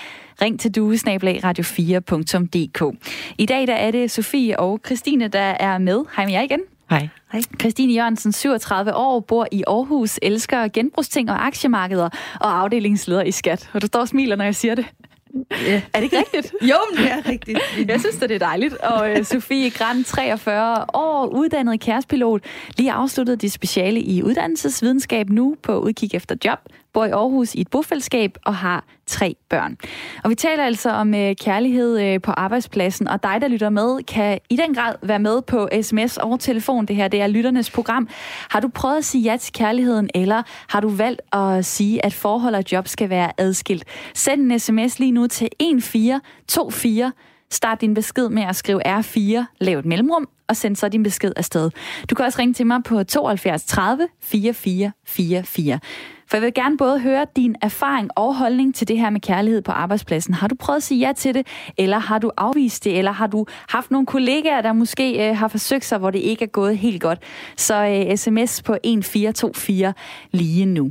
Ring 0.42 0.60
til 0.60 0.74
due, 0.74 0.94
radio4.dk. 0.94 2.96
I 3.38 3.46
dag 3.46 3.66
der 3.66 3.74
er 3.74 3.90
det 3.90 4.10
Sofie 4.10 4.60
og 4.60 4.80
Christine, 4.86 5.28
der 5.28 5.40
er 5.40 5.78
med. 5.78 6.04
Hej 6.16 6.24
med 6.24 6.32
jer 6.32 6.42
igen. 6.42 6.60
Hej. 6.90 7.08
Hej. 7.32 7.42
Christine 7.60 7.92
Jørgensen, 7.92 8.32
37 8.32 8.94
år, 8.94 9.20
bor 9.20 9.46
i 9.52 9.64
Aarhus, 9.66 10.18
elsker 10.22 10.68
genbrugsting 10.68 11.30
og 11.30 11.46
aktiemarkeder 11.46 12.08
og 12.40 12.60
afdelingsleder 12.60 13.22
i 13.22 13.30
skat. 13.30 13.70
Og 13.72 13.82
du 13.82 13.86
står 13.86 14.00
og 14.00 14.08
smiler, 14.08 14.36
når 14.36 14.44
jeg 14.44 14.54
siger 14.54 14.74
det. 14.74 14.86
Ja. 15.50 15.82
Er 15.94 16.00
det 16.00 16.02
ikke 16.02 16.18
rigtigt? 16.18 16.54
Jo, 16.62 16.76
men 16.90 17.04
det 17.04 17.12
er 17.12 17.28
rigtigt. 17.28 17.58
Jeg 17.88 18.00
synes, 18.00 18.16
det 18.16 18.30
er 18.30 18.38
dejligt. 18.38 18.74
Og 18.74 19.10
uh, 19.10 19.24
Sofie 19.24 19.70
Gran, 19.70 20.04
43 20.04 20.84
år, 20.94 21.26
uddannet 21.26 21.80
kærespilot, 21.80 22.42
lige 22.76 22.92
afsluttet 22.92 23.42
dit 23.42 23.52
speciale 23.52 24.00
i 24.00 24.22
uddannelsesvidenskab 24.22 25.30
nu 25.30 25.56
på 25.62 25.80
udkig 25.80 26.14
efter 26.14 26.36
job, 26.44 26.58
bor 26.92 27.04
i 27.04 27.10
Aarhus 27.10 27.54
i 27.54 27.60
et 27.60 27.68
bofællesskab 27.68 28.38
og 28.44 28.54
har 28.54 28.84
tre 29.10 29.36
børn. 29.48 29.76
Og 30.24 30.30
vi 30.30 30.34
taler 30.34 30.64
altså 30.64 30.90
om 30.90 31.14
øh, 31.14 31.34
kærlighed 31.36 32.00
øh, 32.00 32.20
på 32.20 32.30
arbejdspladsen, 32.30 33.08
og 33.08 33.22
dig, 33.22 33.38
der 33.40 33.48
lytter 33.48 33.70
med, 33.70 34.02
kan 34.02 34.38
i 34.50 34.56
den 34.56 34.74
grad 34.74 34.94
være 35.02 35.18
med 35.18 35.42
på 35.42 35.68
sms 35.82 36.16
og 36.16 36.40
telefon. 36.40 36.86
Det 36.86 36.96
her 36.96 37.08
det 37.08 37.20
er 37.20 37.26
lytternes 37.26 37.70
program. 37.70 38.08
Har 38.50 38.60
du 38.60 38.68
prøvet 38.68 38.96
at 38.96 39.04
sige 39.04 39.22
ja 39.22 39.36
til 39.36 39.52
kærligheden, 39.52 40.10
eller 40.14 40.42
har 40.68 40.80
du 40.80 40.88
valgt 40.88 41.22
at 41.32 41.64
sige, 41.64 42.04
at 42.04 42.14
forhold 42.14 42.54
og 42.54 42.64
job 42.72 42.88
skal 42.88 43.10
være 43.10 43.32
adskilt? 43.38 43.84
Send 44.14 44.52
en 44.52 44.58
sms 44.58 44.98
lige 44.98 45.12
nu 45.12 45.26
til 45.26 45.48
1424. 45.60 47.12
Start 47.52 47.80
din 47.80 47.94
besked 47.94 48.28
med 48.28 48.42
at 48.42 48.56
skrive 48.56 48.98
R4, 48.98 49.44
lav 49.60 49.78
et 49.78 49.84
mellemrum, 49.84 50.28
og 50.48 50.56
send 50.56 50.76
så 50.76 50.88
din 50.88 51.02
besked 51.02 51.32
afsted. 51.36 51.70
Du 52.10 52.14
kan 52.14 52.24
også 52.24 52.38
ringe 52.38 52.54
til 52.54 52.66
mig 52.66 52.82
på 52.84 53.04
72 53.04 53.64
30 53.64 54.08
44 54.22 54.92
44. 55.06 55.80
For 56.30 56.36
jeg 56.36 56.42
vil 56.42 56.54
gerne 56.54 56.76
både 56.76 57.00
høre 57.00 57.26
din 57.36 57.56
erfaring 57.62 58.10
og 58.16 58.36
holdning 58.36 58.74
til 58.74 58.88
det 58.88 58.98
her 58.98 59.10
med 59.10 59.20
kærlighed 59.20 59.62
på 59.62 59.72
arbejdspladsen. 59.72 60.34
Har 60.34 60.48
du 60.48 60.54
prøvet 60.54 60.76
at 60.76 60.82
sige 60.82 61.06
ja 61.06 61.12
til 61.12 61.34
det, 61.34 61.46
eller 61.78 61.98
har 61.98 62.18
du 62.18 62.30
afvist 62.36 62.84
det, 62.84 62.98
eller 62.98 63.12
har 63.12 63.26
du 63.26 63.46
haft 63.68 63.90
nogle 63.90 64.06
kollegaer, 64.06 64.60
der 64.60 64.72
måske 64.72 65.28
øh, 65.28 65.36
har 65.36 65.48
forsøgt 65.48 65.84
sig, 65.84 65.98
hvor 65.98 66.10
det 66.10 66.18
ikke 66.18 66.44
er 66.44 66.48
gået 66.48 66.78
helt 66.78 67.02
godt? 67.02 67.18
Så 67.56 67.74
øh, 67.74 68.16
sms 68.16 68.62
på 68.62 68.72
1424 68.72 69.94
lige 70.30 70.66
nu. 70.66 70.90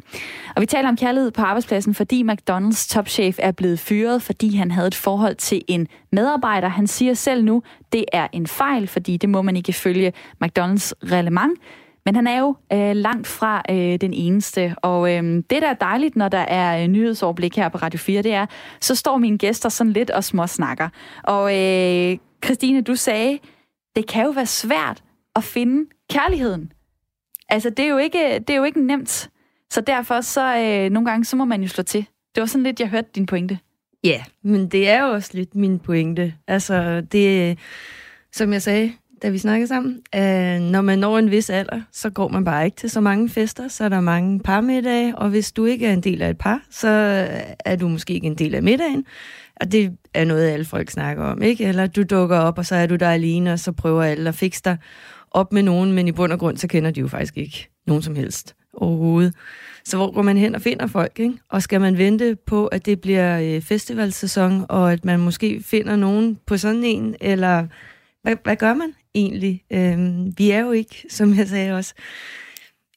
Og 0.56 0.62
vi 0.62 0.66
taler 0.66 0.90
om 0.90 0.98
kærlighed 0.98 1.32
på 1.32 1.42
arbejdspladsen, 1.42 1.94
fordi 1.94 2.24
McDonald's 2.24 2.88
topchef 2.90 3.36
er 3.40 3.52
blevet 3.52 3.80
fyret, 3.80 4.22
fordi 4.22 4.56
han 4.56 4.72
havde 4.72 4.88
et 4.88 4.96
forhold 4.96 5.36
til 5.36 5.62
en 5.68 5.88
medarbejder. 6.12 6.68
Han 6.68 6.88
siger 6.88 7.14
selv 7.14 7.44
nu, 7.44 7.64
det 7.94 8.06
er 8.14 8.28
en 8.32 8.48
fejl, 8.48 8.88
fordi 8.88 9.18
det 9.18 9.30
må 9.30 9.42
man 9.42 9.56
ikke 9.56 9.74
følge 9.74 10.14
McDonald's 10.44 10.92
reglement. 11.04 11.60
Men 12.06 12.16
han 12.16 12.28
er 12.28 12.40
jo 12.40 12.56
øh, 12.74 12.96
langt 12.96 13.28
fra 13.28 13.62
øh, 13.70 14.02
den 14.02 14.14
eneste, 14.14 14.76
og 14.82 15.16
øh, 15.16 15.24
det, 15.24 15.62
der 15.62 15.68
er 15.68 15.74
dejligt, 15.74 16.16
når 16.16 16.30
der 16.30 16.38
er 16.38 16.84
øh, 16.84 16.88
nyhedsoverblik 16.88 17.56
her 17.56 17.70
på 17.70 17.78
Radio 17.78 17.98
4, 18.00 18.22
det 18.22 18.34
er, 18.34 18.46
så 18.82 18.96
står 18.96 19.18
mine 19.18 19.38
gæster 19.38 19.70
sådan 19.70 19.94
lidt 19.94 20.10
og 20.10 20.24
småsnakker. 20.24 20.90
Og 21.24 21.58
øh, 21.58 22.18
Christine, 22.46 22.82
du 22.82 22.96
sagde, 22.96 23.40
det 23.96 24.08
kan 24.08 24.26
jo 24.26 24.30
være 24.30 24.46
svært 24.46 25.04
at 25.36 25.44
finde 25.44 25.90
kærligheden. 26.10 26.72
Altså, 27.50 27.70
det 27.70 27.86
er 27.86 27.90
jo 27.90 27.98
ikke, 27.98 28.40
det 28.40 28.50
er 28.50 28.58
jo 28.58 28.64
ikke 28.64 28.86
nemt. 28.86 29.30
Så 29.72 29.82
derfor 29.82 30.22
så 30.22 30.58
øh, 30.58 30.90
nogle 30.90 31.10
gange, 31.10 31.26
så 31.26 31.36
må 31.36 31.46
man 31.46 31.62
jo 31.62 31.68
slå 31.68 31.84
til. 31.84 32.06
Det 32.36 32.42
var 32.42 32.48
sådan 32.48 32.64
lidt, 32.64 32.80
jeg 32.80 32.90
hørte 32.90 33.10
din 33.16 33.26
pointe. 33.26 33.60
Ja, 34.04 34.10
yeah, 34.10 34.22
men 34.44 34.68
det 34.68 34.90
er 34.90 35.04
jo 35.04 35.14
også 35.14 35.30
lidt 35.34 35.56
min 35.56 35.80
pointe. 35.80 36.34
Altså, 36.48 37.02
det, 37.02 37.58
som 38.34 38.54
jeg 38.54 38.62
sagde, 38.62 38.94
da 39.22 39.30
vi 39.30 39.38
snakkede 39.38 39.68
sammen, 39.68 40.02
øh, 40.16 40.60
når 40.72 40.82
man 40.82 41.00
når 41.00 41.18
en 41.18 41.32
vis 41.32 41.50
alder, 41.50 41.82
så 41.92 42.10
går 42.10 42.28
man 42.28 42.46
bare 42.46 42.66
ikke 42.66 42.78
til 42.78 42.90
så 42.90 43.02
mange 43.02 43.30
fester, 43.30 43.68
så 43.68 43.84
er 43.84 43.90
der 43.90 44.02
mange 44.02 44.40
parmiddage, 44.40 45.16
og 45.18 45.30
hvis 45.30 45.52
du 45.52 45.66
ikke 45.66 45.88
er 45.88 45.94
en 45.94 46.02
del 46.02 46.22
af 46.22 46.30
et 46.30 46.38
par, 46.38 46.62
så 46.70 46.88
er 47.66 47.76
du 47.76 47.88
måske 47.88 48.14
ikke 48.14 48.28
en 48.28 48.36
del 48.36 48.56
af 48.56 48.64
middagen, 48.64 49.06
og 49.62 49.72
det 49.72 49.92
er 50.14 50.26
noget, 50.26 50.50
alle 50.50 50.66
folk 50.66 50.90
snakker 50.90 51.24
om, 51.24 51.42
ikke? 51.42 51.66
Eller 51.66 51.88
du 51.88 52.04
dukker 52.04 52.38
op, 52.38 52.58
og 52.58 52.66
så 52.66 52.76
er 52.76 52.88
du 52.88 52.96
der 52.96 53.10
alene, 53.10 53.54
og 53.54 53.60
så 53.60 53.72
prøver 53.72 54.04
alle 54.04 54.30
at 54.30 54.36
fikse 54.36 54.62
dig 54.66 54.78
op 55.32 55.54
med 55.54 55.64
nogen, 55.64 55.92
men 55.92 56.08
i 56.08 56.12
bund 56.12 56.32
og 56.32 56.40
grund, 56.40 56.58
så 56.58 56.68
kender 56.68 56.92
de 56.92 57.00
jo 57.00 57.08
faktisk 57.08 57.38
ikke 57.38 57.70
nogen 57.88 58.04
som 58.04 58.16
helst 58.16 58.56
overhovedet. 58.74 59.34
Så 59.86 59.98
hvor 59.98 60.12
går 60.12 60.22
man 60.22 60.38
hen 60.38 60.56
og 60.56 60.62
finder 60.62 60.88
folk, 60.88 61.20
ikke? 61.20 61.34
Og 61.50 61.62
skal 61.62 61.82
man 61.82 61.98
vente 61.98 62.38
på, 62.46 62.68
at 62.68 62.86
det 62.86 63.02
bliver 63.02 63.40
øh, 63.40 63.62
festivalsæson, 63.62 64.66
og 64.70 64.92
at 64.92 65.06
man 65.06 65.20
måske 65.20 65.64
finder 65.64 65.96
nogen 65.96 66.38
på 66.46 66.58
sådan 66.58 66.84
en, 66.84 67.16
eller 67.22 67.68
hvad, 68.22 68.36
hvad 68.44 68.56
gør 68.56 68.74
man 68.74 68.94
egentlig? 69.16 69.64
Øhm, 69.72 70.34
vi 70.38 70.52
er 70.52 70.60
jo 70.60 70.72
ikke, 70.72 71.06
som 71.10 71.34
jeg 71.38 71.48
sagde 71.48 71.76
også, 71.76 71.94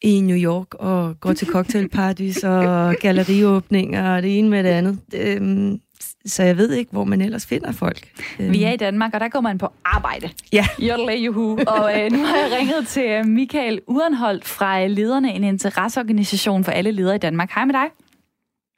i 0.02 0.20
New 0.20 0.36
York 0.36 0.74
og 0.74 1.20
går 1.20 1.32
til 1.32 1.46
cocktailparties 1.46 2.44
og 2.54 2.94
galleriåbninger 3.00 4.14
og 4.14 4.22
det 4.22 4.38
ene 4.38 4.48
med 4.48 4.64
det 4.64 4.70
andet. 4.70 4.98
Øhm, 5.14 5.80
så 6.26 6.42
jeg 6.42 6.56
ved 6.56 6.72
ikke, 6.72 6.92
hvor 6.92 7.04
man 7.04 7.20
ellers 7.20 7.46
finder 7.46 7.72
folk. 7.72 8.08
Vi 8.38 8.62
er 8.62 8.72
i 8.72 8.76
Danmark, 8.76 9.14
og 9.14 9.20
der 9.20 9.28
går 9.28 9.40
man 9.40 9.58
på 9.58 9.68
arbejde. 9.84 10.30
Ja. 10.52 10.66
Juhu. 11.24 11.58
Og 11.66 12.00
øh, 12.00 12.12
nu 12.12 12.24
har 12.24 12.36
jeg 12.36 12.58
ringet 12.58 12.88
til 12.88 13.28
Michael 13.28 13.80
Urenholdt 13.86 14.44
fra 14.44 14.86
Lederne, 14.86 15.34
en 15.34 15.44
interesseorganisation 15.44 16.64
for 16.64 16.72
alle 16.72 16.90
ledere 16.90 17.14
i 17.14 17.18
Danmark. 17.18 17.50
Hej 17.54 17.64
med 17.64 17.74
dig. 17.74 17.86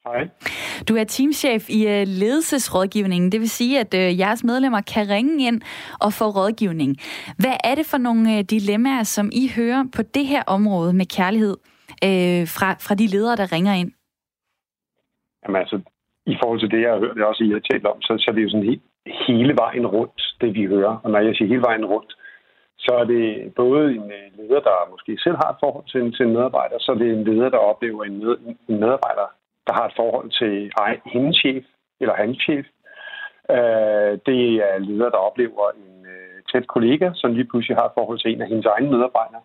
Hej. 0.06 0.28
Du 0.88 0.96
er 0.96 1.04
teamchef 1.04 1.62
i 1.78 1.80
øh, 1.94 2.04
ledelsesrådgivningen. 2.20 3.32
Det 3.32 3.40
vil 3.40 3.50
sige, 3.50 3.80
at 3.80 3.94
øh, 3.94 4.18
jeres 4.20 4.44
medlemmer 4.44 4.80
kan 4.94 5.04
ringe 5.14 5.46
ind 5.46 5.60
og 6.00 6.12
få 6.12 6.24
rådgivning. 6.24 6.96
Hvad 7.42 7.56
er 7.64 7.74
det 7.74 7.86
for 7.92 7.98
nogle 7.98 8.38
øh, 8.38 8.40
dilemmaer, 8.54 9.02
som 9.02 9.26
I 9.32 9.44
hører 9.56 9.84
på 9.96 10.02
det 10.02 10.26
her 10.26 10.42
område 10.46 10.92
med 10.92 11.06
kærlighed 11.16 11.56
øh, 12.06 12.42
fra, 12.56 12.68
fra 12.86 12.94
de 12.94 13.06
ledere, 13.06 13.36
der 13.36 13.52
ringer 13.52 13.74
ind? 13.82 13.92
Jamen 15.42 15.60
altså, 15.62 15.76
i 16.26 16.36
forhold 16.40 16.60
til 16.60 16.70
det, 16.70 16.80
jeg 16.82 16.90
har 16.92 16.98
hørt, 16.98 17.16
det 17.16 17.24
også 17.24 17.44
I 17.44 17.50
har 17.50 17.64
talt 17.70 17.86
om, 17.86 18.02
så, 18.02 18.12
så 18.18 18.26
er 18.30 18.34
det 18.34 18.42
jo 18.42 18.50
sådan 18.50 18.70
helt, 18.70 18.82
hele 19.28 19.54
vejen 19.64 19.86
rundt, 19.86 20.20
det 20.40 20.54
vi 20.54 20.64
hører. 20.74 20.94
Og 21.04 21.10
når 21.10 21.18
jeg 21.18 21.34
siger 21.34 21.48
hele 21.48 21.66
vejen 21.68 21.84
rundt, 21.84 22.12
så 22.78 22.92
er 23.02 23.04
det 23.04 23.54
både 23.56 23.82
en 23.96 24.06
leder, 24.38 24.60
der 24.68 24.90
måske 24.90 25.12
selv 25.24 25.36
har 25.42 25.50
et 25.50 25.62
forhold 25.64 25.86
til 25.88 26.00
en, 26.00 26.12
til 26.12 26.26
en 26.26 26.32
medarbejder, 26.32 26.76
så 26.80 26.92
er 26.92 26.98
det 27.02 27.10
en 27.10 27.24
leder, 27.24 27.48
der 27.48 27.58
oplever 27.70 28.04
en, 28.04 28.16
med, 28.18 28.36
en 28.68 28.80
medarbejder, 28.84 29.26
der 29.66 29.72
har 29.72 29.86
et 29.86 29.96
forhold 29.96 30.30
til 30.40 30.72
egen, 30.76 31.00
hendes 31.06 31.36
chef 31.36 31.64
eller 32.00 32.14
hans 32.14 32.38
chef. 32.46 32.66
Øh, 33.50 34.12
det 34.28 34.40
er 34.68 34.78
ledere, 34.78 35.10
der 35.10 35.26
oplever 35.28 35.64
en 35.84 36.06
øh, 36.14 36.36
tæt 36.52 36.66
kollega, 36.66 37.10
som 37.14 37.34
lige 37.34 37.50
pludselig 37.50 37.76
har 37.76 37.86
et 37.86 37.96
forhold 37.98 38.18
til 38.18 38.32
en 38.32 38.42
af 38.42 38.48
hendes 38.48 38.66
egne 38.66 38.90
medarbejdere. 38.90 39.42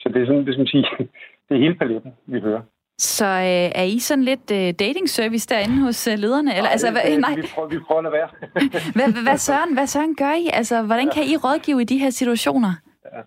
Så 0.00 0.08
det 0.08 0.22
er 0.22 0.26
sådan, 0.26 0.46
det, 0.46 0.54
skal 0.54 0.68
sige, 0.68 0.86
det 1.46 1.54
er 1.54 1.64
hele 1.64 1.74
paletten, 1.74 2.12
vi 2.26 2.40
hører. 2.40 2.62
Så 2.98 3.26
øh, 3.26 3.80
er 3.80 3.82
I 3.82 3.98
sådan 3.98 4.24
lidt 4.24 4.50
øh, 4.50 4.68
dating 4.84 5.08
service 5.08 5.48
derinde 5.48 5.82
hos 5.82 6.08
øh, 6.08 6.18
lederne? 6.18 6.50
Eller, 6.50 6.62
nej, 6.62 6.72
altså, 6.72 6.90
hvad, 6.90 7.18
nej. 7.18 7.34
Vi, 7.34 7.42
prøver, 7.54 7.68
vi 7.68 7.78
prøver 7.78 8.02
at 8.06 8.12
være. 8.12 8.28
hvad, 8.96 9.22
hvad, 9.22 9.38
søren, 9.38 9.74
hvad 9.74 9.86
søren 9.86 10.16
gør 10.16 10.32
I? 10.32 10.46
Altså, 10.52 10.82
hvordan 10.82 11.08
kan 11.14 11.24
I 11.32 11.36
rådgive 11.36 11.80
i 11.82 11.84
de 11.84 11.98
her 11.98 12.10
situationer? 12.10 12.72
Ja. 13.04 13.20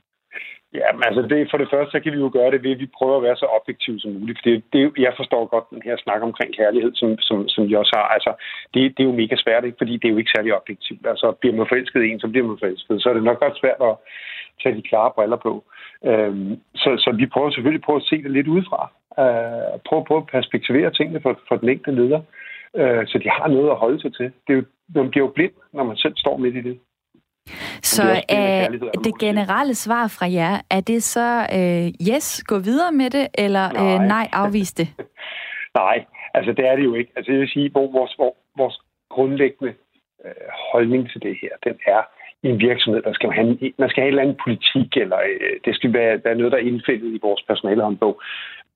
Ja, 0.80 0.88
men 0.96 1.04
altså 1.10 1.22
det, 1.32 1.48
for 1.52 1.58
det 1.60 1.72
første, 1.74 1.92
så 1.92 2.00
kan 2.00 2.14
vi 2.14 2.20
jo 2.26 2.30
gøre 2.38 2.52
det 2.52 2.64
ved, 2.64 2.72
at 2.76 2.84
vi 2.84 2.96
prøver 2.98 3.18
at 3.18 3.26
være 3.28 3.42
så 3.42 3.48
objektive 3.60 4.00
som 4.00 4.12
muligt. 4.12 4.40
For 4.40 4.46
det, 4.50 4.64
det, 4.74 4.82
jeg 5.06 5.14
forstår 5.20 5.52
godt 5.54 5.70
den 5.74 5.82
her 5.88 5.98
snak 5.98 6.22
omkring 6.22 6.52
kærlighed, 6.56 6.92
som, 6.96 7.10
som, 7.28 7.38
som 7.54 7.62
vi 7.70 7.74
også 7.82 7.94
har. 8.00 8.08
Altså, 8.16 8.32
det, 8.74 8.82
det 8.96 9.02
er 9.04 9.10
jo 9.12 9.20
mega 9.22 9.36
svært, 9.36 9.66
ikke? 9.66 9.78
fordi 9.82 9.94
det 9.98 10.08
er 10.08 10.14
jo 10.14 10.22
ikke 10.22 10.36
særlig 10.36 10.52
objektivt. 10.60 11.08
Altså, 11.12 11.28
bliver 11.40 11.56
man 11.56 11.68
forelsket 11.72 12.04
i 12.04 12.10
en, 12.10 12.20
så 12.20 12.28
bliver 12.28 12.48
man 12.48 12.62
forelsket. 12.62 13.02
Så 13.02 13.10
er 13.10 13.14
det 13.14 13.24
nok 13.24 13.40
godt 13.40 13.60
svært 13.60 13.82
at 13.90 13.96
tage 14.62 14.76
de 14.76 14.88
klare 14.90 15.12
briller 15.16 15.40
på. 15.48 15.54
Øhm, 16.10 16.60
så, 16.76 16.90
så 17.04 17.10
vi 17.20 17.26
prøver 17.26 17.50
selvfølgelig 17.52 17.86
på 17.86 17.96
at 17.96 18.08
se 18.10 18.24
det 18.24 18.32
lidt 18.32 18.48
udefra. 18.48 18.82
Øh, 19.24 19.80
prøve 19.88 20.06
på 20.08 20.18
at 20.18 20.28
perspektivere 20.36 20.92
tingene 20.92 21.22
for, 21.22 21.40
for 21.48 21.56
den 21.56 21.70
enkelte 21.70 22.02
leder, 22.02 22.22
øh, 22.80 23.08
så 23.08 23.18
de 23.24 23.30
har 23.30 23.48
noget 23.48 23.70
at 23.70 23.82
holde 23.84 24.00
sig 24.02 24.14
til. 24.14 24.28
Det 24.48 24.52
er 24.54 24.58
jo, 24.60 24.64
man 24.96 25.10
bliver 25.10 25.26
jo 25.26 25.32
blind, 25.36 25.56
når 25.74 25.84
man 25.84 25.98
selv 25.98 26.16
står 26.18 26.38
midt 26.38 26.56
i 26.56 26.62
det. 26.62 26.80
Så 27.82 28.24
er 28.30 28.68
det 29.04 29.20
generelle 29.20 29.76
svar 29.76 30.08
fra 30.08 30.32
jer, 30.32 30.62
er 30.70 30.82
det 30.82 31.04
så 31.04 31.48
øh, 31.58 32.14
yes, 32.14 32.44
gå 32.44 32.60
videre 32.60 32.92
med 32.92 33.10
det, 33.10 33.28
eller 33.34 33.72
nej, 33.72 33.94
øh, 33.94 34.00
nej 34.00 34.28
afvis 34.34 34.74
det? 34.74 34.88
nej, 35.82 36.06
altså 36.34 36.52
det 36.52 36.68
er 36.68 36.76
det 36.76 36.84
jo 36.84 36.96
ikke. 36.96 37.12
Altså 37.16 37.32
jeg 37.32 37.40
vil 37.40 37.50
sige, 37.50 37.70
hvor 37.70 37.92
vores, 37.92 38.14
hvor, 38.14 38.36
vores 38.58 38.80
grundlæggende 39.10 39.74
øh, 40.26 40.48
holdning 40.72 41.12
til 41.12 41.22
det 41.22 41.38
her, 41.42 41.50
den 41.64 41.76
er 41.88 42.02
i 42.44 42.48
en 42.50 42.60
virksomhed, 42.60 43.02
der 43.02 43.14
skal 43.14 43.32
have, 43.32 43.74
man 43.78 43.90
skal 43.90 44.02
have 44.02 44.08
en 44.08 44.14
eller 44.14 44.22
anden 44.22 44.42
politik, 44.44 44.98
eller 44.98 45.20
øh, 45.30 45.56
det 45.66 45.76
skal 45.76 45.94
være, 45.94 46.22
være 46.24 46.36
noget, 46.36 46.52
der 46.52 46.58
er 46.58 46.70
indfældet 46.72 47.12
i 47.16 47.20
vores 47.22 47.42
personalehåndbog. 47.48 48.22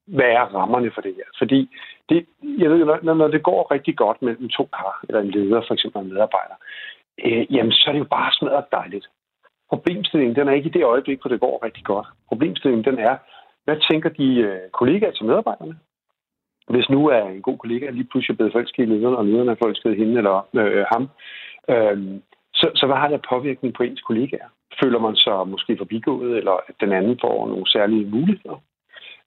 Hvad 0.08 0.32
er 0.40 0.46
rammerne 0.56 0.92
for 0.96 1.02
det 1.02 1.14
her? 1.16 1.30
Fordi 1.38 1.70
det, 2.10 2.26
jeg 2.60 2.70
ved, 2.70 2.86
når, 2.86 3.14
når 3.14 3.28
det 3.28 3.44
går 3.44 3.72
rigtig 3.72 3.96
godt 3.98 4.22
mellem 4.22 4.50
to 4.50 4.64
par, 4.74 5.00
eller 5.08 5.22
en 5.22 5.32
leder, 5.32 5.62
for 5.68 5.74
eksempel 5.74 6.02
en 6.02 6.14
medarbejder, 6.14 6.56
øh, 7.26 7.56
jamen 7.56 7.72
så 7.72 7.84
er 7.88 7.92
det 7.92 8.00
jo 8.00 8.16
bare 8.18 8.32
smadret 8.34 8.66
dejligt. 8.72 9.08
Problemstillingen, 9.70 10.36
den 10.36 10.48
er 10.48 10.54
ikke 10.54 10.70
i 10.70 10.78
det 10.78 10.84
øjeblik, 10.84 11.22
hvor 11.22 11.30
det 11.30 11.40
går 11.40 11.66
rigtig 11.66 11.84
godt. 11.86 12.08
Problemstillingen, 12.28 12.86
den 12.86 13.00
er, 13.00 13.18
hvad 13.66 13.78
tænker 13.90 14.10
de 14.10 14.28
øh, 14.36 14.70
kollegaer 14.74 15.12
til 15.12 15.26
medarbejderne? 15.26 15.76
Hvis 16.70 16.90
nu 16.90 17.08
er 17.08 17.24
en 17.24 17.42
god 17.42 17.58
kollega 17.58 17.90
lige 17.90 18.10
pludselig 18.12 18.38
blevet 18.38 18.52
forelsket 18.54 18.84
i 18.84 18.86
lederen, 18.86 19.16
og 19.16 19.26
lederen 19.26 19.50
er 19.50 19.56
forelsket 19.62 19.98
hende 19.98 20.18
eller 20.18 20.38
øh, 20.56 20.86
ham, 20.94 21.10
øh, 21.70 22.20
så, 22.54 22.72
så 22.76 22.86
hvad 22.86 22.96
har 22.96 23.08
det 23.08 23.26
påvirkning 23.30 23.74
på 23.74 23.84
ens 23.84 24.02
kollegaer? 24.02 24.50
Føler 24.84 25.00
man 25.00 25.16
sig 25.16 25.48
måske 25.48 25.78
forbigået, 25.78 26.38
eller 26.38 26.52
at 26.68 26.76
den 26.80 26.92
anden 26.92 27.18
får 27.22 27.48
nogle 27.48 27.70
særlige 27.70 28.06
muligheder? 28.06 28.62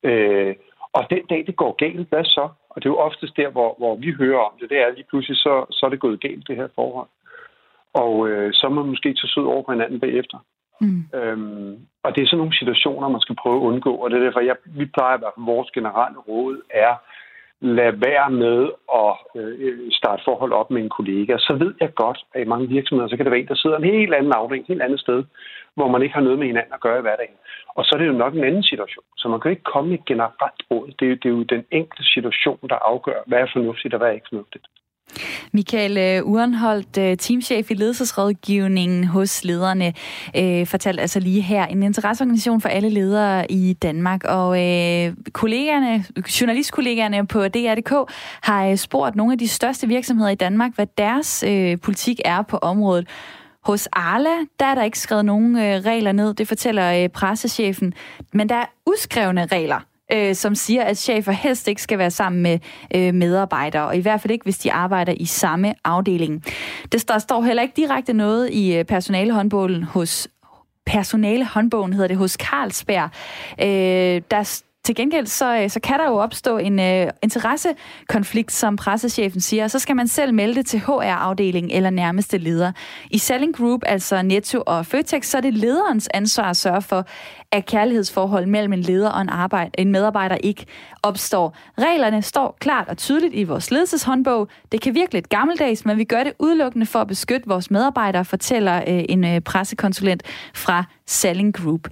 Øh, 0.03 0.55
og 0.93 1.03
den 1.11 1.26
dag, 1.30 1.45
det 1.47 1.57
går 1.57 1.72
galt, 1.72 2.09
hvad 2.09 2.24
så? 2.24 2.49
Og 2.70 2.76
det 2.76 2.86
er 2.86 2.95
jo 2.95 3.07
oftest 3.09 3.36
der, 3.36 3.51
hvor, 3.51 3.74
hvor 3.78 3.95
vi 3.97 4.11
hører 4.12 4.38
om 4.38 4.53
det, 4.61 4.70
det 4.70 4.78
er 4.78 4.90
lige 4.90 5.11
pludselig, 5.11 5.36
så, 5.36 5.66
så 5.70 5.86
er 5.86 5.90
det 5.90 6.01
gået 6.01 6.20
galt, 6.20 6.49
det 6.49 6.57
her 6.57 6.68
forhold. 6.74 7.09
Og 7.95 8.28
øh, 8.28 8.53
så 8.53 8.68
må 8.68 8.82
man 8.82 8.90
måske 8.90 9.09
tage 9.09 9.32
sød 9.34 9.45
over 9.45 9.62
på 9.62 9.72
hinanden 9.72 10.01
bagefter. 10.01 10.38
Mm. 10.80 11.05
Øhm, 11.18 11.78
og 12.05 12.14
det 12.14 12.22
er 12.22 12.26
sådan 12.26 12.38
nogle 12.38 12.59
situationer, 12.59 13.09
man 13.09 13.20
skal 13.20 13.36
prøve 13.43 13.57
at 13.57 13.66
undgå, 13.70 13.93
og 13.95 14.11
det 14.11 14.16
er 14.18 14.24
derfor, 14.24 14.40
jeg, 14.40 14.57
vi 14.64 14.86
plejer 14.86 15.16
i 15.16 15.20
hvert 15.20 15.34
fald, 15.36 15.47
vores 15.55 15.70
generelle 15.70 16.18
råd 16.18 16.57
er, 16.70 16.95
lad 17.61 17.93
være 18.09 18.30
med 18.30 18.61
at 19.03 19.12
øh, 19.40 19.78
starte 19.90 20.22
forhold 20.24 20.53
op 20.53 20.70
med 20.70 20.82
en 20.82 20.97
kollega. 20.99 21.36
Så 21.38 21.53
ved 21.62 21.74
jeg 21.80 21.95
godt, 21.95 22.18
at 22.34 22.43
i 22.43 22.51
mange 22.53 22.68
virksomheder, 22.68 23.09
så 23.09 23.16
kan 23.16 23.24
det 23.24 23.32
være 23.32 23.40
en, 23.40 23.49
der 23.49 23.62
sidder 23.62 23.76
en 23.76 23.84
helt 23.84 24.14
anden 24.14 24.32
afdeling, 24.32 24.62
et 24.62 24.72
helt 24.74 24.82
andet 24.82 25.01
sted, 25.01 25.24
hvor 25.74 25.88
man 25.88 26.03
ikke 26.03 26.14
har 26.14 26.22
noget 26.22 26.38
med 26.38 26.47
hinanden 26.47 26.74
at 26.74 26.80
gøre 26.80 26.99
i 26.99 27.07
hverdagen. 27.07 27.38
Og 27.76 27.84
så 27.84 27.90
er 27.95 27.99
det 27.99 28.07
jo 28.07 28.22
nok 28.24 28.34
en 28.34 28.45
anden 28.45 28.62
situation. 28.62 29.05
Så 29.16 29.28
man 29.28 29.40
kan 29.40 29.51
ikke 29.51 29.70
komme 29.72 29.90
med 29.90 29.99
et 29.99 30.05
generelt 30.05 30.62
råd. 30.70 30.88
Det 30.99 31.07
er, 31.11 31.16
det 31.16 31.28
er 31.28 31.36
jo 31.38 31.43
den 31.43 31.64
enkelte 31.70 32.05
situation, 32.14 32.59
der 32.70 32.88
afgør, 32.90 33.20
hvad 33.26 33.38
er 33.38 33.53
fornuftigt 33.53 33.95
og 33.95 33.99
hvad 33.99 34.09
er 34.09 34.18
ikke 34.18 34.32
fornuftigt. 34.32 34.66
Michael 35.53 35.99
øh, 35.99 36.27
Urenholdt, 36.27 36.99
øh, 36.99 37.17
teamchef 37.17 37.71
i 37.71 37.75
ledelsesrådgivningen 37.75 39.05
hos 39.05 39.45
lederne, 39.45 39.93
øh, 40.37 40.67
fortalte 40.67 41.01
altså 41.01 41.21
lige 41.21 41.41
her, 41.41 41.67
en 41.67 41.83
interesseorganisation 41.83 42.61
for 42.61 42.69
alle 42.69 42.89
ledere 42.89 43.53
i 43.53 43.73
Danmark. 43.73 44.25
Og 44.25 44.57
øh, 44.57 45.15
kollegerne, 45.33 46.05
journalistkollegerne 46.41 47.27
på 47.27 47.49
DR.dk 47.49 48.13
har 48.43 48.67
øh, 48.67 48.77
spurgt 48.77 49.17
nogle 49.17 49.33
af 49.33 49.39
de 49.39 49.49
største 49.49 49.89
virksomheder 49.89 50.31
i 50.31 50.35
Danmark, 50.35 50.75
hvad 50.75 50.87
deres 50.99 51.45
øh, 51.47 51.79
politik 51.81 52.21
er 52.25 52.43
på 52.43 52.57
området. 52.57 53.09
Hos 53.65 53.89
Arla, 53.93 54.37
der 54.61 54.67
er 54.67 54.75
der 54.75 54.83
ikke 54.83 54.99
skrevet 54.99 55.25
nogen 55.25 55.57
øh, 55.57 55.63
regler 55.63 56.13
ned, 56.13 56.35
det 56.35 56.49
fortæller 56.49 57.03
øh, 57.03 57.09
pressechefen, 57.09 57.95
men 58.33 58.49
der 58.49 58.55
er 58.55 58.67
uskrevne 58.87 59.47
regler 59.47 59.81
øh, 60.13 60.35
som 60.35 60.55
siger, 60.55 60.83
at 60.83 60.99
chefer 60.99 61.33
helst 61.33 61.69
ikke 61.69 61.83
skal 61.83 61.99
være 61.99 62.11
sammen 62.11 62.43
med 62.43 62.59
øh, 62.95 63.15
medarbejdere, 63.15 63.87
og 63.87 63.97
i 63.97 64.01
hvert 64.01 64.21
fald 64.21 64.31
ikke, 64.31 64.45
hvis 64.45 64.59
de 64.59 64.73
arbejder 64.73 65.15
i 65.17 65.25
samme 65.25 65.75
afdeling. 65.85 66.45
Det, 66.93 67.09
der 67.09 67.19
står 67.19 67.43
heller 67.43 67.63
ikke 67.63 67.75
direkte 67.77 68.13
noget 68.13 68.51
i 68.51 68.77
øh, 68.77 68.85
personalehåndbogen 68.85 69.83
hos 69.83 70.29
personalehåndbogen 70.87 71.93
hedder 71.93 72.09
det 72.09 72.17
hos 72.17 72.33
Carlsberg. 72.33 73.11
Øh, 73.61 74.23
der 74.31 74.63
til 74.85 74.95
gengæld 74.95 75.26
så, 75.26 75.57
øh, 75.57 75.70
så 75.70 75.80
kan 75.80 75.99
der 75.99 76.07
jo 76.07 76.16
opstå 76.16 76.59
en 76.59 76.80
øh, 76.80 77.11
interessekonflikt, 77.22 78.53
som 78.53 78.76
pressechefen 78.76 79.41
siger, 79.41 79.68
så 79.68 79.78
skal 79.78 79.97
man 79.97 80.09
selv 80.09 80.35
melde 80.35 80.55
det 80.55 80.66
til 80.66 80.80
HR-afdelingen 80.80 81.70
eller 81.70 81.91
nærmeste 81.91 82.39
leder. 82.39 82.72
I 83.11 83.18
Selling 83.18 83.57
Group, 83.57 83.80
altså 83.87 84.22
Netto 84.22 84.62
og 84.66 84.87
Føtex, 84.87 85.26
så 85.26 85.37
er 85.37 85.41
det 85.41 85.55
lederens 85.55 86.09
ansvar 86.14 86.51
at 86.51 86.57
sørge 86.57 86.83
for, 86.83 87.07
at 87.53 87.66
kærlighedsforhold 87.66 88.47
mellem 88.47 88.72
en 88.72 88.80
leder 88.80 89.11
og 89.11 89.20
en, 89.20 89.28
arbejde, 89.28 89.70
en 89.78 89.93
medarbejder 89.93 90.37
ikke 90.37 90.66
opstår. 91.03 91.57
Reglerne 91.78 92.22
står 92.22 92.57
klart 92.61 92.89
og 92.89 92.97
tydeligt 92.97 93.35
i 93.35 93.45
vores 93.45 93.70
ledelseshåndbog. 93.70 94.49
Det 94.72 94.80
kan 94.80 94.95
virke 94.95 95.12
lidt 95.12 95.28
gammeldags, 95.28 95.85
men 95.85 95.99
vi 95.99 96.05
gør 96.05 96.24
det 96.24 96.33
udelukkende 96.39 96.87
for 96.87 96.99
at 96.99 97.09
beskytte 97.09 97.49
vores 97.49 97.70
medarbejdere, 97.70 98.24
fortæller 98.24 98.76
øh, 98.76 99.05
en 99.09 99.24
øh, 99.24 99.41
pressekonsulent 99.41 100.22
fra 100.55 100.85
Selling 101.07 101.55
Group. 101.55 101.89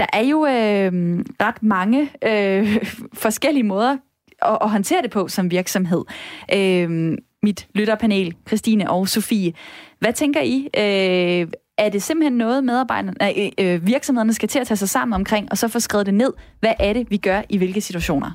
Der 0.00 0.06
er 0.12 0.22
jo 0.22 0.46
øh, 0.46 1.24
ret 1.42 1.62
mange 1.62 2.10
øh, 2.24 2.84
forskellige 3.12 3.64
måder 3.64 3.96
at, 4.42 4.58
at 4.62 4.70
håndtere 4.70 5.02
det 5.02 5.10
på 5.10 5.28
som 5.28 5.50
virksomhed. 5.50 6.04
Øh, 6.54 7.18
mit 7.42 7.68
lytterpanel, 7.74 8.34
Christine 8.46 8.90
og 8.90 9.08
Sofie. 9.08 9.52
Hvad 9.98 10.12
tænker 10.12 10.40
I? 10.40 10.68
Øh, 10.76 11.48
er 11.78 11.88
det 11.88 12.02
simpelthen 12.02 12.38
noget, 12.38 12.64
medarbejderne, 12.64 13.14
øh, 13.38 13.50
øh, 13.58 13.86
virksomhederne 13.86 14.32
skal 14.32 14.48
til 14.48 14.58
at 14.58 14.66
tage 14.66 14.76
sig 14.76 14.88
sammen 14.88 15.14
omkring, 15.14 15.48
og 15.50 15.58
så 15.58 15.68
få 15.68 15.80
skrevet 15.80 16.06
det 16.06 16.14
ned? 16.14 16.32
Hvad 16.60 16.72
er 16.78 16.92
det, 16.92 17.10
vi 17.10 17.16
gør 17.16 17.42
i 17.48 17.56
hvilke 17.56 17.80
situationer? 17.80 18.30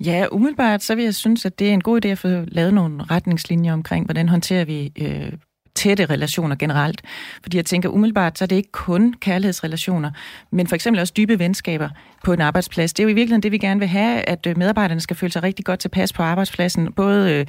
Ja, 0.00 0.26
umiddelbart 0.32 0.82
så 0.82 0.94
vil 0.94 1.04
jeg 1.04 1.14
synes, 1.14 1.46
at 1.46 1.58
det 1.58 1.68
er 1.68 1.72
en 1.72 1.80
god 1.80 2.04
idé 2.04 2.08
at 2.08 2.18
få 2.18 2.28
lavet 2.28 2.74
nogle 2.74 3.04
retningslinjer 3.04 3.72
omkring, 3.72 4.04
hvordan 4.04 4.28
håndterer 4.28 4.64
vi 4.64 4.92
øh, 4.98 5.32
tætte 5.76 6.06
relationer 6.06 6.56
generelt. 6.56 7.02
Fordi 7.42 7.56
jeg 7.56 7.64
tænker 7.64 7.88
umiddelbart, 7.88 8.38
så 8.38 8.44
er 8.44 8.46
det 8.46 8.56
ikke 8.56 8.72
kun 8.72 9.14
kærlighedsrelationer, 9.20 10.10
men 10.50 10.66
for 10.66 10.74
eksempel 10.74 11.00
også 11.00 11.12
dybe 11.16 11.38
venskaber 11.38 11.88
på 12.24 12.32
en 12.32 12.40
arbejdsplads. 12.40 12.92
Det 12.92 13.02
er 13.02 13.04
jo 13.04 13.08
i 13.08 13.14
virkeligheden 13.14 13.42
det, 13.42 13.52
vi 13.52 13.58
gerne 13.58 13.80
vil 13.80 13.88
have, 13.88 14.20
at 14.20 14.46
øh, 14.46 14.58
medarbejderne 14.58 15.00
skal 15.00 15.16
føle 15.16 15.32
sig 15.32 15.42
rigtig 15.42 15.64
godt 15.64 15.80
tilpas 15.80 16.12
på 16.12 16.22
arbejdspladsen. 16.22 16.92
Både 16.92 17.32
øh, 17.32 17.46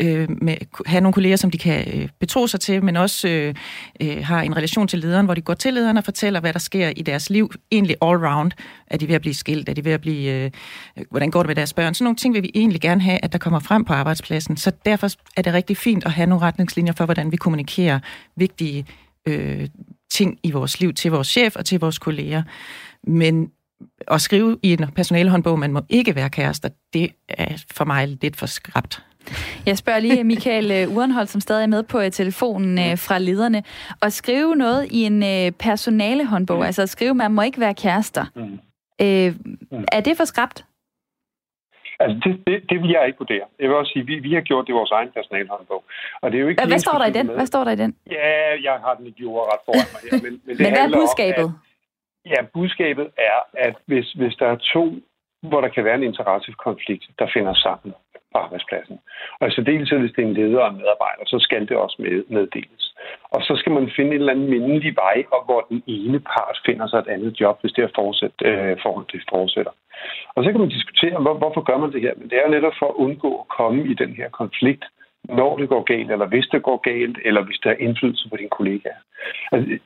øh, 0.00 0.28
med, 0.42 0.56
have 0.86 1.00
nogle 1.00 1.12
kolleger, 1.12 1.36
som 1.36 1.50
de 1.50 1.58
kan 1.58 1.88
øh, 1.94 2.08
betro 2.20 2.46
sig 2.46 2.60
til, 2.60 2.84
men 2.84 2.96
også 2.96 3.28
øh, 3.28 3.54
øh, 4.00 4.24
har 4.24 4.42
en 4.42 4.56
relation 4.56 4.88
til 4.88 4.98
lederen, 4.98 5.24
hvor 5.24 5.34
de 5.34 5.40
går 5.40 5.54
til 5.54 5.74
lederen 5.74 5.96
og 5.96 6.04
fortæller, 6.04 6.40
hvad 6.40 6.52
der 6.52 6.58
sker 6.58 6.92
i 6.96 7.02
deres 7.02 7.30
liv. 7.30 7.50
Egentlig 7.72 7.96
all 8.02 8.16
round. 8.16 8.52
Er 8.86 8.96
de 8.96 9.08
ved 9.08 9.14
at 9.14 9.20
blive 9.20 9.34
skilt? 9.34 9.68
Er 9.68 9.74
de 9.74 9.84
ved 9.84 9.92
at 9.92 10.00
blive... 10.00 10.32
Øh, 10.32 10.50
øh 10.96 11.04
hvordan 11.10 11.30
går 11.30 11.42
det 11.42 11.48
med 11.48 11.56
deres 11.56 11.72
børn? 11.72 11.94
Sådan 11.94 12.04
nogle 12.04 12.16
ting 12.16 12.34
vil 12.34 12.42
vi 12.42 12.50
egentlig 12.54 12.80
gerne 12.80 13.00
have, 13.00 13.18
at 13.22 13.32
der 13.32 13.38
kommer 13.38 13.58
frem 13.58 13.84
på 13.84 13.92
arbejdspladsen. 13.92 14.56
Så 14.56 14.72
derfor 14.84 15.08
er 15.36 15.42
det 15.42 15.54
rigtig 15.54 15.76
fint 15.76 16.04
at 16.04 16.12
have 16.12 16.26
nogle 16.26 16.44
retningslinjer 16.44 16.92
for, 16.92 17.04
hvordan 17.04 17.32
vi 17.32 17.36
kommunikerer 17.36 17.67
vigtige 18.36 18.86
øh, 19.26 19.68
ting 20.10 20.38
i 20.42 20.50
vores 20.50 20.80
liv 20.80 20.94
til 20.94 21.10
vores 21.10 21.28
chef 21.28 21.56
og 21.56 21.64
til 21.64 21.80
vores 21.80 21.98
kolleger. 21.98 22.42
Men 23.02 23.50
at 24.08 24.20
skrive 24.20 24.58
i 24.62 24.72
en 24.72 24.86
personalehåndbog, 24.94 25.58
man 25.58 25.72
må 25.72 25.80
ikke 25.88 26.14
være 26.14 26.30
kærester, 26.30 26.68
det 26.92 27.10
er 27.28 27.64
for 27.70 27.84
mig 27.84 28.08
lidt 28.08 28.36
for 28.36 28.46
skrabt. 28.46 29.02
Jeg 29.66 29.78
spørger 29.78 30.00
lige 30.00 30.24
Michael 30.24 30.70
øh, 30.70 30.96
Urenhold, 30.96 31.26
som 31.26 31.40
stadig 31.40 31.62
er 31.62 31.66
med 31.66 31.82
på 31.82 32.00
øh, 32.00 32.10
telefonen 32.10 32.78
øh, 32.78 32.98
fra 32.98 33.18
lederne, 33.18 33.62
at 34.02 34.12
skrive 34.12 34.56
noget 34.56 34.86
i 34.90 35.02
en 35.02 35.52
personalehåndbog, 35.52 36.56
mm. 36.56 36.62
altså 36.62 36.82
at 36.82 36.90
skrive, 36.90 37.14
man 37.14 37.32
må 37.32 37.42
ikke 37.42 37.60
være 37.60 37.74
kærester. 37.74 38.26
Mm. 38.36 38.58
Øh, 39.06 39.34
mm. 39.72 39.84
Er 39.92 40.00
det 40.00 40.16
for 40.16 40.24
skrabt? 40.24 40.64
Altså, 42.02 42.16
det, 42.24 42.32
det, 42.46 42.56
det 42.70 42.82
vil 42.82 42.90
jeg 42.90 43.06
ikke 43.06 43.18
vurdere. 43.18 43.46
Jeg 43.60 43.68
vil 43.68 43.76
også 43.76 43.92
sige, 43.92 44.06
vi, 44.06 44.14
vi 44.18 44.32
har 44.34 44.40
gjort 44.40 44.66
det 44.66 44.72
i 44.72 44.78
vores 44.80 44.90
egen 44.90 45.10
personalhåndbog. 45.16 45.84
Og 46.22 46.30
det 46.30 46.36
er 46.38 46.42
jo 46.42 46.48
ikke 46.48 46.66
hvad, 46.66 46.78
står 46.78 46.98
der 46.98 47.06
i 47.06 47.12
den? 47.18 47.26
Hvad 47.26 47.46
står 47.46 47.64
der 47.64 47.70
i 47.70 47.76
den? 47.76 47.96
Ja, 48.10 48.62
jeg 48.68 48.76
har 48.84 48.94
den 48.94 49.06
ikke 49.06 49.18
gjort 49.18 49.48
ret 49.52 49.62
foran 49.66 49.88
mig 49.94 50.00
her. 50.04 50.12
Men, 50.24 50.32
men, 50.46 50.54
det 50.56 50.64
men 50.64 50.70
hvad 50.74 50.84
er 50.88 50.92
budskabet? 51.00 51.44
Om, 51.44 51.54
at, 52.24 52.30
ja, 52.32 52.40
budskabet 52.54 53.06
er, 53.30 53.38
at 53.66 53.76
hvis, 53.86 54.12
hvis 54.12 54.34
der 54.40 54.48
er 54.54 54.56
to, 54.74 54.84
hvor 55.42 55.60
der 55.60 55.68
kan 55.68 55.84
være 55.84 55.94
en 55.94 56.08
interessekonflikt, 56.10 57.04
der 57.18 57.28
finder 57.34 57.54
sammen 57.54 57.94
på 58.32 58.38
arbejdspladsen. 58.38 58.98
Og 59.40 59.48
i 59.48 59.50
særdeleshed, 59.50 59.98
hvis 59.98 60.12
det 60.16 60.22
er 60.24 60.28
en 60.28 60.34
leder 60.34 60.60
og 60.60 60.70
en 60.70 60.76
medarbejder, 60.76 61.24
så 61.26 61.38
skal 61.38 61.68
det 61.68 61.76
også 61.76 61.96
med, 61.98 62.24
meddeles. 62.28 62.87
Og 63.34 63.40
så 63.42 63.56
skal 63.56 63.72
man 63.72 63.90
finde 63.96 64.10
en 64.10 64.20
eller 64.20 64.32
anden 64.32 64.50
mindelig 64.50 64.96
vej, 64.96 65.24
og 65.32 65.44
hvor 65.44 65.60
den 65.68 65.82
ene 65.86 66.20
part 66.20 66.56
finder 66.66 66.86
sig 66.86 66.98
et 66.98 67.12
andet 67.14 67.40
job, 67.40 67.60
hvis 67.60 67.72
det 67.72 67.84
er 67.84 67.88
fortsæt, 67.94 68.36
øh, 68.44 68.76
forhold 68.82 69.06
til 69.10 69.20
fortsætter. 69.30 69.72
Og 70.34 70.44
så 70.44 70.50
kan 70.50 70.60
man 70.60 70.68
diskutere, 70.68 71.20
hvor, 71.20 71.34
hvorfor 71.34 71.60
gør 71.60 71.78
man 71.78 71.92
det 71.92 72.00
her? 72.00 72.14
Men 72.16 72.30
det 72.30 72.36
er 72.38 72.46
jo 72.46 72.54
netop 72.56 72.76
for 72.78 72.88
at 72.88 73.00
undgå 73.04 73.30
at 73.42 73.48
komme 73.48 73.80
i 73.90 73.94
den 73.94 74.12
her 74.14 74.28
konflikt, 74.28 74.84
når 75.24 75.56
det 75.56 75.68
går 75.68 75.82
galt, 75.82 76.10
eller 76.10 76.26
hvis 76.26 76.46
det 76.52 76.62
går 76.62 76.76
galt, 76.90 77.18
eller 77.24 77.42
hvis 77.44 77.58
der 77.64 77.70
er 77.70 77.82
indflydelse 77.86 78.28
på 78.30 78.36
dine 78.36 78.56
kollegaer. 78.58 79.00
Altså, 79.52 79.78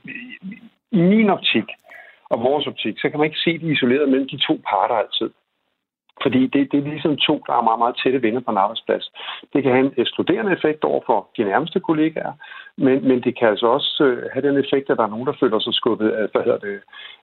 I 0.93 1.01
min 1.01 1.31
optik 1.31 1.69
og 2.31 2.43
vores 2.43 2.67
optik, 2.67 2.99
så 2.99 3.11
kan 3.11 3.19
man 3.19 3.27
ikke 3.27 3.45
se 3.45 3.59
det 3.59 3.73
isoleret 3.73 4.09
mellem 4.09 4.29
de 4.29 4.47
to 4.47 4.61
parter 4.69 4.95
altid. 4.95 5.31
Fordi 6.23 6.47
det, 6.47 6.73
det 6.73 6.79
er 6.79 6.91
ligesom 6.95 7.17
to, 7.17 7.35
der 7.47 7.53
er 7.53 7.63
meget, 7.69 7.79
meget 7.79 7.97
tætte 8.03 8.23
venner 8.23 8.41
på 8.41 8.51
en 8.51 8.63
arbejdsplads. 8.65 9.13
Det 9.53 9.63
kan 9.63 9.73
have 9.73 9.87
en 9.87 9.95
ekskluderende 9.97 10.53
effekt 10.53 10.85
over 10.85 11.01
for 11.07 11.29
de 11.37 11.45
nærmeste 11.45 11.81
kollegaer, 11.81 12.33
men, 12.77 13.09
men 13.09 13.23
det 13.23 13.39
kan 13.39 13.49
altså 13.49 13.67
også 13.67 14.05
øh, 14.05 14.31
have 14.33 14.49
den 14.49 14.57
effekt, 14.65 14.91
at 14.91 14.97
der 14.99 15.05
er 15.05 15.15
nogen, 15.15 15.27
der 15.27 15.41
føler 15.41 15.59
sig 15.59 15.75
skubbet, 15.75 16.11
at, 16.11 16.31
hvad 16.33 16.43
hedder 16.43 16.59
det, 16.59 16.81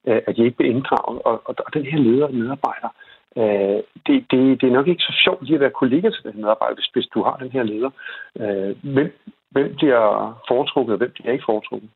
øh, 0.07 0.21
at 0.27 0.35
de 0.35 0.43
ikke 0.45 0.57
bliver 0.57 0.73
inddraget. 0.73 1.21
Og, 1.25 1.41
og, 1.45 1.55
og 1.65 1.73
den 1.73 1.85
her 1.85 1.99
leder 1.99 2.25
og 2.25 2.33
medarbejder, 2.33 2.89
øh, 3.37 3.79
det, 4.07 4.17
det, 4.31 4.61
det 4.61 4.67
er 4.67 4.77
nok 4.79 4.87
ikke 4.87 5.07
så 5.09 5.13
sjovt 5.23 5.43
lige 5.43 5.55
at 5.55 5.61
være 5.65 5.79
kollega 5.81 6.09
til 6.09 6.23
den 6.23 6.41
medarbejder, 6.41 6.75
hvis, 6.75 6.89
hvis 6.93 7.07
du 7.13 7.23
har 7.23 7.35
den 7.37 7.51
her 7.51 7.63
leder. 7.63 7.91
Øh, 8.39 8.93
hvem, 8.93 9.09
hvem 9.51 9.75
bliver 9.75 10.03
foretrukket, 10.47 10.93
og 10.93 10.97
hvem 10.97 11.11
bliver 11.11 11.31
ikke 11.31 11.45
foretrukket? 11.45 11.89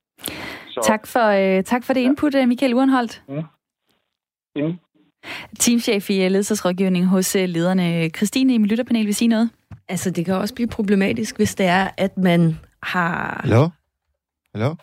Så, 0.74 0.80
tak, 0.84 1.08
for, 1.08 1.26
øh, 1.42 1.64
tak 1.64 1.84
for 1.86 1.94
det 1.94 2.02
input, 2.02 2.36
ja. 2.36 2.46
Michael 2.46 2.74
Urenholdt. 2.74 3.24
Mm. 3.28 3.44
Mm. 4.56 4.78
Teamchef 5.60 6.10
i 6.10 6.14
ledelsesrådgivning 6.14 7.06
hos 7.06 7.36
øh, 7.36 7.50
lederne. 7.50 8.10
Christine 8.10 8.54
i 8.54 8.58
mit 8.58 8.70
lytterpanel 8.70 9.06
vil 9.06 9.16
sige 9.16 9.28
noget. 9.28 9.50
Altså, 9.90 10.10
det 10.10 10.26
kan 10.26 10.34
også 10.34 10.56
blive 10.56 10.68
problematisk, 10.68 11.36
hvis 11.36 11.56
det 11.56 11.66
er, 11.66 11.90
at 11.98 12.18
man 12.18 12.60
har... 12.84 13.40
Hallo? 13.44 13.70
Hallo? 14.56 14.76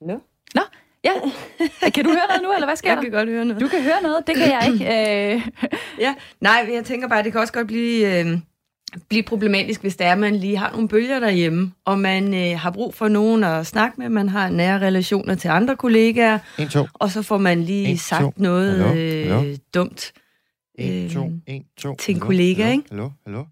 Hallo? 0.00 0.18
Nå, 0.54 0.60
ja. 1.04 1.12
Kan 1.94 2.04
du 2.04 2.10
høre 2.10 2.26
noget 2.28 2.42
nu, 2.42 2.52
eller 2.52 2.66
hvad 2.66 2.76
sker 2.76 2.90
jeg 2.90 2.96
der? 2.96 3.02
Jeg 3.02 3.10
kan 3.10 3.18
godt 3.18 3.28
høre 3.28 3.44
noget. 3.44 3.62
Du 3.62 3.68
kan 3.68 3.82
høre 3.82 4.02
noget, 4.02 4.26
det 4.26 4.36
kan 4.36 4.50
jeg 4.50 4.70
ikke. 4.72 4.84
Øh. 5.34 5.48
ja, 5.98 6.14
nej, 6.40 6.68
jeg 6.72 6.84
tænker 6.84 7.08
bare, 7.08 7.22
det 7.22 7.32
kan 7.32 7.40
også 7.40 7.52
godt 7.52 7.66
blive... 7.66 8.20
Øh 8.20 8.38
blive 9.08 9.22
problematisk, 9.22 9.80
hvis 9.80 9.96
det 9.96 10.06
er, 10.06 10.12
at 10.12 10.18
man 10.18 10.36
lige 10.36 10.56
har 10.56 10.70
nogle 10.72 10.88
bølger 10.88 11.20
derhjemme, 11.20 11.72
og 11.84 11.98
man 11.98 12.34
øh, 12.34 12.58
har 12.58 12.70
brug 12.70 12.94
for 12.94 13.08
nogen 13.08 13.44
at 13.44 13.66
snakke 13.66 14.00
med, 14.00 14.08
man 14.08 14.28
har 14.28 14.50
nære 14.50 14.78
relationer 14.78 15.34
til 15.34 15.48
andre 15.48 15.76
kollegaer, 15.76 16.38
en, 16.58 16.68
to. 16.68 16.86
og 16.94 17.10
så 17.10 17.22
får 17.22 17.38
man 17.38 17.62
lige 17.62 17.86
en, 17.88 17.96
sagt 17.96 18.22
to. 18.22 18.32
noget 18.36 18.70
hallo, 18.72 18.88
hallo. 18.88 19.50
Øh, 19.50 19.56
dumt 19.74 20.12
en, 20.78 21.10
to, 21.10 21.30
en, 21.46 21.64
to. 21.78 21.96
til 21.96 22.14
en 22.14 22.20
kollega, 22.20 22.62
hallo, 22.62 22.72
ikke? 22.72 22.84
Hallo, 22.90 23.10
hallo. 23.26 23.44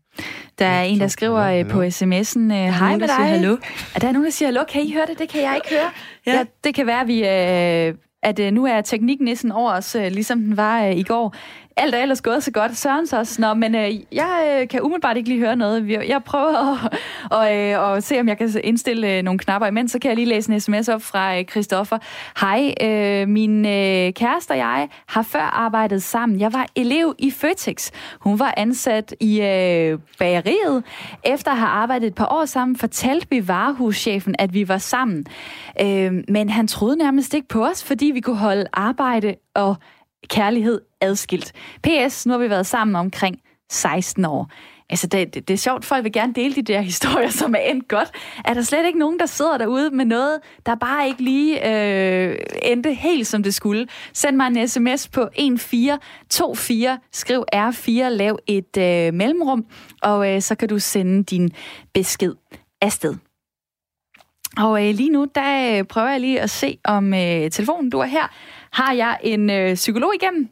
Der 0.58 0.66
er 0.66 0.82
en, 0.82 1.00
der 1.00 1.08
skriver 1.08 1.42
hallo, 1.42 1.66
øh, 1.66 1.70
på 1.70 1.82
sms'en, 1.82 2.40
øh, 2.40 2.50
hej 2.50 2.96
med 2.96 3.08
dig. 3.08 3.14
Hallo. 3.16 3.56
Er 3.94 3.98
der 3.98 4.08
er 4.08 4.12
nogen, 4.12 4.24
der 4.24 4.30
siger 4.30 4.46
hallo, 4.46 4.64
kan 4.64 4.82
I 4.82 4.92
høre 4.92 5.06
det? 5.06 5.18
Det 5.18 5.28
kan 5.28 5.42
jeg 5.42 5.54
ikke 5.54 5.68
høre. 5.74 5.90
Ja. 6.26 6.32
ja 6.32 6.44
det 6.64 6.74
kan 6.74 6.86
være, 6.86 7.00
at 7.00 7.08
vi, 7.08 7.18
øh, 7.18 7.94
at 8.22 8.38
øh, 8.38 8.52
nu 8.52 8.66
er 8.66 8.80
tekniknissen 8.80 9.52
over 9.52 9.72
os, 9.72 9.94
øh, 9.94 10.06
ligesom 10.10 10.40
den 10.40 10.56
var 10.56 10.84
øh, 10.84 10.96
i 10.96 11.02
går. 11.02 11.34
Alt 11.80 11.94
er 11.94 12.02
ellers 12.02 12.22
gået 12.22 12.42
så 12.42 12.50
godt. 12.50 12.76
Sørens 12.76 13.12
også. 13.12 13.40
Nå, 13.40 13.54
men 13.54 13.74
øh, 13.74 13.94
jeg 14.12 14.58
øh, 14.60 14.68
kan 14.68 14.82
umiddelbart 14.82 15.16
ikke 15.16 15.28
lige 15.28 15.40
høre 15.40 15.56
noget. 15.56 15.88
Jeg 16.08 16.24
prøver 16.24 16.84
at, 16.84 16.98
og, 17.30 17.56
øh, 17.56 17.80
og 17.80 18.02
se, 18.02 18.20
om 18.20 18.28
jeg 18.28 18.38
kan 18.38 18.50
indstille 18.64 19.16
øh, 19.16 19.22
nogle 19.22 19.38
knapper 19.38 19.66
imens. 19.66 19.92
Så 19.92 19.98
kan 19.98 20.08
jeg 20.08 20.16
lige 20.16 20.28
læse 20.28 20.52
en 20.52 20.60
sms 20.60 20.88
op 20.88 21.02
fra 21.02 21.38
øh, 21.38 21.44
Christoffer. 21.44 21.98
Hej, 22.40 22.74
øh, 22.82 23.28
min 23.28 23.66
øh, 23.66 24.12
kæreste 24.12 24.50
og 24.50 24.58
jeg 24.58 24.88
har 25.06 25.22
før 25.22 25.40
arbejdet 25.40 26.02
sammen. 26.02 26.40
Jeg 26.40 26.52
var 26.52 26.66
elev 26.76 27.14
i 27.18 27.30
Føtex. 27.30 27.90
Hun 28.20 28.38
var 28.38 28.54
ansat 28.56 29.14
i 29.20 29.40
øh, 29.40 29.98
bageriet. 30.18 30.84
Efter 31.24 31.50
at 31.50 31.56
have 31.56 31.70
arbejdet 31.70 32.06
et 32.06 32.14
par 32.14 32.28
år 32.32 32.44
sammen, 32.44 32.76
fortalte 32.76 33.26
vi 33.30 33.48
varehuschefen, 33.48 34.34
at 34.38 34.54
vi 34.54 34.68
var 34.68 34.78
sammen. 34.78 35.26
Øh, 35.80 36.12
men 36.28 36.48
han 36.48 36.68
troede 36.68 36.96
nærmest 36.96 37.34
ikke 37.34 37.48
på 37.48 37.66
os, 37.66 37.84
fordi 37.84 38.06
vi 38.06 38.20
kunne 38.20 38.36
holde 38.36 38.66
arbejde 38.72 39.34
og 39.54 39.76
kærlighed 40.30 40.80
adskilt. 41.00 41.52
PS, 41.82 42.26
nu 42.26 42.32
har 42.32 42.38
vi 42.38 42.50
været 42.50 42.66
sammen 42.66 42.96
omkring 42.96 43.40
16 43.70 44.24
år. 44.24 44.50
Altså, 44.90 45.06
det, 45.06 45.34
det, 45.34 45.48
det 45.48 45.54
er 45.54 45.58
sjovt, 45.58 45.84
folk 45.84 46.04
vil 46.04 46.12
gerne 46.12 46.34
dele 46.34 46.54
de 46.54 46.62
der 46.62 46.80
historier, 46.92 47.30
som 47.30 47.54
er 47.54 47.58
endt 47.58 47.88
godt. 47.88 48.10
Er 48.44 48.54
der 48.54 48.62
slet 48.62 48.86
ikke 48.86 48.98
nogen, 48.98 49.18
der 49.18 49.26
sidder 49.26 49.58
derude 49.58 49.90
med 49.90 50.04
noget, 50.04 50.40
der 50.66 50.74
bare 50.74 51.06
ikke 51.06 51.22
lige 51.22 51.68
øh, 51.68 52.36
endte 52.62 52.94
helt, 52.94 53.26
som 53.26 53.42
det 53.42 53.54
skulle? 53.54 53.86
Send 54.12 54.36
mig 54.36 54.46
en 54.46 54.68
sms 54.68 55.08
på 55.08 55.20
1424, 55.20 56.98
skriv 57.12 57.44
R4, 57.54 58.08
lav 58.08 58.38
et 58.46 58.76
øh, 58.78 59.14
mellemrum, 59.14 59.66
og 60.02 60.34
øh, 60.34 60.42
så 60.42 60.54
kan 60.54 60.68
du 60.68 60.78
sende 60.78 61.24
din 61.24 61.50
besked 61.94 62.34
afsted. 62.80 63.14
Og 64.56 64.88
øh, 64.88 64.94
lige 64.94 65.10
nu, 65.10 65.26
der 65.34 65.78
øh, 65.78 65.84
prøver 65.84 66.08
jeg 66.08 66.20
lige 66.20 66.40
at 66.40 66.50
se, 66.50 66.78
om 66.84 67.14
øh, 67.14 67.50
telefonen, 67.50 67.90
du 67.90 67.98
er 67.98 68.06
her, 68.06 68.34
har 68.72 68.92
jeg 68.92 69.18
en 69.22 69.50
øh, 69.50 69.74
psykolog 69.74 70.14
igennem? 70.14 70.48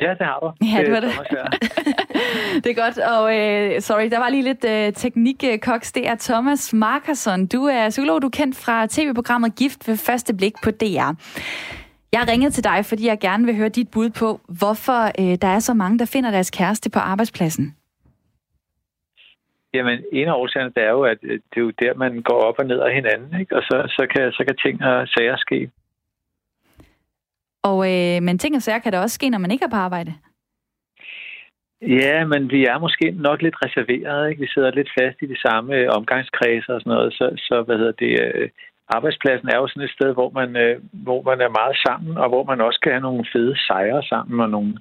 Ja, 0.00 0.10
det 0.18 0.26
har 0.26 0.38
du. 0.40 0.66
Ja, 0.66 0.82
det 0.84 0.92
var 0.92 1.00
det. 1.00 1.10
Det 2.64 2.70
er 2.70 2.82
godt, 2.84 2.98
og 2.98 3.24
øh, 3.38 3.80
sorry, 3.80 4.10
der 4.10 4.18
var 4.18 4.28
lige 4.28 4.42
lidt 4.42 4.64
øh, 4.64 4.92
teknik-koks. 4.92 5.92
Det 5.92 6.08
er 6.08 6.16
Thomas 6.20 6.72
Markerson. 6.72 7.46
Du 7.46 7.64
er 7.64 7.88
psykolog, 7.88 8.22
du 8.22 8.26
er 8.26 8.30
kendt 8.30 8.56
fra 8.56 8.86
tv-programmet 8.86 9.54
Gift 9.58 9.88
ved 9.88 9.96
første 9.96 10.36
blik 10.36 10.52
på 10.64 10.70
DR. 10.70 11.10
Jeg 12.12 12.28
ringet 12.28 12.52
til 12.52 12.64
dig, 12.64 12.84
fordi 12.84 13.06
jeg 13.06 13.18
gerne 13.20 13.46
vil 13.46 13.56
høre 13.56 13.68
dit 13.68 13.90
bud 13.90 14.10
på, 14.10 14.40
hvorfor 14.58 15.00
øh, 15.20 15.38
der 15.42 15.48
er 15.48 15.58
så 15.58 15.74
mange, 15.74 15.98
der 15.98 16.10
finder 16.12 16.30
deres 16.30 16.50
kæreste 16.50 16.90
på 16.90 16.98
arbejdspladsen. 16.98 17.76
Jamen, 19.74 19.98
en 20.12 20.28
af 20.28 20.32
årsagerne, 20.32 20.72
det 20.76 20.82
er 20.82 20.90
jo, 20.90 21.02
at 21.02 21.18
øh, 21.22 21.40
det 21.50 21.56
er 21.56 21.60
jo 21.60 21.70
der, 21.70 21.94
man 21.94 22.22
går 22.22 22.40
op 22.48 22.58
og 22.58 22.66
ned 22.66 22.80
af 22.80 22.94
hinanden, 22.94 23.40
ikke? 23.40 23.56
og 23.56 23.62
så, 23.62 23.76
så, 23.96 24.06
kan, 24.14 24.32
så 24.32 24.44
kan 24.46 24.56
ting 24.56 24.84
og 24.84 25.08
sager 25.08 25.36
ske. 25.36 25.70
Og, 27.62 27.78
øh, 27.92 28.22
men 28.22 28.38
ting 28.38 28.56
og 28.56 28.62
sager 28.62 28.78
kan 28.78 28.92
der 28.92 29.00
også 29.00 29.14
ske, 29.14 29.30
når 29.30 29.38
man 29.38 29.50
ikke 29.50 29.64
er 29.64 29.74
på 29.74 29.76
arbejde. 29.76 30.12
Ja, 31.82 32.24
men 32.24 32.50
vi 32.50 32.64
er 32.64 32.78
måske 32.78 33.10
nok 33.10 33.42
lidt 33.42 33.56
reserveret, 33.64 34.30
ikke? 34.30 34.40
Vi 34.40 34.48
sidder 34.54 34.70
lidt 34.70 34.90
fast 34.98 35.16
i 35.22 35.26
de 35.26 35.40
samme 35.40 35.76
øh, 35.76 35.88
omgangskredser 35.98 36.74
og 36.74 36.80
sådan 36.80 36.92
noget, 36.92 37.12
så, 37.12 37.26
så 37.36 37.62
hvad 37.62 37.76
hedder 37.78 37.92
det, 37.92 38.12
øh, 38.22 38.48
arbejdspladsen 38.88 39.48
er 39.48 39.56
jo 39.58 39.66
sådan 39.68 39.82
et 39.82 39.96
sted, 39.96 40.12
hvor 40.12 40.30
man, 40.30 40.56
øh, 40.56 40.80
hvor 40.92 41.22
man 41.22 41.40
er 41.40 41.56
meget 41.60 41.76
sammen, 41.86 42.18
og 42.22 42.28
hvor 42.28 42.44
man 42.44 42.60
også 42.60 42.80
kan 42.82 42.92
have 42.92 43.08
nogle 43.08 43.24
fede 43.32 43.56
sejre 43.66 44.02
sammen, 44.02 44.40
og 44.40 44.50
nogle, 44.50 44.72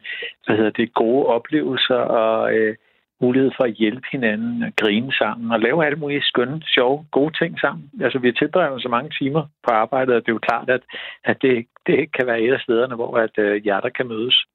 hvad 0.46 0.56
hedder 0.58 0.76
det, 0.80 0.94
gode 0.94 1.26
oplevelser, 1.26 2.02
og 2.22 2.54
øh, 2.58 2.76
mulighed 3.22 3.52
for 3.58 3.64
at 3.64 3.74
hjælpe 3.74 4.08
hinanden, 4.12 4.64
at 4.64 4.76
grine 4.76 5.14
sammen, 5.14 5.52
og 5.52 5.60
lave 5.60 5.86
alle 5.86 6.00
mulige 6.00 6.24
skønne, 6.24 6.62
sjove, 6.76 7.06
gode 7.12 7.34
ting 7.40 7.60
sammen. 7.60 7.90
Altså, 8.02 8.20
vi 8.20 8.32
tilbringer 8.32 8.80
så 8.80 8.90
mange 8.90 9.10
timer 9.20 9.44
på 9.66 9.72
arbejdet, 9.72 10.14
at 10.14 10.22
det 10.24 10.30
er 10.30 10.38
jo 10.40 10.48
klart, 10.50 10.70
at, 10.70 10.84
at 11.24 11.38
det, 11.42 11.66
det 11.88 12.00
kan 12.16 12.28
være 12.28 12.42
et 12.42 12.54
af 12.54 12.60
stederne, 12.60 12.96
hvor 12.96 13.18
at, 13.18 13.36
øh, 13.38 13.64
hjerter 13.64 13.90
kan 13.90 14.08
mødes. 14.08 14.46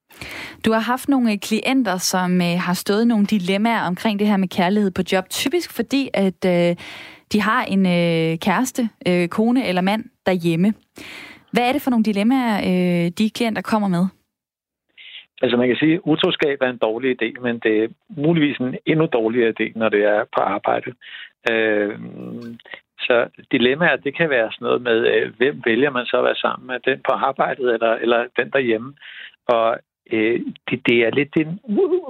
Du 0.65 0.73
har 0.73 0.81
haft 0.81 1.09
nogle 1.09 1.33
øh, 1.33 1.39
klienter, 1.39 1.97
som 1.97 2.41
øh, 2.41 2.57
har 2.67 2.75
stået 2.75 3.07
nogle 3.07 3.27
dilemmaer 3.27 3.83
omkring 3.87 4.19
det 4.19 4.27
her 4.27 4.37
med 4.37 4.49
kærlighed 4.49 4.91
på 4.91 5.03
job. 5.13 5.25
Typisk 5.31 5.77
fordi, 5.77 6.09
at 6.15 6.41
øh, 6.47 6.77
de 7.33 7.41
har 7.41 7.63
en 7.65 7.87
øh, 7.87 8.39
kæreste, 8.39 8.89
øh, 9.09 9.29
kone 9.29 9.67
eller 9.69 9.83
mand 9.83 10.05
derhjemme. 10.27 10.75
Hvad 11.53 11.69
er 11.69 11.73
det 11.73 11.83
for 11.83 11.91
nogle 11.91 12.05
dilemmaer, 12.05 12.57
øh, 12.57 13.11
de 13.19 13.31
klienter 13.31 13.63
kommer 13.63 13.89
med? 13.89 14.07
Altså 15.43 15.57
man 15.57 15.69
kan 15.69 15.77
sige, 15.77 15.95
at 15.95 16.01
utroskab 16.05 16.59
er 16.61 16.71
en 16.71 16.85
dårlig 16.89 17.23
idé, 17.23 17.41
men 17.41 17.59
det 17.59 17.85
er 17.85 17.89
muligvis 18.09 18.57
en 18.57 18.77
endnu 18.87 19.07
dårligere 19.13 19.55
idé, 19.61 19.79
når 19.79 19.89
det 19.89 20.05
er 20.05 20.25
på 20.37 20.41
arbejde. 20.41 20.93
Øh, 21.51 21.99
så 23.01 23.29
dilemmaer, 23.53 23.97
det 23.97 24.17
kan 24.17 24.31
være 24.31 24.53
sådan 24.53 24.67
noget 24.67 24.83
med, 24.83 24.99
øh, 25.15 25.37
hvem 25.37 25.63
vælger 25.65 25.91
man 25.91 26.07
så 26.07 26.17
at 26.17 26.25
være 26.25 26.43
sammen 26.45 26.67
med? 26.67 26.79
Den 26.85 27.01
på 27.09 27.13
arbejdet 27.13 27.75
eller, 27.75 27.93
eller 27.95 28.27
den 28.37 28.51
derhjemme? 28.51 28.95
Og 29.49 29.79
øh, 30.13 30.41
det, 30.71 30.79
det 30.87 30.99
er 31.07 31.11
lidt 31.11 31.37
en 31.37 31.61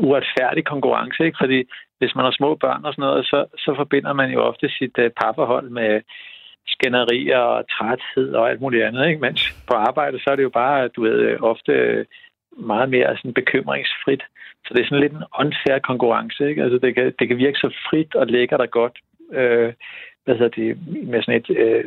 uretfærdig 0.08 0.64
konkurrence, 0.64 1.24
ikke? 1.24 1.38
Fordi 1.40 1.64
hvis 1.98 2.14
man 2.14 2.24
har 2.24 2.32
små 2.32 2.54
børn 2.54 2.84
og 2.84 2.92
sådan 2.92 3.02
noget, 3.08 3.26
så, 3.26 3.46
så 3.58 3.74
forbinder 3.76 4.12
man 4.12 4.30
jo 4.30 4.40
ofte 4.40 4.68
sit 4.68 4.98
øh, 4.98 5.10
parforhold 5.10 5.68
med 5.70 6.00
skænderier 6.66 7.38
og 7.38 7.64
træthed 7.70 8.34
og 8.34 8.50
alt 8.50 8.60
muligt 8.60 8.84
andet, 8.84 9.08
ikke? 9.08 9.20
Mens 9.20 9.64
på 9.68 9.74
arbejde, 9.74 10.18
så 10.20 10.30
er 10.30 10.36
det 10.36 10.42
jo 10.42 10.50
bare, 10.62 10.88
du 10.88 11.02
ved, 11.02 11.18
øh, 11.28 11.36
ofte 11.40 11.72
øh, 11.72 12.04
meget 12.56 12.88
mere 12.90 13.16
sådan 13.16 13.34
bekymringsfrit. 13.34 14.22
Så 14.66 14.74
det 14.74 14.80
er 14.80 14.86
sådan 14.88 15.00
lidt 15.00 15.12
en 15.12 15.24
unfair 15.40 15.78
konkurrence, 15.78 16.48
ikke? 16.48 16.62
Altså 16.62 16.78
det 16.78 16.94
kan, 16.94 17.12
det 17.18 17.28
kan 17.28 17.36
virke 17.36 17.58
så 17.58 17.74
frit 17.90 18.14
og 18.14 18.26
lækkert 18.26 18.60
og 18.60 18.70
godt, 18.70 18.98
øh, 19.32 19.72
hvad 20.24 20.34
hedder 20.34 20.48
det, 20.48 20.78
med 21.12 21.22
sådan 21.22 21.40
et, 21.40 21.50
øh, 21.50 21.84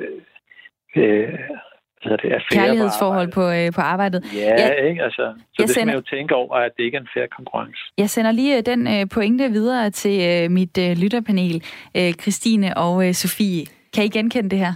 øh, 0.95 1.33
hvad 2.05 2.17
det, 2.17 2.29
affære 2.31 2.39
på 2.39 2.53
Kærlighedsforhold 2.53 3.31
på, 3.31 3.43
øh, 3.49 3.71
på 3.75 3.81
arbejdet. 3.81 4.21
Ja, 4.35 4.53
ja, 4.61 4.71
ikke? 4.89 5.03
Altså, 5.03 5.21
så 5.37 5.43
Jeg 5.59 5.67
det 5.67 5.69
skal 5.69 5.85
man 5.85 5.93
sender- 5.93 5.93
jo 5.93 6.17
tænke 6.17 6.35
over, 6.35 6.55
at 6.55 6.71
det 6.77 6.83
ikke 6.83 6.97
er 6.97 7.01
en 7.01 7.07
fair 7.13 7.25
konkurrence. 7.37 7.79
Jeg 7.97 8.09
sender 8.09 8.31
lige 8.31 8.57
øh, 8.57 8.63
den 8.65 8.87
øh, 8.87 9.09
pointe 9.13 9.49
videre 9.49 9.89
til 9.89 10.43
øh, 10.43 10.51
mit 10.51 10.77
øh, 10.77 10.97
lytterpanel, 11.01 11.63
øh, 11.97 12.13
Christine 12.13 12.77
og 12.77 13.07
øh, 13.07 13.13
Sofie. 13.13 13.65
Kan 13.95 14.03
I 14.05 14.07
genkende 14.07 14.49
det 14.49 14.59
her? 14.59 14.73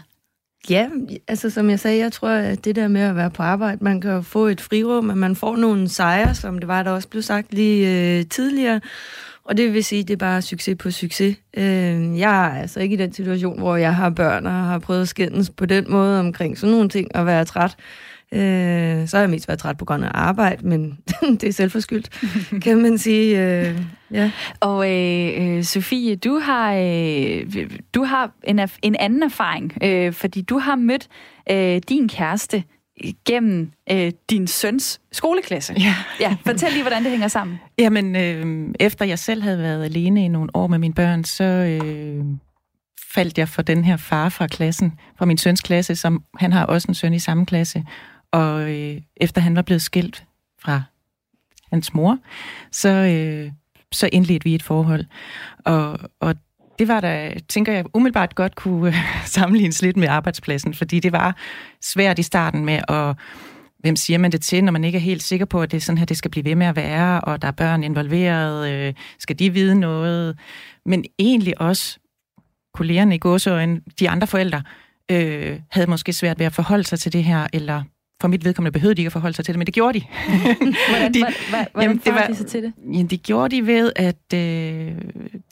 Ja, 0.69 0.89
altså 1.27 1.49
som 1.49 1.69
jeg 1.69 1.79
sagde, 1.79 1.99
jeg 1.99 2.11
tror, 2.11 2.29
at 2.29 2.65
det 2.65 2.75
der 2.75 2.87
med 2.87 3.01
at 3.01 3.15
være 3.15 3.31
på 3.31 3.43
arbejde, 3.43 3.83
man 3.83 4.01
kan 4.01 4.11
jo 4.11 4.21
få 4.21 4.47
et 4.47 4.61
frirum, 4.61 5.09
og 5.09 5.17
man 5.17 5.35
får 5.35 5.55
nogle 5.55 5.89
sejre, 5.89 6.35
som 6.35 6.59
det 6.59 6.67
var, 6.67 6.83
der 6.83 6.91
også 6.91 7.07
blev 7.07 7.21
sagt 7.21 7.53
lige 7.53 8.19
øh, 8.19 8.25
tidligere. 8.25 8.81
Og 9.43 9.57
det 9.57 9.73
vil 9.73 9.83
sige, 9.83 10.01
at 10.01 10.07
det 10.07 10.13
er 10.13 10.17
bare 10.17 10.41
succes 10.41 10.77
på 10.79 10.91
succes. 10.91 11.37
Øh, 11.57 12.19
jeg 12.19 12.47
er 12.47 12.61
altså 12.61 12.79
ikke 12.79 12.93
i 12.93 12.97
den 12.97 13.13
situation, 13.13 13.59
hvor 13.59 13.75
jeg 13.75 13.95
har 13.95 14.09
børn 14.09 14.45
og 14.45 14.51
har 14.51 14.79
prøvet 14.79 15.01
at 15.01 15.07
skændes 15.07 15.49
på 15.49 15.65
den 15.65 15.85
måde 15.89 16.19
omkring 16.19 16.57
sådan 16.57 16.71
nogle 16.71 16.89
ting 16.89 17.15
og 17.15 17.25
være 17.25 17.45
træt. 17.45 17.75
Øh, 18.33 19.07
så 19.07 19.17
har 19.17 19.21
jeg 19.21 19.29
mest 19.29 19.47
været 19.47 19.59
træt 19.59 19.77
på 19.77 19.85
grund 19.85 20.05
af 20.05 20.09
arbejde, 20.13 20.67
men 20.67 20.97
det 21.41 21.43
er 21.43 21.51
selvforskyldt, 21.53 22.09
kan 22.63 22.81
man 22.81 22.97
sige. 22.97 23.41
Øh, 23.41 23.81
ja. 24.11 24.31
Og 24.59 24.91
øh, 24.91 25.57
øh, 25.57 25.63
Sofie, 25.63 26.15
du 26.15 26.39
har, 26.39 26.73
øh, 26.73 27.67
du 27.95 28.03
har 28.03 28.31
en, 28.43 28.59
en 28.81 28.95
anden 28.99 29.23
erfaring, 29.23 29.73
øh, 29.83 30.13
fordi 30.13 30.41
du 30.41 30.57
har 30.57 30.75
mødt 30.75 31.07
øh, 31.51 31.81
din 31.89 32.09
kæreste 32.09 32.63
gennem 33.25 33.71
øh, 33.91 34.11
din 34.29 34.47
søns 34.47 35.01
skoleklasse. 35.11 35.73
Ja. 35.79 35.95
ja. 36.19 36.35
Fortæl 36.45 36.71
lige, 36.71 36.83
hvordan 36.83 37.03
det 37.03 37.11
hænger 37.11 37.27
sammen. 37.27 37.59
Jamen, 37.79 38.15
øh, 38.15 38.67
efter 38.79 39.05
jeg 39.05 39.19
selv 39.19 39.43
havde 39.43 39.59
været 39.59 39.83
alene 39.83 40.25
i 40.25 40.27
nogle 40.27 40.49
år 40.53 40.67
med 40.67 40.77
mine 40.77 40.93
børn, 40.93 41.23
så 41.23 41.43
øh, 41.43 42.25
faldt 43.13 43.37
jeg 43.37 43.49
for 43.49 43.61
den 43.61 43.85
her 43.85 43.97
far 43.97 44.29
fra 44.29 44.47
klassen, 44.47 44.93
fra 45.17 45.25
min 45.25 45.37
søns 45.37 45.61
klasse, 45.61 45.95
som 45.95 46.23
han 46.35 46.53
har 46.53 46.65
også 46.65 46.87
en 46.87 46.95
søn 46.95 47.13
i 47.13 47.19
samme 47.19 47.45
klasse. 47.45 47.83
Og 48.31 48.71
øh, 48.71 49.01
efter 49.17 49.41
han 49.41 49.55
var 49.55 49.61
blevet 49.61 49.81
skilt 49.81 50.25
fra 50.61 50.81
hans 51.71 51.93
mor, 51.93 52.17
så, 52.71 52.89
øh, 52.89 53.51
så 53.91 54.09
indledte 54.11 54.43
vi 54.43 54.55
et 54.55 54.63
forhold. 54.63 55.05
Og, 55.65 55.99
og 56.19 56.35
det 56.79 56.87
var 56.87 56.99
der, 56.99 57.39
tænker 57.49 57.73
jeg, 57.73 57.85
umiddelbart 57.93 58.35
godt 58.35 58.55
kunne 58.55 58.87
øh, 58.87 58.95
sammenlignes 59.25 59.81
lidt 59.81 59.97
med 59.97 60.07
arbejdspladsen, 60.07 60.73
fordi 60.73 60.99
det 60.99 61.11
var 61.11 61.35
svært 61.81 62.19
i 62.19 62.23
starten 62.23 62.65
med 62.65 62.79
at 62.87 63.15
hvem 63.79 63.95
siger 63.95 64.17
man 64.17 64.31
det 64.31 64.41
til, 64.41 64.63
når 64.63 64.71
man 64.71 64.83
ikke 64.83 64.95
er 64.95 65.01
helt 65.01 65.23
sikker 65.23 65.45
på, 65.45 65.61
at 65.61 65.71
det 65.71 65.77
er 65.77 65.81
sådan 65.81 65.97
her, 65.97 66.05
det 66.05 66.17
skal 66.17 66.31
blive 66.31 66.45
ved 66.45 66.55
med 66.55 66.67
at 66.67 66.75
være, 66.75 67.21
og 67.21 67.41
der 67.41 67.47
er 67.47 67.51
børn 67.51 67.83
involveret, 67.83 68.71
øh, 68.71 68.93
skal 69.19 69.39
de 69.39 69.53
vide 69.53 69.79
noget? 69.79 70.39
Men 70.85 71.05
egentlig 71.19 71.61
også 71.61 71.99
kollegerne 72.73 73.15
i 73.15 73.17
gåseøjne, 73.17 73.81
de 73.99 74.09
andre 74.09 74.27
forældre, 74.27 74.63
øh, 75.11 75.59
havde 75.71 75.89
måske 75.89 76.13
svært 76.13 76.39
ved 76.39 76.45
at 76.45 76.53
forholde 76.53 76.83
sig 76.83 76.99
til 76.99 77.13
det 77.13 77.23
her, 77.23 77.47
eller 77.53 77.83
for 78.21 78.27
mit 78.27 78.45
vedkommende 78.45 78.71
behøvede 78.71 78.95
de 78.95 79.01
ikke 79.01 79.07
at 79.07 79.13
forholde 79.13 79.35
sig 79.35 79.45
til 79.45 79.53
det, 79.53 79.57
men 79.59 79.65
det 79.65 79.73
gjorde 79.73 79.99
de. 79.99 80.05
Hvordan, 80.89 81.13
De- 81.13 81.19
hvordan, 81.19 81.33
hvordan 81.49 81.67
Jamen, 81.81 82.01
det 82.05 82.13
var- 82.13 82.27
de 82.27 82.35
sig 82.35 82.45
til 82.47 82.63
det? 82.63 82.73
Ja, 82.93 83.01
det 83.03 83.23
gjorde 83.23 83.55
de 83.55 83.67
ved, 83.67 83.91
at 83.95 84.33
øh, 84.33 84.91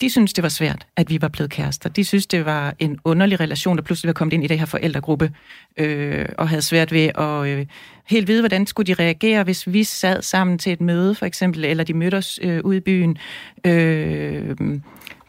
de 0.00 0.10
syntes, 0.10 0.32
det 0.32 0.42
var 0.42 0.48
svært, 0.48 0.86
at 0.96 1.10
vi 1.10 1.22
var 1.22 1.28
blevet 1.28 1.50
kærester. 1.50 1.88
De 1.88 2.04
synes, 2.04 2.26
det 2.26 2.44
var 2.44 2.74
en 2.78 2.98
underlig 3.04 3.40
relation, 3.40 3.76
der 3.76 3.82
pludselig 3.82 4.08
var 4.08 4.12
kommet 4.12 4.32
ind 4.32 4.44
i 4.44 4.46
det 4.46 4.58
her 4.58 4.66
forældregruppe, 4.66 5.30
øh, 5.76 6.26
og 6.38 6.48
havde 6.48 6.62
svært 6.62 6.92
ved 6.92 7.10
at 7.18 7.46
øh, 7.58 7.66
helt 8.06 8.28
vide, 8.28 8.40
hvordan 8.40 8.66
skulle 8.66 8.86
de 8.86 9.02
reagere, 9.02 9.42
hvis 9.44 9.72
vi 9.72 9.84
sad 9.84 10.22
sammen 10.22 10.58
til 10.58 10.72
et 10.72 10.80
møde, 10.80 11.14
for 11.14 11.26
eksempel, 11.26 11.64
eller 11.64 11.84
de 11.84 11.94
mødte 11.94 12.14
os 12.14 12.38
øh, 12.42 12.60
ude 12.64 12.76
i 12.76 12.80
byen. 12.80 13.18
Øh, 13.66 14.56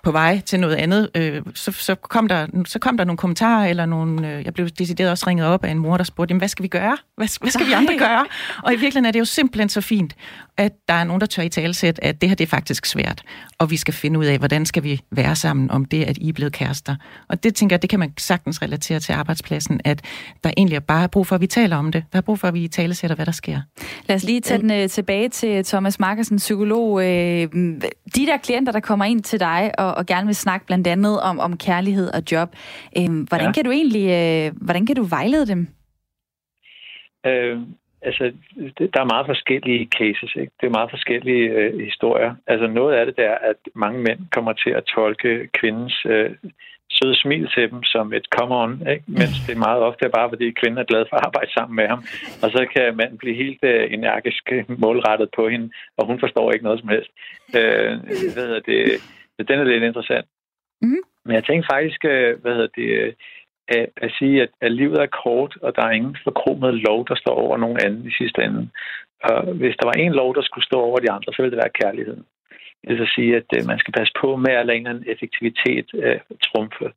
på 0.03 0.11
vej 0.11 0.41
til 0.45 0.59
noget 0.59 0.75
andet, 0.75 1.09
øh, 1.15 1.41
så, 1.55 1.71
så, 1.71 1.95
kom 1.95 2.27
der, 2.27 2.47
så 2.65 2.79
kom 2.79 2.97
der 2.97 3.03
nogle 3.03 3.17
kommentarer, 3.17 3.67
eller 3.67 3.85
nogle, 3.85 4.31
øh, 4.33 4.45
jeg 4.45 4.53
blev 4.53 4.69
decideret 4.69 5.11
også 5.11 5.25
ringet 5.27 5.47
op 5.47 5.65
af 5.65 5.71
en 5.71 5.79
mor, 5.79 5.97
der 5.97 6.03
spurgte, 6.03 6.31
jamen, 6.31 6.39
hvad 6.39 6.47
skal 6.47 6.63
vi 6.63 6.67
gøre? 6.67 6.97
Hvad, 7.17 7.39
hvad 7.41 7.51
skal 7.51 7.67
vi 7.67 7.71
andre 7.71 7.97
gøre? 7.97 8.25
Og 8.63 8.73
i 8.73 8.75
virkeligheden 8.75 9.05
er 9.05 9.11
det 9.11 9.19
jo 9.19 9.25
simpelthen 9.25 9.69
så 9.69 9.81
fint, 9.81 10.15
at 10.57 10.71
der 10.87 10.93
er 10.93 11.03
nogen, 11.03 11.21
der 11.21 11.27
tør 11.27 11.43
i 11.43 11.49
talsæt, 11.49 11.99
at 12.01 12.21
det 12.21 12.29
her 12.29 12.35
det 12.35 12.43
er 12.43 12.49
faktisk 12.49 12.85
svært, 12.85 13.23
og 13.57 13.71
vi 13.71 13.77
skal 13.77 13.93
finde 13.93 14.19
ud 14.19 14.25
af, 14.25 14.37
hvordan 14.37 14.65
skal 14.65 14.83
vi 14.83 15.01
være 15.11 15.35
sammen 15.35 15.71
om 15.71 15.85
det, 15.85 16.03
at 16.03 16.17
I 16.17 16.29
er 16.29 16.33
blevet 16.33 16.53
kærester. 16.53 16.95
Og 17.27 17.43
det 17.43 17.55
tænker 17.55 17.73
jeg, 17.73 17.81
det 17.81 17.89
kan 17.89 17.99
man 17.99 18.13
sagtens 18.17 18.61
relatere 18.61 18.99
til 18.99 19.13
arbejdspladsen, 19.13 19.81
at 19.85 20.01
der 20.43 20.51
egentlig 20.57 20.75
er 20.75 20.79
bare 20.79 21.09
brug 21.09 21.27
for, 21.27 21.35
at 21.35 21.41
vi 21.41 21.47
taler 21.47 21.77
om 21.77 21.91
det. 21.91 22.03
Der 22.11 22.17
er 22.17 22.21
brug 22.21 22.39
for, 22.39 22.47
at 22.47 22.53
vi 22.53 22.67
talesætter, 22.67 23.15
hvad 23.15 23.25
der 23.25 23.31
sker. 23.31 23.61
Lad 24.07 24.15
os 24.15 24.23
lige 24.23 24.41
tage 24.41 24.61
den 24.61 24.71
øh, 24.71 24.89
tilbage 24.89 25.29
til 25.29 25.65
Thomas 25.65 25.99
Markersen, 25.99 26.37
psykolog. 26.37 27.03
Øh, 27.03 27.07
de 28.15 28.25
der 28.25 28.37
klienter, 28.43 28.71
der 28.71 28.79
kommer 28.79 29.05
ind 29.05 29.23
til 29.23 29.39
dig 29.39 29.71
og, 29.77 29.90
og 29.97 30.05
gerne 30.05 30.25
vil 30.27 30.35
snakke 30.35 30.65
blandt 30.65 30.87
andet 30.87 31.21
om, 31.21 31.39
om 31.39 31.57
kærlighed 31.57 32.07
og 32.13 32.21
job, 32.31 32.49
øh, 32.97 33.09
hvordan 33.29 33.47
Ja. 33.47 33.51
kan 33.51 33.65
du 33.65 33.71
egentlig, 33.71 34.05
øh, 34.19 34.51
hvordan 34.65 34.85
kan 34.85 34.95
du 34.95 35.03
vejlede 35.03 35.47
dem? 35.47 35.67
Øh, 37.25 37.59
altså, 38.01 38.23
det, 38.77 38.89
der 38.93 39.01
er 39.01 39.13
meget 39.13 39.25
forskellige 39.25 39.89
cases, 39.99 40.31
ikke? 40.35 40.51
Det 40.61 40.67
er 40.67 40.77
meget 40.79 40.89
forskellige 40.89 41.45
øh, 41.49 41.79
historier. 41.79 42.35
Altså, 42.47 42.67
noget 42.67 42.93
af 42.95 43.05
det 43.05 43.17
der, 43.17 43.31
at 43.31 43.55
mange 43.75 43.99
mænd 43.99 44.19
kommer 44.31 44.53
til 44.53 44.69
at 44.69 44.83
tolke 44.83 45.49
kvindens 45.59 46.05
øh, 46.05 46.29
søde 46.97 47.15
smil 47.15 47.47
til 47.55 47.71
dem 47.71 47.83
som 47.83 48.13
et 48.13 48.25
come 48.37 48.55
on, 48.55 48.71
ikke? 48.93 49.03
mens 49.07 49.35
det 49.47 49.53
er 49.55 49.65
meget 49.67 49.81
ofte 49.89 50.09
bare, 50.17 50.29
fordi 50.29 50.51
kvinden 50.51 50.77
er 50.79 50.83
glad 50.91 51.05
for 51.09 51.15
at 51.17 51.25
arbejde 51.25 51.51
sammen 51.53 51.75
med 51.75 51.87
ham. 51.87 52.03
Og 52.43 52.49
så 52.55 52.65
kan 52.75 52.97
manden 52.97 53.17
blive 53.17 53.35
helt 53.43 53.63
øh, 53.63 53.93
energisk 53.93 54.43
målrettet 54.67 55.29
på 55.35 55.49
hende, 55.49 55.69
og 55.97 56.05
hun 56.05 56.19
forstår 56.19 56.51
ikke 56.51 56.63
noget 56.65 56.79
som 56.79 56.89
helst. 56.89 57.11
Øh, 57.57 57.91
hvad 58.33 58.43
hedder 58.47 58.59
det? 58.59 58.81
Den 59.39 59.59
er 59.59 59.63
lidt 59.63 59.83
interessant. 59.83 60.27
Mm. 60.81 61.03
Men 61.25 61.35
jeg 61.35 61.43
tænkte 61.43 61.69
faktisk, 61.73 62.05
øh, 62.05 62.41
hvad 62.41 62.53
hedder 62.53 62.73
det, 62.75 62.89
øh, 62.99 63.13
at, 63.67 63.89
at 63.97 64.11
sige, 64.19 64.41
at, 64.41 64.49
at 64.61 64.71
livet 64.71 64.97
er 65.01 65.17
kort, 65.23 65.57
og 65.61 65.75
der 65.75 65.83
er 65.85 65.91
ingen 65.91 66.17
forkromet 66.23 66.73
lov, 66.73 67.07
der 67.07 67.15
står 67.15 67.35
over 67.35 67.57
nogen 67.57 67.79
anden 67.85 68.07
i 68.07 68.13
sidste 68.19 68.43
ende. 68.43 68.69
Og 69.23 69.53
hvis 69.53 69.75
der 69.79 69.85
var 69.85 69.93
en 69.93 70.11
lov, 70.11 70.35
der 70.35 70.41
skulle 70.41 70.65
stå 70.65 70.77
over 70.79 70.99
de 70.99 71.11
andre, 71.11 71.33
så 71.33 71.41
ville 71.41 71.55
det 71.55 71.63
være 71.63 71.79
kærligheden. 71.81 72.25
Det 72.81 72.89
vil 72.89 73.07
så 73.07 73.13
sige, 73.15 73.35
at 73.35 73.49
øh, 73.55 73.61
man 73.67 73.79
skal 73.79 73.93
passe 73.93 74.13
på 74.21 74.35
med 74.35 74.53
at 74.53 74.65
lade 74.65 74.77
en 74.77 74.87
eller 74.87 74.89
anden 74.89 75.11
effektivitet 75.13 75.87
øh, 75.93 76.19
trumfe 76.45 76.87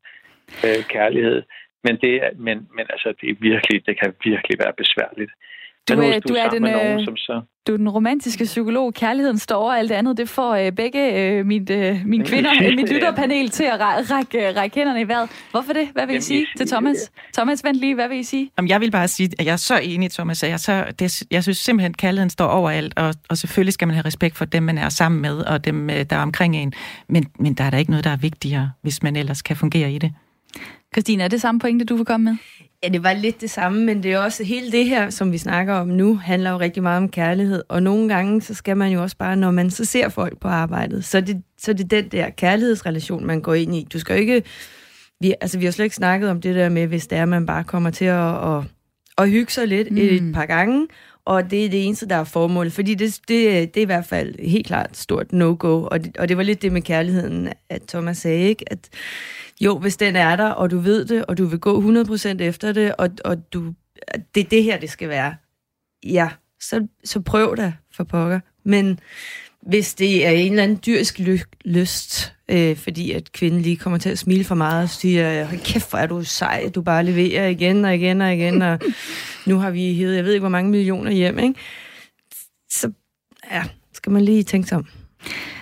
øh, 0.67 0.83
kærlighed. 0.95 1.43
Men, 1.85 1.95
det 2.03 2.15
er, 2.25 2.31
men, 2.47 2.57
men 2.77 2.87
altså, 2.95 3.09
det, 3.21 3.31
er 3.31 3.37
virkelig, 3.41 3.87
det 3.87 3.95
kan 4.01 4.15
virkelig 4.25 4.57
være 4.65 4.75
besværligt. 4.83 5.33
Du, 5.89 6.01
er, 6.01 6.21
du, 6.21 6.35
er 6.35 6.51
den, 6.51 6.63
nogen, 6.63 6.99
øh, 6.99 7.05
som 7.05 7.17
så... 7.17 7.41
du 7.67 7.73
er 7.73 7.77
den 7.77 7.89
romantiske 7.89 8.45
psykolog. 8.45 8.95
Kærligheden 8.95 9.39
står 9.39 9.57
over 9.57 9.73
alt 9.73 9.93
andet. 9.93 10.17
Det 10.17 10.29
får 10.29 10.55
øh, 10.55 10.73
begge 10.73 11.21
øh, 11.21 11.47
mit, 11.47 11.71
øh, 11.71 12.01
mine 12.07 12.25
kvinder, 12.25 12.51
øh, 12.63 12.73
mit 12.79 12.93
lytterpanel 12.93 13.51
til 13.51 13.65
at 13.65 13.81
ræ- 13.81 14.15
række, 14.15 14.49
øh, 14.49 14.57
række 14.57 14.77
hænderne 14.77 15.01
i 15.01 15.09
vejret. 15.09 15.31
Hvorfor 15.51 15.73
det? 15.73 15.89
Hvad 15.93 16.07
vil 16.07 16.17
I 16.17 16.21
sige 16.21 16.47
til 16.57 16.69
Thomas? 16.69 17.13
Thomas, 17.35 17.65
vent 17.65 17.77
lige. 17.77 17.95
Hvad 17.95 18.09
vil 18.09 18.19
I 18.19 18.23
sige? 18.23 18.51
Jamen, 18.59 18.69
jeg 18.69 18.81
vil 18.81 18.91
bare 18.91 19.09
sige, 19.09 19.31
at 19.39 19.47
jeg 19.47 19.53
er 19.53 19.57
så 19.57 19.79
enig, 19.83 20.11
Thomas. 20.11 20.43
Jeg, 20.43 20.51
er 20.51 20.57
så, 20.57 20.85
det, 20.99 21.23
jeg 21.31 21.43
synes 21.43 21.59
simpelthen, 21.59 21.91
at 21.93 21.97
kærligheden 21.97 22.31
står 22.31 22.47
over 22.47 22.71
alt, 22.71 22.99
og, 22.99 23.15
og 23.29 23.39
selvfølgelig 23.39 23.73
skal 23.73 23.89
man 23.89 23.95
have 23.95 24.05
respekt 24.05 24.37
for 24.37 24.45
dem, 24.45 24.63
man 24.63 24.79
er 24.79 24.89
sammen 24.89 25.21
med, 25.21 25.37
og 25.37 25.65
dem, 25.65 25.91
øh, 25.91 25.97
der 26.11 26.17
er 26.17 26.23
omkring 26.23 26.57
en. 26.57 26.73
Men, 27.09 27.27
men 27.39 27.55
der 27.55 27.65
er 27.65 27.71
da 27.71 27.77
ikke 27.77 27.91
noget, 27.91 28.05
der 28.05 28.11
er 28.11 28.17
vigtigere, 28.17 28.71
hvis 28.83 29.03
man 29.03 29.17
ellers 29.17 29.43
kan 29.43 29.57
fungere 29.57 29.93
i 29.93 29.99
det. 29.99 30.13
Christine, 30.95 31.23
er 31.23 31.29
det 31.29 31.41
samme 31.41 31.59
pointe, 31.61 31.85
du 31.85 31.97
vil 31.97 32.05
komme 32.05 32.25
med? 32.25 32.37
Ja, 32.85 32.89
det 32.89 33.03
var 33.03 33.13
lidt 33.13 33.41
det 33.41 33.51
samme, 33.51 33.85
men 33.85 34.03
det 34.03 34.13
er 34.13 34.19
også 34.19 34.45
hele 34.45 34.73
det 34.73 34.87
her, 34.87 35.11
som 35.11 35.33
vi 35.33 35.39
snakker 35.39 35.75
om 35.75 35.89
nu, 35.89 36.17
handler 36.17 36.51
jo 36.51 36.61
rigtig 36.61 36.83
meget 36.83 36.97
om 36.97 37.09
kærlighed. 37.09 37.63
Og 37.69 37.83
nogle 37.83 38.09
gange, 38.09 38.43
så 38.43 38.55
skal 38.55 38.77
man 38.77 38.93
jo 38.93 39.03
også 39.03 39.17
bare, 39.17 39.37
når 39.37 39.51
man 39.51 39.71
så 39.71 39.85
ser 39.85 40.09
folk 40.09 40.41
på 40.41 40.49
arbejdet, 40.49 41.05
så 41.05 41.17
er 41.17 41.21
det, 41.23 41.43
så 41.59 41.71
er 41.71 41.75
det 41.75 41.91
den 41.91 42.09
der 42.09 42.31
kærlighedsrelation, 42.31 43.27
man 43.27 43.41
går 43.41 43.55
ind 43.55 43.75
i. 43.77 43.87
Du 43.93 43.99
skal 43.99 44.15
jo 44.15 44.21
ikke... 44.21 44.43
Vi, 45.21 45.35
altså, 45.41 45.59
vi 45.59 45.65
har 45.65 45.73
slet 45.73 45.85
ikke 45.85 45.97
snakket 45.97 46.31
om 46.31 46.41
det 46.41 46.55
der 46.55 46.69
med, 46.69 46.87
hvis 46.87 47.07
det 47.07 47.19
er, 47.19 47.25
man 47.25 47.47
bare 47.47 47.65
kommer 47.65 47.91
til 47.91 48.05
at, 48.05 48.57
at, 48.57 48.65
at 49.19 49.31
hygge 49.31 49.53
sig 49.53 49.69
lidt 49.69 49.91
mm. 49.91 49.99
et 49.99 50.35
par 50.35 50.47
gange, 50.47 50.87
og 51.25 51.51
det 51.51 51.65
er 51.65 51.71
det 51.71 51.87
eneste, 51.87 52.09
der 52.09 52.17
er 52.17 52.25
formålet. 52.25 52.73
Fordi 52.73 52.95
det, 52.95 53.21
det, 53.29 53.75
det 53.75 53.81
er 53.81 53.83
i 53.83 53.85
hvert 53.85 54.07
fald 54.07 54.35
helt 54.39 54.67
klart 54.67 54.91
et 54.91 54.97
stort 54.97 55.33
no-go. 55.33 55.83
Og 55.91 56.05
det, 56.05 56.17
og 56.17 56.29
det 56.29 56.37
var 56.37 56.43
lidt 56.43 56.63
det 56.63 56.73
med 56.73 56.83
kærligheden, 56.83 57.49
at 57.71 57.83
Thomas 57.89 58.19
sagde, 58.19 58.49
ikke? 58.49 58.65
At 58.73 58.89
jo, 59.61 59.79
hvis 59.79 59.97
den 59.97 60.17
er 60.17 60.37
der, 60.37 60.49
og 60.49 60.71
du 60.71 60.79
ved 60.79 61.05
det, 61.05 61.25
og 61.27 61.39
du 61.39 61.47
vil 61.47 61.59
gå 61.59 62.03
100% 62.03 62.43
efter 62.43 62.73
det, 62.73 62.95
og, 62.97 63.11
og 63.25 63.53
du, 63.53 63.75
det 64.35 64.41
er 64.41 64.49
det 64.49 64.63
her, 64.63 64.81
det 64.81 64.91
skal 64.91 65.09
være. 65.09 65.35
Ja, 66.05 66.29
så, 66.61 66.87
så 67.05 67.21
prøv 67.21 67.57
da 67.57 67.73
for 67.93 68.05
pokker. 68.05 68.41
Men 68.65 69.01
hvis 69.63 69.95
det 69.95 70.27
er 70.27 70.31
en 70.31 70.53
eller 70.53 70.63
anden 70.63 70.81
dyrisk 70.87 71.19
ly- 71.19 71.51
lyst, 71.65 72.35
øh, 72.49 72.77
fordi 72.77 73.13
at 73.13 73.33
kvinden 73.33 73.61
lige 73.61 73.77
kommer 73.77 73.99
til 73.99 74.11
at 74.11 74.19
smile 74.19 74.45
for 74.45 74.55
meget 74.55 74.83
og 74.83 74.89
siger, 74.89 75.45
hold 75.45 75.61
kæft, 75.65 75.91
hvor 75.91 75.99
er 75.99 76.07
du 76.07 76.25
sej, 76.25 76.71
du 76.75 76.83
bare 76.83 77.05
leverer 77.05 77.49
igen 77.49 77.85
og 77.85 77.95
igen 77.95 78.21
og 78.21 78.35
igen, 78.35 78.63
og 78.63 78.79
nu 79.49 79.59
har 79.59 79.71
vi 79.71 79.95
hævet, 79.95 80.17
jeg 80.17 80.25
ved 80.25 80.33
ikke, 80.33 80.41
hvor 80.41 80.49
mange 80.49 80.71
millioner 80.71 81.11
hjem, 81.11 81.39
ikke? 81.39 81.61
Så 82.71 82.93
ja, 83.51 83.63
skal 83.93 84.13
man 84.13 84.23
lige 84.23 84.43
tænke 84.43 84.69
sig 84.69 84.79
om. 84.79 84.87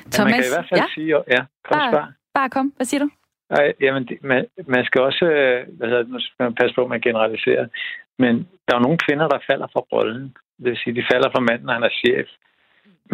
Men 0.04 0.24
man 0.24 0.32
kan 0.32 0.44
i 0.44 0.48
hvert 0.48 0.66
fald 0.70 0.80
ja? 0.80 0.86
sige... 0.94 1.16
Ja, 1.30 1.44
kom 1.64 1.90
Bare, 1.92 2.12
bare 2.34 2.50
kom. 2.50 2.72
Hvad 2.76 2.86
siger 2.86 2.98
du? 2.98 3.10
Nej, 3.54 3.72
jamen, 3.80 4.08
man, 4.30 4.46
man 4.74 4.84
skal 4.84 5.00
også, 5.08 5.24
øh, 5.24 5.60
hvad 5.76 5.88
hedder 5.88 6.12
man 6.14 6.20
skal 6.20 6.54
passe 6.60 6.74
på, 6.74 6.82
at 6.84 6.92
man 6.94 7.06
generaliserer, 7.08 7.66
men 8.18 8.34
der 8.64 8.70
er 8.72 8.78
jo 8.78 8.86
nogle 8.86 9.04
kvinder, 9.06 9.26
der 9.28 9.46
falder 9.50 9.68
for 9.72 9.82
rollen. 9.92 10.26
Det 10.62 10.70
vil 10.70 10.82
sige, 10.82 10.98
de 10.98 11.10
falder 11.12 11.30
for 11.34 11.42
manden, 11.48 11.66
når 11.66 11.72
han 11.78 11.88
er 11.90 11.98
chef. 12.02 12.28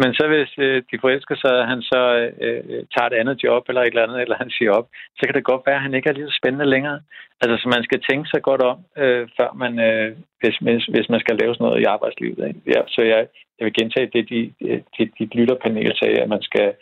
Men 0.01 0.09
så 0.17 0.23
hvis 0.31 0.51
øh, 0.65 0.77
de 0.91 1.01
forelsker 1.03 1.35
sig, 1.43 1.53
at 1.61 1.67
han 1.71 1.81
så 1.91 2.01
øh, 2.19 2.31
øh, 2.45 2.81
tager 2.93 3.09
et 3.09 3.19
andet 3.21 3.37
job 3.43 3.63
eller 3.69 3.81
et 3.81 3.87
eller 3.87 4.05
andet, 4.05 4.21
eller 4.21 4.37
han 4.43 4.51
siger 4.57 4.71
op, 4.77 4.87
så 5.17 5.21
kan 5.25 5.35
det 5.35 5.49
godt 5.51 5.63
være, 5.67 5.79
at 5.79 5.85
han 5.87 5.93
ikke 5.93 6.09
er 6.09 6.13
lige 6.13 6.29
så 6.29 6.39
spændende 6.41 6.71
længere. 6.73 6.99
Altså, 7.41 7.55
så 7.61 7.67
man 7.75 7.83
skal 7.83 7.99
tænke 8.09 8.29
sig 8.29 8.41
godt 8.49 8.61
om, 8.71 8.77
øh, 9.03 9.23
før 9.37 9.49
man, 9.63 9.73
øh, 9.87 10.09
hvis, 10.41 10.55
hvis, 10.65 10.85
hvis 10.93 11.09
man 11.09 11.19
skal 11.19 11.35
lave 11.41 11.53
sådan 11.53 11.65
noget 11.65 11.81
i 11.81 11.91
arbejdslivet. 11.95 12.47
Ikke? 12.47 12.61
Ja, 12.73 12.81
så 12.87 13.01
jeg, 13.11 13.21
jeg 13.57 13.65
vil 13.65 13.77
gentage 13.79 14.09
det, 14.15 14.23
de, 14.31 14.39
de, 14.95 15.03
dit 15.19 15.35
lytterpanel 15.35 15.91
sagde, 15.97 16.21
at 16.23 16.29
man 16.29 16.41
skal, 16.41 16.73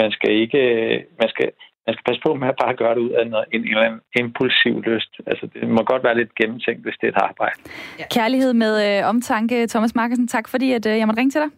man 0.00 0.10
skal 0.16 0.32
ikke, 0.42 0.60
øh, 0.74 1.00
man 1.20 1.28
skal, 1.28 1.48
man 1.86 1.94
skal 1.94 2.04
passe 2.08 2.22
på 2.26 2.34
med 2.34 2.48
at 2.48 2.58
bare 2.62 2.74
gøre 2.76 2.94
det 2.94 3.00
ud 3.06 3.10
af 3.10 3.26
noget, 3.26 3.46
en, 3.52 3.60
en 3.60 3.68
eller 3.68 3.82
anden 3.82 4.00
impulsiv 4.20 4.74
lyst. 4.90 5.12
Altså, 5.26 5.44
det 5.54 5.68
må 5.68 5.82
godt 5.92 6.04
være 6.04 6.16
lidt 6.20 6.34
gennemtænkt, 6.34 6.82
hvis 6.84 6.96
det 7.00 7.06
er 7.06 7.12
et 7.12 7.22
arbejde. 7.28 7.58
Ja. 7.98 8.04
Kærlighed 8.16 8.52
med 8.64 8.74
øh, 8.88 9.08
omtanke. 9.08 9.66
Thomas 9.66 9.94
Markersen, 9.94 10.28
tak 10.28 10.48
fordi 10.48 10.72
at, 10.72 10.86
øh, 10.86 10.98
jeg 10.98 11.06
måtte 11.06 11.20
ringe 11.20 11.30
til 11.30 11.40
dig. 11.40 11.50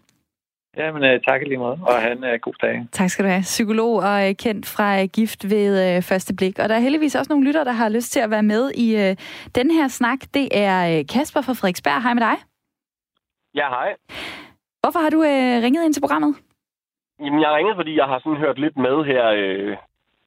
Ja, 0.76 0.92
men 0.92 1.02
uh, 1.02 1.20
tak 1.28 1.42
i 1.42 1.44
lige 1.44 1.58
måde, 1.58 1.78
og 1.88 1.94
have 2.02 2.12
en 2.12 2.24
uh, 2.24 2.40
god 2.40 2.54
dag. 2.62 2.86
Tak 2.92 3.08
skal 3.10 3.24
du 3.24 3.30
have. 3.30 3.42
Psykolog 3.42 3.94
og 3.96 4.28
øh, 4.28 4.34
kendt 4.34 4.66
fra 4.66 5.02
øh, 5.02 5.08
Gift 5.16 5.50
ved 5.50 5.96
øh, 5.96 6.02
første 6.02 6.34
blik. 6.34 6.58
Og 6.58 6.68
der 6.68 6.74
er 6.74 6.78
heldigvis 6.78 7.14
også 7.14 7.32
nogle 7.32 7.46
lyttere, 7.46 7.64
der 7.64 7.72
har 7.72 7.88
lyst 7.88 8.12
til 8.12 8.20
at 8.20 8.30
være 8.30 8.42
med 8.42 8.70
i 8.70 8.96
øh, 8.96 9.16
den 9.54 9.70
her 9.70 9.88
snak. 9.88 10.18
Det 10.34 10.48
er 10.52 10.98
øh, 10.98 11.04
Kasper 11.14 11.40
fra 11.40 11.52
Frederiksberg. 11.52 12.02
Hej 12.02 12.14
med 12.14 12.22
dig. 12.22 12.36
Ja, 13.54 13.68
hej. 13.68 13.88
Hvorfor 14.82 14.98
har 14.98 15.10
du 15.10 15.20
øh, 15.22 15.54
ringet 15.64 15.84
ind 15.84 15.94
til 15.94 16.00
programmet? 16.00 16.34
Jamen, 17.24 17.40
jeg 17.40 17.50
ringede, 17.56 17.76
fordi 17.76 17.96
jeg 17.96 18.06
har 18.06 18.18
sådan 18.18 18.42
hørt 18.44 18.58
lidt 18.58 18.76
med 18.76 18.96
her, 19.04 19.24
øh, 19.36 19.76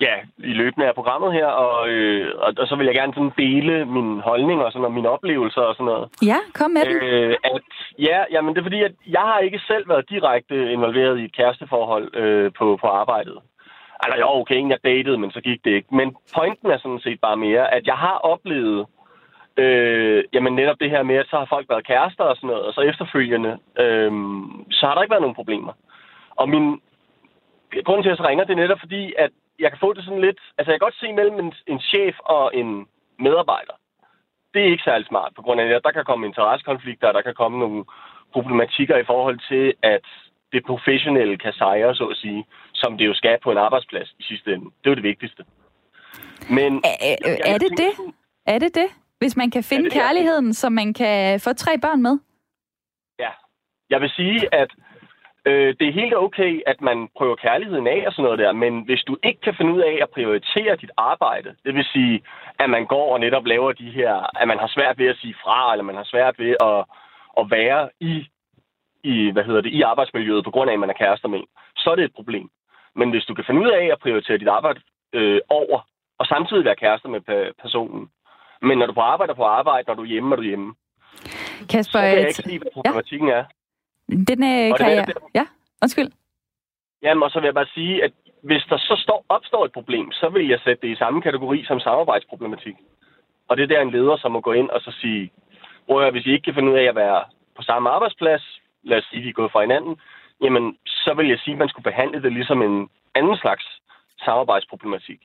ja, 0.01 0.15
i 0.37 0.53
løbende 0.61 0.87
af 0.87 0.95
programmet 0.95 1.33
her, 1.33 1.45
og, 1.45 1.89
øh, 1.89 2.31
og, 2.45 2.53
og 2.57 2.67
så 2.67 2.75
vil 2.75 2.85
jeg 2.85 2.95
gerne 2.95 3.13
sådan 3.13 3.33
dele 3.37 3.85
min 3.85 4.19
holdning 4.19 4.61
og 4.61 4.71
sådan, 4.71 4.85
og 4.85 4.91
mine 4.91 5.09
oplevelser 5.09 5.61
og 5.61 5.75
sådan 5.75 5.85
noget. 5.85 6.09
Ja, 6.31 6.39
kom 6.53 6.71
med 6.71 6.85
den. 6.85 6.95
Øh, 7.03 7.35
at, 7.43 7.61
ja, 7.99 8.17
jamen, 8.31 8.53
det 8.53 8.59
er 8.59 8.69
fordi, 8.69 8.83
at 8.83 8.95
jeg 9.07 9.21
har 9.21 9.39
ikke 9.39 9.59
selv 9.67 9.89
været 9.89 10.09
direkte 10.09 10.71
involveret 10.71 11.19
i 11.19 11.25
et 11.25 11.35
kæresteforhold 11.35 12.15
øh, 12.15 12.51
på, 12.57 12.77
på 12.81 12.87
arbejdet. 12.87 13.37
Altså, 14.03 14.19
jo, 14.19 14.27
okay, 14.29 14.55
en 14.55 14.69
jeg 14.69 14.83
datede, 14.83 15.17
men 15.17 15.31
så 15.31 15.41
gik 15.41 15.65
det 15.65 15.71
ikke. 15.71 15.95
Men 15.95 16.15
pointen 16.35 16.71
er 16.71 16.77
sådan 16.77 16.99
set 16.99 17.19
bare 17.21 17.37
mere, 17.37 17.73
at 17.73 17.85
jeg 17.85 17.95
har 17.95 18.17
oplevet, 18.17 18.85
øh, 19.57 20.23
jamen 20.33 20.53
netop 20.55 20.79
det 20.79 20.89
her 20.89 21.03
med, 21.03 21.15
at 21.15 21.27
så 21.29 21.37
har 21.37 21.45
folk 21.49 21.69
været 21.69 21.87
kærester 21.87 22.23
og 22.23 22.35
sådan 22.35 22.47
noget, 22.47 22.63
og 22.63 22.73
så 22.73 22.81
efterfølgende, 22.81 23.57
øh, 23.79 24.11
så 24.71 24.85
har 24.85 24.93
der 24.93 25.01
ikke 25.01 25.11
været 25.11 25.21
nogen 25.21 25.41
problemer. 25.41 25.73
Og 26.35 26.49
min 26.49 26.81
grund 27.85 28.03
til, 28.03 28.09
at 28.09 28.13
jeg 28.13 28.17
så 28.17 28.27
ringer, 28.27 28.45
det 28.45 28.53
er 28.53 28.63
netop 28.63 28.79
fordi, 28.79 29.13
at 29.17 29.31
jeg 29.59 29.69
kan 29.71 29.79
få 29.79 29.93
det 29.93 30.03
sådan 30.05 30.21
lidt... 30.21 30.39
Altså, 30.57 30.71
jeg 30.71 30.79
kan 30.79 30.85
godt 30.85 30.99
se 30.99 31.13
mellem 31.13 31.39
en, 31.39 31.53
en 31.67 31.79
chef 31.79 32.15
og 32.19 32.55
en 32.55 32.87
medarbejder. 33.19 33.73
Det 34.53 34.61
er 34.61 34.71
ikke 34.71 34.83
særlig 34.83 35.07
smart, 35.07 35.31
på 35.35 35.41
grund 35.41 35.61
af 35.61 35.65
at 35.65 35.83
der 35.83 35.91
kan 35.91 36.05
komme 36.05 36.27
interessekonflikter, 36.27 37.11
der 37.11 37.21
kan 37.21 37.33
komme 37.33 37.59
nogle 37.59 37.85
problematikker 38.33 38.97
i 38.97 39.03
forhold 39.03 39.39
til, 39.49 39.73
at 39.83 40.05
det 40.53 40.65
professionelle 40.65 41.37
kan 41.37 41.53
sejre, 41.53 41.95
så 41.95 42.05
at 42.05 42.17
sige, 42.17 42.45
som 42.73 42.97
det 42.97 43.05
jo 43.05 43.13
skal 43.13 43.37
på 43.43 43.51
en 43.51 43.57
arbejdsplads 43.57 44.15
i 44.19 44.23
sidste 44.23 44.53
ende. 44.53 44.65
Det 44.65 44.85
er 44.85 44.89
jo 44.89 44.95
det 44.95 45.03
vigtigste. 45.03 45.45
Men... 46.49 46.81
Er, 46.83 47.15
er 47.45 47.57
det 47.57 47.71
det? 47.77 48.13
Er 48.45 48.59
det 48.59 48.75
det? 48.75 48.87
Hvis 49.17 49.37
man 49.37 49.51
kan 49.51 49.63
finde 49.63 49.83
det, 49.83 49.93
kærligheden, 49.93 50.53
som 50.53 50.71
man 50.71 50.93
kan 50.93 51.39
få 51.39 51.53
tre 51.53 51.71
børn 51.81 52.01
med? 52.01 52.19
Ja. 53.19 53.29
Jeg 53.89 54.01
vil 54.01 54.09
sige, 54.09 54.53
at 54.55 54.71
øh, 55.45 55.75
det 55.79 55.87
er 55.87 55.99
helt 56.01 56.15
okay, 56.15 56.61
at 56.67 56.81
man 56.81 57.09
prøver 57.17 57.35
kærligheden 57.35 57.87
af 57.87 58.03
og 58.07 58.11
sådan 58.13 58.23
noget 58.23 58.39
der, 58.39 58.51
men 58.51 58.81
hvis 58.81 59.03
du 59.07 59.17
ikke 59.23 59.41
kan 59.41 59.55
finde 59.57 59.73
ud 59.73 59.81
af 59.81 59.99
at 60.01 60.09
prioritere 60.09 60.75
dit 60.75 60.91
arbejde, 60.97 61.55
det 61.65 61.75
vil 61.75 61.85
sige, 61.93 62.23
at 62.59 62.69
man 62.69 62.85
går 62.85 63.13
og 63.13 63.19
netop 63.19 63.45
laver 63.45 63.71
de 63.71 63.89
her, 63.91 64.41
at 64.41 64.47
man 64.47 64.59
har 64.59 64.67
svært 64.67 64.97
ved 64.97 65.07
at 65.07 65.17
sige 65.21 65.35
fra, 65.43 65.71
eller 65.71 65.83
man 65.83 65.95
har 65.95 66.03
svært 66.03 66.39
ved 66.39 66.55
at, 66.61 66.85
at 67.39 67.51
være 67.51 67.89
i, 67.99 68.27
i, 69.03 69.31
hvad 69.31 69.43
hedder 69.43 69.61
det, 69.61 69.71
i 69.71 69.81
arbejdsmiljøet, 69.81 70.43
på 70.43 70.51
grund 70.51 70.69
af, 70.69 70.73
at 70.73 70.79
man 70.79 70.89
er 70.89 70.93
kærester 71.03 71.27
med 71.27 71.39
en, 71.39 71.45
så 71.77 71.89
er 71.91 71.95
det 71.95 72.05
et 72.05 72.15
problem. 72.15 72.49
Men 72.95 73.09
hvis 73.09 73.25
du 73.25 73.33
kan 73.33 73.43
finde 73.47 73.61
ud 73.61 73.69
af 73.69 73.85
at 73.91 73.99
prioritere 73.99 74.37
dit 74.37 74.47
arbejde 74.47 74.79
øh, 75.13 75.39
over, 75.49 75.79
og 76.19 76.25
samtidig 76.25 76.65
være 76.65 76.75
kærester 76.75 77.09
med 77.09 77.21
pe- 77.29 77.51
personen. 77.61 78.09
Men 78.61 78.77
når 78.77 78.85
du 78.85 78.93
på 78.93 79.01
arbejde 79.01 79.31
er 79.31 79.35
på 79.35 79.43
arbejde, 79.43 79.87
når 79.87 79.93
du 79.93 80.01
er 80.01 80.07
hjemme, 80.13 80.31
er 80.31 80.35
du 80.35 80.41
hjemme. 80.41 80.73
Kasper, 81.69 81.99
Så 81.99 81.99
kan 81.99 82.09
jeg 82.09 82.19
ikke 82.19 82.33
sige, 82.33 82.59
hvad 82.59 82.71
problematikken 82.73 83.27
ja. 83.27 83.33
er. 83.33 83.43
Den 84.11 84.43
øh, 84.43 84.77
kan 84.77 84.85
er 84.85 84.89
jeg... 84.89 85.07
Ja, 85.35 85.45
undskyld. 85.83 86.11
Jamen, 87.01 87.23
og 87.23 87.31
så 87.31 87.39
vil 87.39 87.47
jeg 87.47 87.53
bare 87.53 87.73
sige, 87.73 88.03
at 88.03 88.11
hvis 88.43 88.63
der 88.69 88.77
så 88.77 88.95
står, 89.03 89.25
opstår 89.29 89.65
et 89.65 89.71
problem, 89.71 90.11
så 90.11 90.29
vil 90.29 90.47
jeg 90.47 90.59
sætte 90.63 90.87
det 90.87 90.93
i 90.93 91.01
samme 91.03 91.21
kategori 91.21 91.63
som 91.67 91.79
samarbejdsproblematik. 91.79 92.75
Og 93.47 93.57
det 93.57 93.63
er 93.63 93.67
der 93.67 93.81
en 93.81 93.91
leder, 93.91 94.17
som 94.17 94.31
må 94.31 94.41
gå 94.41 94.51
ind 94.51 94.69
og 94.69 94.81
så 94.81 94.91
sige, 95.01 95.31
prøv 95.87 96.07
at 96.07 96.13
hvis 96.13 96.25
I 96.25 96.31
ikke 96.31 96.43
kan 96.43 96.53
finde 96.53 96.71
ud 96.71 96.77
af 96.77 96.83
at 96.83 96.95
være 96.95 97.23
på 97.55 97.61
samme 97.61 97.89
arbejdsplads, 97.89 98.61
lad 98.83 98.97
os 98.97 99.03
sige, 99.09 99.19
at 99.19 99.25
I 99.25 99.29
er 99.29 99.33
gået 99.33 99.51
fra 99.51 99.61
hinanden, 99.61 99.95
jamen, 100.41 100.77
så 100.85 101.13
vil 101.13 101.27
jeg 101.27 101.39
sige, 101.39 101.53
at 101.53 101.59
man 101.59 101.69
skulle 101.69 101.89
behandle 101.91 102.21
det 102.21 102.33
ligesom 102.33 102.61
en 102.61 102.89
anden 103.15 103.37
slags 103.37 103.65
samarbejdsproblematik. 104.25 105.19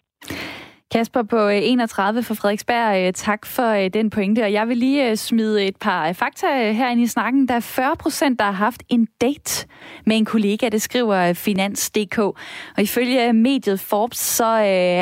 Kasper 0.96 1.22
på 1.22 1.48
øh, 1.48 1.58
31 1.62 2.22
fra 2.22 2.34
Frederiksberg, 2.34 3.06
øh, 3.06 3.12
tak 3.12 3.46
for 3.46 3.70
øh, 3.70 3.90
den 3.92 4.10
pointe. 4.10 4.42
Og 4.42 4.52
jeg 4.52 4.68
vil 4.68 4.76
lige 4.76 5.16
smide 5.16 5.64
et 5.64 5.76
par 5.76 6.12
fakta 6.12 6.72
herinde 6.72 7.02
i 7.02 7.06
snakken. 7.06 7.48
Der 7.48 7.54
er 7.54 7.60
40 7.60 7.96
procent, 7.96 8.38
der 8.38 8.44
har 8.44 8.52
haft 8.52 8.82
en 8.88 9.08
date 9.20 9.66
med 10.06 10.16
en 10.16 10.24
kollega, 10.24 10.68
det 10.68 10.82
skriver 10.82 11.32
Finans.dk. 11.32 12.18
Og 12.18 12.34
ifølge 12.78 13.32
mediet 13.32 13.80
Forbes, 13.80 14.18
så 14.18 14.44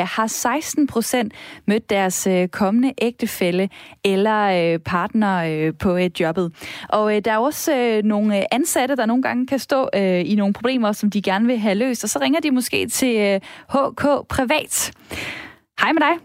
har 0.07 0.27
16 0.27 0.87
procent 0.87 1.33
mødt 1.65 1.89
deres 1.89 2.27
kommende 2.51 2.93
ægtefælle 3.01 3.69
eller 4.03 4.77
partner 4.77 5.71
på 5.79 5.97
jobbet. 5.97 6.51
Og 6.89 7.25
der 7.25 7.31
er 7.31 7.37
også 7.37 8.01
nogle 8.03 8.53
ansatte, 8.53 8.95
der 8.95 9.05
nogle 9.05 9.23
gange 9.23 9.47
kan 9.47 9.59
stå 9.59 9.89
i 10.25 10.35
nogle 10.37 10.53
problemer, 10.53 10.91
som 10.91 11.09
de 11.11 11.21
gerne 11.21 11.47
vil 11.47 11.57
have 11.57 11.75
løst. 11.75 12.03
Og 12.03 12.09
så 12.09 12.19
ringer 12.19 12.39
de 12.39 12.51
måske 12.51 12.87
til 12.87 13.41
HK 13.69 14.27
Privat. 14.29 14.91
Hej 15.79 15.91
med 15.93 16.01
dig. 16.01 16.15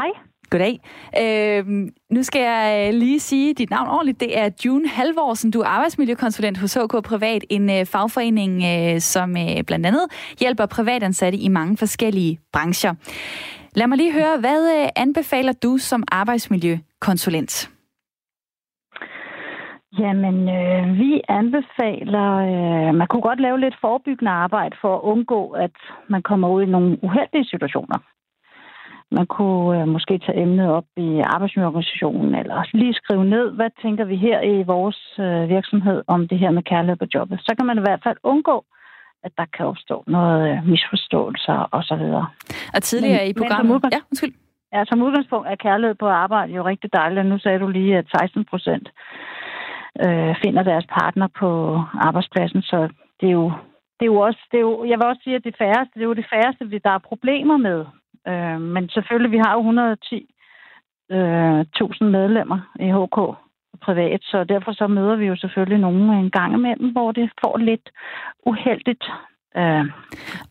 Hej. 0.00 0.10
Goddag. 0.50 0.80
Øh, 1.20 1.66
nu 2.10 2.22
skal 2.22 2.40
jeg 2.42 2.88
øh, 2.88 2.98
lige 2.98 3.20
sige 3.20 3.54
dit 3.54 3.70
navn 3.70 3.88
ordentligt. 3.88 4.20
Det 4.20 4.38
er 4.38 4.50
June 4.64 4.88
Halvorsen. 4.88 5.50
Du 5.50 5.60
er 5.60 5.64
arbejdsmiljøkonsulent 5.66 6.58
hos 6.58 6.74
HK 6.74 7.02
Privat, 7.04 7.44
en 7.50 7.70
øh, 7.70 7.86
fagforening, 7.86 8.64
øh, 8.64 9.00
som 9.00 9.36
øh, 9.36 9.64
blandt 9.66 9.86
andet 9.86 10.06
hjælper 10.40 10.66
privatansatte 10.66 11.38
i 11.38 11.48
mange 11.48 11.76
forskellige 11.76 12.40
brancher. 12.52 12.94
Lad 13.74 13.86
mig 13.86 13.98
lige 13.98 14.12
høre, 14.12 14.38
hvad 14.40 14.82
øh, 14.82 14.88
anbefaler 14.96 15.52
du 15.52 15.78
som 15.78 16.04
arbejdsmiljøkonsulent? 16.08 17.70
Jamen, 19.98 20.48
øh, 20.48 20.98
vi 20.98 21.20
anbefaler, 21.28 22.28
øh, 22.50 22.94
man 22.94 23.06
kunne 23.06 23.22
godt 23.22 23.40
lave 23.40 23.60
lidt 23.60 23.76
forebyggende 23.80 24.30
arbejde 24.30 24.76
for 24.80 24.96
at 24.96 25.02
undgå, 25.02 25.50
at 25.50 25.76
man 26.08 26.22
kommer 26.22 26.48
ud 26.48 26.62
i 26.62 26.72
nogle 26.74 26.98
uheldige 27.02 27.44
situationer. 27.44 27.98
Man 29.10 29.26
kunne 29.26 29.80
øh, 29.80 29.88
måske 29.88 30.18
tage 30.18 30.40
emnet 30.42 30.70
op 30.70 30.84
i 30.96 31.20
arbejdsmiljøorganisationen, 31.34 32.34
eller 32.34 32.64
lige 32.72 32.94
skrive 32.94 33.24
ned, 33.24 33.50
hvad 33.50 33.70
tænker 33.82 34.04
vi 34.04 34.16
her 34.16 34.40
i 34.40 34.62
vores 34.62 35.00
øh, 35.18 35.48
virksomhed 35.48 36.02
om 36.06 36.28
det 36.28 36.38
her 36.38 36.50
med 36.50 36.62
kærlighed 36.62 36.96
på 36.96 37.06
jobbet. 37.14 37.40
Så 37.40 37.54
kan 37.56 37.66
man 37.66 37.78
i 37.78 37.80
hvert 37.86 38.00
fald 38.04 38.16
undgå, 38.22 38.64
at 39.24 39.32
der 39.38 39.46
kan 39.56 39.66
opstå 39.66 40.04
noget 40.06 40.50
øh, 40.50 40.66
misforståelser 40.66 41.68
osv. 41.72 42.04
Og 42.74 42.82
tidligere 42.82 43.28
i 43.28 43.32
programmet... 43.32 43.72
Men 43.72 43.80
som 43.80 43.90
ja, 43.92 44.00
undskyld. 44.10 44.34
Ja, 44.72 44.84
som 44.84 45.02
udgangspunkt 45.02 45.48
er 45.48 45.54
kærlighed 45.54 45.94
på 45.94 46.06
arbejde 46.06 46.52
jo 46.52 46.62
rigtig 46.64 46.92
dejligt. 46.92 47.26
Nu 47.26 47.38
sagde 47.38 47.58
du 47.58 47.68
lige, 47.68 47.98
at 47.98 48.06
16 48.10 48.44
procent 48.44 48.88
øh, 50.04 50.34
finder 50.44 50.62
deres 50.62 50.86
partner 50.98 51.28
på 51.40 51.48
arbejdspladsen, 52.08 52.62
så 52.62 52.88
det 53.20 53.28
er 53.28 53.32
jo, 53.32 53.52
det 54.00 54.04
er 54.06 54.12
jo 54.14 54.20
også, 54.20 54.40
det 54.50 54.56
er 54.58 54.66
jo, 54.70 54.84
jeg 54.84 54.98
vil 54.98 55.06
også 55.06 55.20
sige, 55.24 55.36
at 55.36 55.44
det 55.44 55.54
færreste, 55.58 55.94
det 55.94 56.02
er 56.02 56.10
jo 56.12 56.20
det 56.20 56.26
færreste, 56.32 56.68
vi- 56.68 56.78
der 56.84 56.90
er 56.90 56.98
problemer 57.10 57.56
med. 57.56 57.80
Øh, 58.28 58.60
men 58.60 58.88
selvfølgelig, 58.88 59.30
vi 59.32 59.42
har 59.44 59.52
jo 59.52 59.58
110 59.58 60.34
øh, 61.12 61.60
1000 61.60 62.10
medlemmer 62.10 62.58
i 62.80 62.88
HK 62.98 63.18
privat, 63.82 64.20
så 64.22 64.44
derfor 64.44 64.72
så 64.72 64.86
møder 64.86 65.16
vi 65.16 65.26
jo 65.26 65.36
selvfølgelig 65.36 65.78
nogen 65.78 66.10
en 66.10 66.30
gang 66.30 66.54
imellem, 66.54 66.92
hvor 66.92 67.12
det 67.12 67.30
får 67.44 67.56
lidt 67.58 67.90
uheldigt. 68.46 69.04
Øh, 69.56 69.84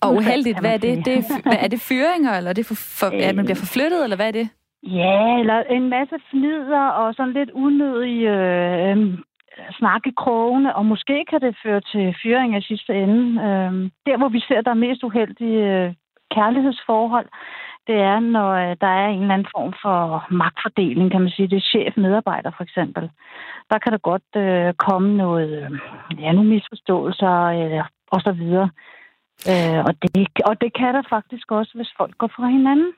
Og 0.01 0.13
uheldigt, 0.15 0.59
hvad 0.59 0.73
er 0.73 0.77
det? 0.77 1.05
det 1.05 1.17
er, 1.17 1.57
er 1.63 1.67
det 1.67 1.81
fyringer, 1.89 2.31
eller 2.37 2.49
er 2.49 2.53
det 2.53 2.65
for, 2.65 2.75
for, 2.99 3.07
at 3.29 3.35
man 3.35 3.45
bliver 3.45 3.63
forflyttet, 3.65 4.03
eller 4.03 4.15
hvad 4.15 4.27
er 4.27 4.31
det? 4.41 4.47
Ja, 4.83 5.39
eller 5.39 5.63
en 5.69 5.89
masse 5.89 6.15
fnider 6.29 6.85
og 6.87 7.13
sådan 7.13 7.33
lidt 7.33 7.51
unødig 7.51 8.23
øh, 8.25 8.97
snakke 9.79 10.11
krogene, 10.17 10.75
og 10.75 10.85
måske 10.85 11.25
kan 11.29 11.41
det 11.41 11.57
føre 11.63 11.81
til 11.81 12.15
fyring 12.23 12.57
i 12.57 12.61
sidste 12.61 12.93
ende. 13.03 13.41
Øh, 13.41 13.71
der, 14.05 14.17
hvor 14.17 14.29
vi 14.29 14.39
ser, 14.39 14.61
der 14.61 14.71
er 14.71 14.85
mest 14.85 15.03
uheldige 15.03 15.61
øh, 15.73 15.93
kærlighedsforhold, 16.35 17.29
det 17.87 17.95
er, 17.95 18.19
når 18.19 18.49
øh, 18.63 18.75
der 18.81 18.87
er 18.87 19.07
en 19.07 19.21
eller 19.21 19.33
anden 19.33 19.53
form 19.55 19.73
for 19.83 20.25
magtfordeling, 20.31 21.11
kan 21.11 21.21
man 21.21 21.29
sige. 21.29 21.47
Det 21.47 21.57
er 21.57 21.69
chef-medarbejder, 21.71 22.51
for 22.57 22.63
eksempel. 22.63 23.09
Der 23.71 23.77
kan 23.77 23.91
der 23.91 23.97
godt 24.11 24.29
øh, 24.35 24.73
komme 24.73 25.17
noget, 25.17 25.49
øh, 25.63 25.71
ja, 26.21 26.31
nogle 26.31 26.49
misforståelser 26.49 27.35
øh, 27.57 27.83
og 28.11 28.21
så 28.21 28.31
videre. 28.31 28.69
Øh, 29.51 29.79
og, 29.87 29.93
det, 30.01 30.27
og 30.49 30.61
det 30.61 30.71
kan 30.79 30.93
der 30.93 31.03
faktisk 31.09 31.51
også, 31.51 31.71
hvis 31.75 31.91
folk 31.97 32.17
går 32.17 32.31
fra 32.35 32.47
hinanden. 32.47 32.91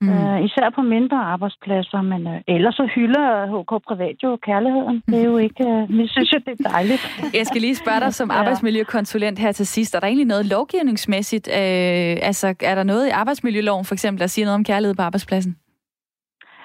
Mm. 0.00 0.08
Øh, 0.08 0.44
især 0.44 0.70
på 0.74 0.82
mindre 0.82 1.16
arbejdspladser, 1.16 2.00
men 2.02 2.26
øh, 2.26 2.40
ellers 2.48 2.74
så 2.74 2.88
hylder 2.94 3.26
HK 3.52 3.72
Privat 3.88 4.16
jo 4.22 4.38
kærligheden. 4.48 5.02
Det 5.06 5.18
er 5.20 5.24
jo 5.24 5.36
ikke... 5.36 5.64
Øh, 5.68 5.98
vi 5.98 6.08
synes 6.08 6.32
jo, 6.32 6.38
det 6.46 6.60
er 6.60 6.68
dejligt. 6.70 7.02
Jeg 7.34 7.46
skal 7.46 7.60
lige 7.60 7.74
spørge 7.74 8.00
dig 8.00 8.14
som 8.14 8.30
arbejdsmiljøkonsulent 8.40 9.38
her 9.38 9.52
til 9.52 9.66
sidst. 9.66 9.94
Er 9.94 10.00
der 10.00 10.06
egentlig 10.06 10.26
noget 10.26 10.46
lovgivningsmæssigt? 10.46 11.48
Øh, 11.48 12.28
altså, 12.30 12.54
er 12.60 12.74
der 12.74 12.82
noget 12.82 13.06
i 13.06 13.10
arbejdsmiljøloven 13.10 13.84
for 13.84 13.94
eksempel, 13.94 14.20
der 14.20 14.26
siger 14.26 14.46
noget 14.46 14.54
om 14.54 14.64
kærlighed 14.64 14.94
på 14.94 15.02
arbejdspladsen? 15.02 15.56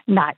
Nej, 0.07 0.33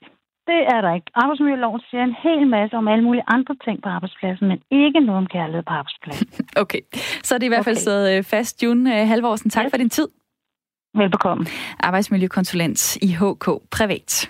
det 0.47 0.59
er 0.73 0.81
der 0.81 0.93
ikke. 0.93 1.11
Arbejdsmiljøloven 1.15 1.81
siger 1.89 2.03
en 2.03 2.15
hel 2.23 2.47
masse 2.47 2.77
om 2.77 2.87
alle 2.87 3.03
mulige 3.03 3.23
andre 3.27 3.55
ting 3.65 3.83
på 3.83 3.89
arbejdspladsen, 3.89 4.47
men 4.47 4.59
ikke 4.71 4.99
noget 4.99 5.17
om 5.17 5.27
kærlighed 5.27 5.63
på 5.63 5.73
arbejdspladsen. 5.73 6.27
Okay, 6.63 6.81
så 7.23 7.35
er 7.35 7.39
det 7.39 7.45
i 7.45 7.53
hvert 7.53 7.65
fald 7.65 7.75
Okay. 7.75 7.87
stået 7.87 8.17
øh, 8.17 8.23
fast. 8.23 8.63
June 8.63 9.01
øh, 9.01 9.07
Halvorsen, 9.07 9.49
tak 9.49 9.65
for 9.69 9.77
din 9.77 9.89
tid. 9.89 10.07
Velbekomme. 10.95 11.45
Arbejdsmiljøkonsulent 11.79 12.95
i 12.95 13.07
HK 13.07 13.49
Privat. 13.71 14.29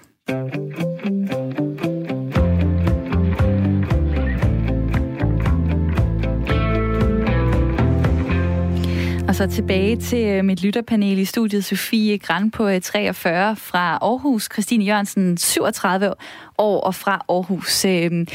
Og 9.28 9.36
så 9.36 9.48
tilbage 9.48 9.96
til 9.96 10.28
øh, 10.28 10.46
mit 10.46 10.64
lytterpanel 10.64 11.20
i 11.20 11.26
studiet. 11.26 11.66
Sofie 11.66 12.18
Gran 12.18 12.52
på 12.52 12.80
43 12.80 13.56
fra 13.56 13.98
Aarhus. 14.02 14.50
Christine 14.54 14.86
Jørgensen, 14.86 15.38
37 15.38 16.14
år 16.58 16.82
og 16.82 16.96
fra 16.96 17.26
Aarhus. 17.30 17.86
Øhm, 17.86 18.28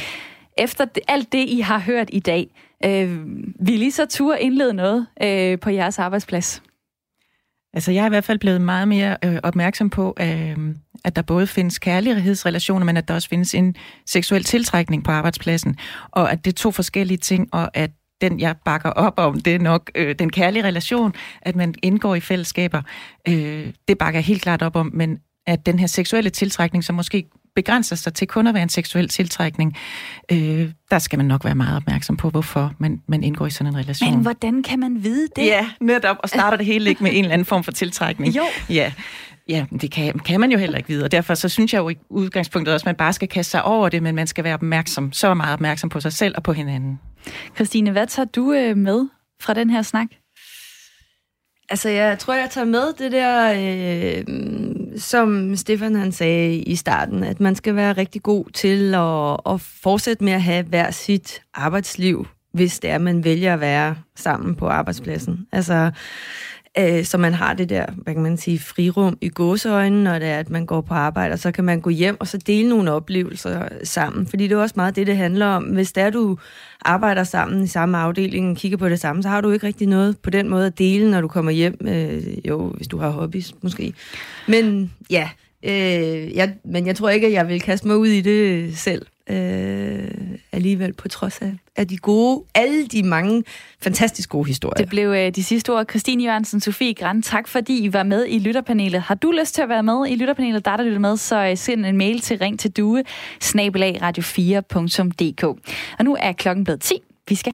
efter 0.57 0.85
alt 1.07 1.31
det, 1.31 1.49
I 1.49 1.59
har 1.59 1.79
hørt 1.79 2.09
i 2.13 2.19
dag, 2.19 2.47
øh, 2.85 3.17
vil 3.59 3.81
I 3.81 3.89
så 3.89 4.05
turde 4.05 4.41
indlede 4.41 4.73
noget 4.73 5.07
øh, 5.23 5.59
på 5.59 5.69
jeres 5.69 5.99
arbejdsplads? 5.99 6.63
Altså, 7.73 7.91
jeg 7.91 8.01
er 8.01 8.05
i 8.05 8.09
hvert 8.09 8.23
fald 8.23 8.39
blevet 8.39 8.61
meget 8.61 8.87
mere 8.87 9.17
øh, 9.25 9.39
opmærksom 9.43 9.89
på, 9.89 10.15
øh, 10.19 10.57
at 11.05 11.15
der 11.15 11.21
både 11.21 11.47
findes 11.47 11.79
kærlighedsrelationer, 11.79 12.85
men 12.85 12.97
at 12.97 13.07
der 13.07 13.13
også 13.13 13.29
findes 13.29 13.55
en 13.55 13.75
seksuel 14.05 14.43
tiltrækning 14.43 15.03
på 15.03 15.11
arbejdspladsen, 15.11 15.77
og 16.11 16.31
at 16.31 16.45
det 16.45 16.51
er 16.51 16.55
to 16.55 16.71
forskellige 16.71 17.17
ting, 17.17 17.49
og 17.51 17.77
at 17.77 17.91
den, 18.21 18.39
jeg 18.39 18.55
bakker 18.65 18.89
op 18.89 19.13
om, 19.17 19.41
det 19.41 19.55
er 19.55 19.59
nok 19.59 19.91
øh, 19.95 20.15
den 20.19 20.31
kærlige 20.31 20.63
relation, 20.63 21.13
at 21.41 21.55
man 21.55 21.75
indgår 21.83 22.15
i 22.15 22.19
fællesskaber. 22.19 22.81
Øh, 23.27 23.73
det 23.87 23.97
bakker 23.97 24.17
jeg 24.17 24.25
helt 24.25 24.41
klart 24.41 24.61
op 24.61 24.75
om, 24.75 24.91
men 24.93 25.19
at 25.47 25.65
den 25.65 25.79
her 25.79 25.87
seksuelle 25.87 26.29
tiltrækning, 26.29 26.83
som 26.83 26.95
måske 26.95 27.29
begrænser 27.55 27.95
sig 27.95 28.13
til 28.13 28.27
kun 28.27 28.47
at 28.47 28.53
være 28.53 28.63
en 28.63 28.69
seksuel 28.69 29.07
tiltrækning, 29.07 29.77
øh, 30.31 30.71
der 30.91 30.99
skal 30.99 31.19
man 31.19 31.25
nok 31.25 31.45
være 31.45 31.55
meget 31.55 31.75
opmærksom 31.75 32.17
på, 32.17 32.29
hvorfor 32.29 32.73
man, 32.77 33.01
man 33.07 33.23
indgår 33.23 33.45
i 33.45 33.49
sådan 33.49 33.73
en 33.73 33.79
relation. 33.79 34.11
Men 34.11 34.21
hvordan 34.21 34.63
kan 34.63 34.79
man 34.79 35.03
vide 35.03 35.27
det? 35.35 35.45
Ja, 35.45 35.69
netop. 35.81 36.17
Og 36.19 36.29
starter 36.29 36.57
det 36.57 36.65
hele 36.65 36.89
ikke 36.89 37.03
med 37.03 37.11
en 37.13 37.23
eller 37.23 37.33
anden 37.33 37.45
form 37.45 37.63
for 37.63 37.71
tiltrækning. 37.71 38.35
Jo. 38.35 38.43
Ja, 38.69 38.91
ja 39.49 39.65
det 39.81 39.91
kan, 39.91 40.19
kan 40.19 40.39
man 40.39 40.51
jo 40.51 40.57
heller 40.57 40.77
ikke 40.77 40.89
vide. 40.89 41.03
Og 41.03 41.11
derfor 41.11 41.33
så 41.33 41.49
synes 41.49 41.73
jeg 41.73 41.79
jo 41.79 41.89
i 41.89 41.95
udgangspunktet 42.09 42.73
også, 42.73 42.83
at 42.83 42.85
man 42.85 42.95
bare 42.95 43.13
skal 43.13 43.27
kaste 43.27 43.51
sig 43.51 43.63
over 43.63 43.89
det, 43.89 44.03
men 44.03 44.15
man 44.15 44.27
skal 44.27 44.43
være 44.43 44.53
opmærksom, 44.53 45.11
så 45.13 45.33
meget 45.33 45.53
opmærksom 45.53 45.89
på 45.89 45.99
sig 45.99 46.13
selv 46.13 46.33
og 46.37 46.43
på 46.43 46.53
hinanden. 46.53 46.99
Christine, 47.55 47.91
hvad 47.91 48.07
tager 48.07 48.25
du 48.25 48.53
øh, 48.53 48.77
med 48.77 49.07
fra 49.41 49.53
den 49.53 49.69
her 49.69 49.81
snak? 49.81 50.07
Altså, 51.69 51.89
jeg 51.89 52.19
tror, 52.19 52.33
jeg 52.33 52.49
tager 52.49 52.65
med 52.65 52.93
det 52.93 53.11
der, 53.11 53.53
øh, 53.57 54.23
som 54.97 55.55
Stefan 55.55 55.95
han 55.95 56.11
sagde 56.11 56.55
i 56.55 56.75
starten, 56.75 57.23
at 57.23 57.39
man 57.39 57.55
skal 57.55 57.75
være 57.75 57.93
rigtig 57.93 58.23
god 58.23 58.45
til 58.53 58.95
at, 58.95 59.53
at 59.53 59.61
fortsætte 59.61 60.23
med 60.23 60.33
at 60.33 60.41
have 60.41 60.63
hver 60.63 60.91
sit 60.91 61.41
arbejdsliv, 61.53 62.27
hvis 62.53 62.79
det 62.79 62.89
er, 62.89 62.97
man 62.97 63.23
vælger 63.23 63.53
at 63.53 63.59
være 63.59 63.95
sammen 64.15 64.55
på 64.55 64.67
arbejdspladsen. 64.67 65.47
Altså, 65.51 65.91
Øh, 66.77 67.05
så 67.05 67.17
man 67.17 67.33
har 67.33 67.53
det 67.53 67.69
der, 67.69 67.85
hvad 67.95 68.13
kan 68.13 68.23
man 68.23 68.37
sige, 68.37 68.59
frirum 68.59 69.17
i 69.21 69.29
gåseøjnene, 69.29 70.03
når 70.03 70.19
det 70.19 70.27
er, 70.27 70.39
at 70.39 70.49
man 70.49 70.65
går 70.65 70.81
på 70.81 70.93
arbejde, 70.93 71.33
og 71.33 71.39
så 71.39 71.51
kan 71.51 71.63
man 71.63 71.81
gå 71.81 71.89
hjem 71.89 72.17
og 72.19 72.27
så 72.27 72.37
dele 72.37 72.69
nogle 72.69 72.91
oplevelser 72.91 73.67
sammen. 73.83 74.27
Fordi 74.27 74.47
det 74.47 74.55
er 74.55 74.61
også 74.61 74.75
meget 74.77 74.95
det, 74.95 75.07
det 75.07 75.17
handler 75.17 75.45
om. 75.45 75.63
Hvis 75.63 75.91
der 75.91 76.09
du 76.09 76.37
arbejder 76.81 77.23
sammen 77.23 77.63
i 77.63 77.67
samme 77.67 77.97
afdeling, 77.97 78.57
kigger 78.57 78.77
på 78.77 78.89
det 78.89 78.99
samme, 78.99 79.23
så 79.23 79.29
har 79.29 79.41
du 79.41 79.51
ikke 79.51 79.67
rigtig 79.67 79.87
noget 79.87 80.17
på 80.17 80.29
den 80.29 80.49
måde 80.49 80.65
at 80.65 80.79
dele, 80.79 81.11
når 81.11 81.21
du 81.21 81.27
kommer 81.27 81.51
hjem. 81.51 81.77
Øh, 81.81 82.47
jo, 82.47 82.69
hvis 82.69 82.87
du 82.87 82.97
har 82.97 83.09
hobbies 83.09 83.53
måske. 83.61 83.93
Men 84.47 84.91
ja, 85.09 85.29
øh, 85.63 86.35
jeg, 86.35 86.53
men 86.65 86.87
jeg 86.87 86.95
tror 86.95 87.09
ikke, 87.09 87.27
at 87.27 87.33
jeg 87.33 87.47
vil 87.47 87.61
kaste 87.61 87.87
mig 87.87 87.97
ud 87.97 88.07
i 88.07 88.21
det 88.21 88.77
selv 88.77 89.05
øh, 89.29 90.07
alligevel, 90.51 90.93
på 90.93 91.07
trods 91.07 91.41
af, 91.41 91.53
af 91.75 91.87
de 91.87 91.97
gode, 91.97 92.43
alle 92.55 92.87
de 92.87 93.03
mange 93.03 93.43
fantastisk 93.81 94.29
gode 94.29 94.47
historier. 94.47 94.83
Det 94.83 94.89
blev 94.89 95.09
øh, 95.09 95.35
de 95.35 95.43
sidste 95.43 95.73
ord. 95.73 95.85
Christine 95.89 96.23
Jørgensen, 96.23 96.59
Sofie 96.59 96.93
Grand, 96.93 97.23
tak 97.23 97.47
fordi 97.47 97.79
I 97.79 97.93
var 97.93 98.03
med 98.03 98.25
i 98.29 98.39
lytterpanelet. 98.39 99.01
Har 99.01 99.15
du 99.15 99.31
lyst 99.31 99.55
til 99.55 99.61
at 99.61 99.69
være 99.69 99.83
med 99.83 100.05
i 100.09 100.15
lytterpanelet, 100.15 100.65
der 100.65 100.77
der 100.77 100.83
lytter 100.83 100.99
med, 100.99 101.17
så 101.17 101.45
øh, 101.45 101.57
send 101.57 101.85
en 101.85 101.97
mail 101.97 102.19
til 102.19 102.37
ring 102.37 102.59
til 102.59 102.71
due, 102.71 103.03
radio4.dk. 104.01 105.43
Og 105.99 106.05
nu 106.05 106.17
er 106.19 106.31
klokken 106.31 106.63
blevet 106.63 106.81
10. 106.81 106.93
Vi 107.29 107.35
skal 107.35 107.47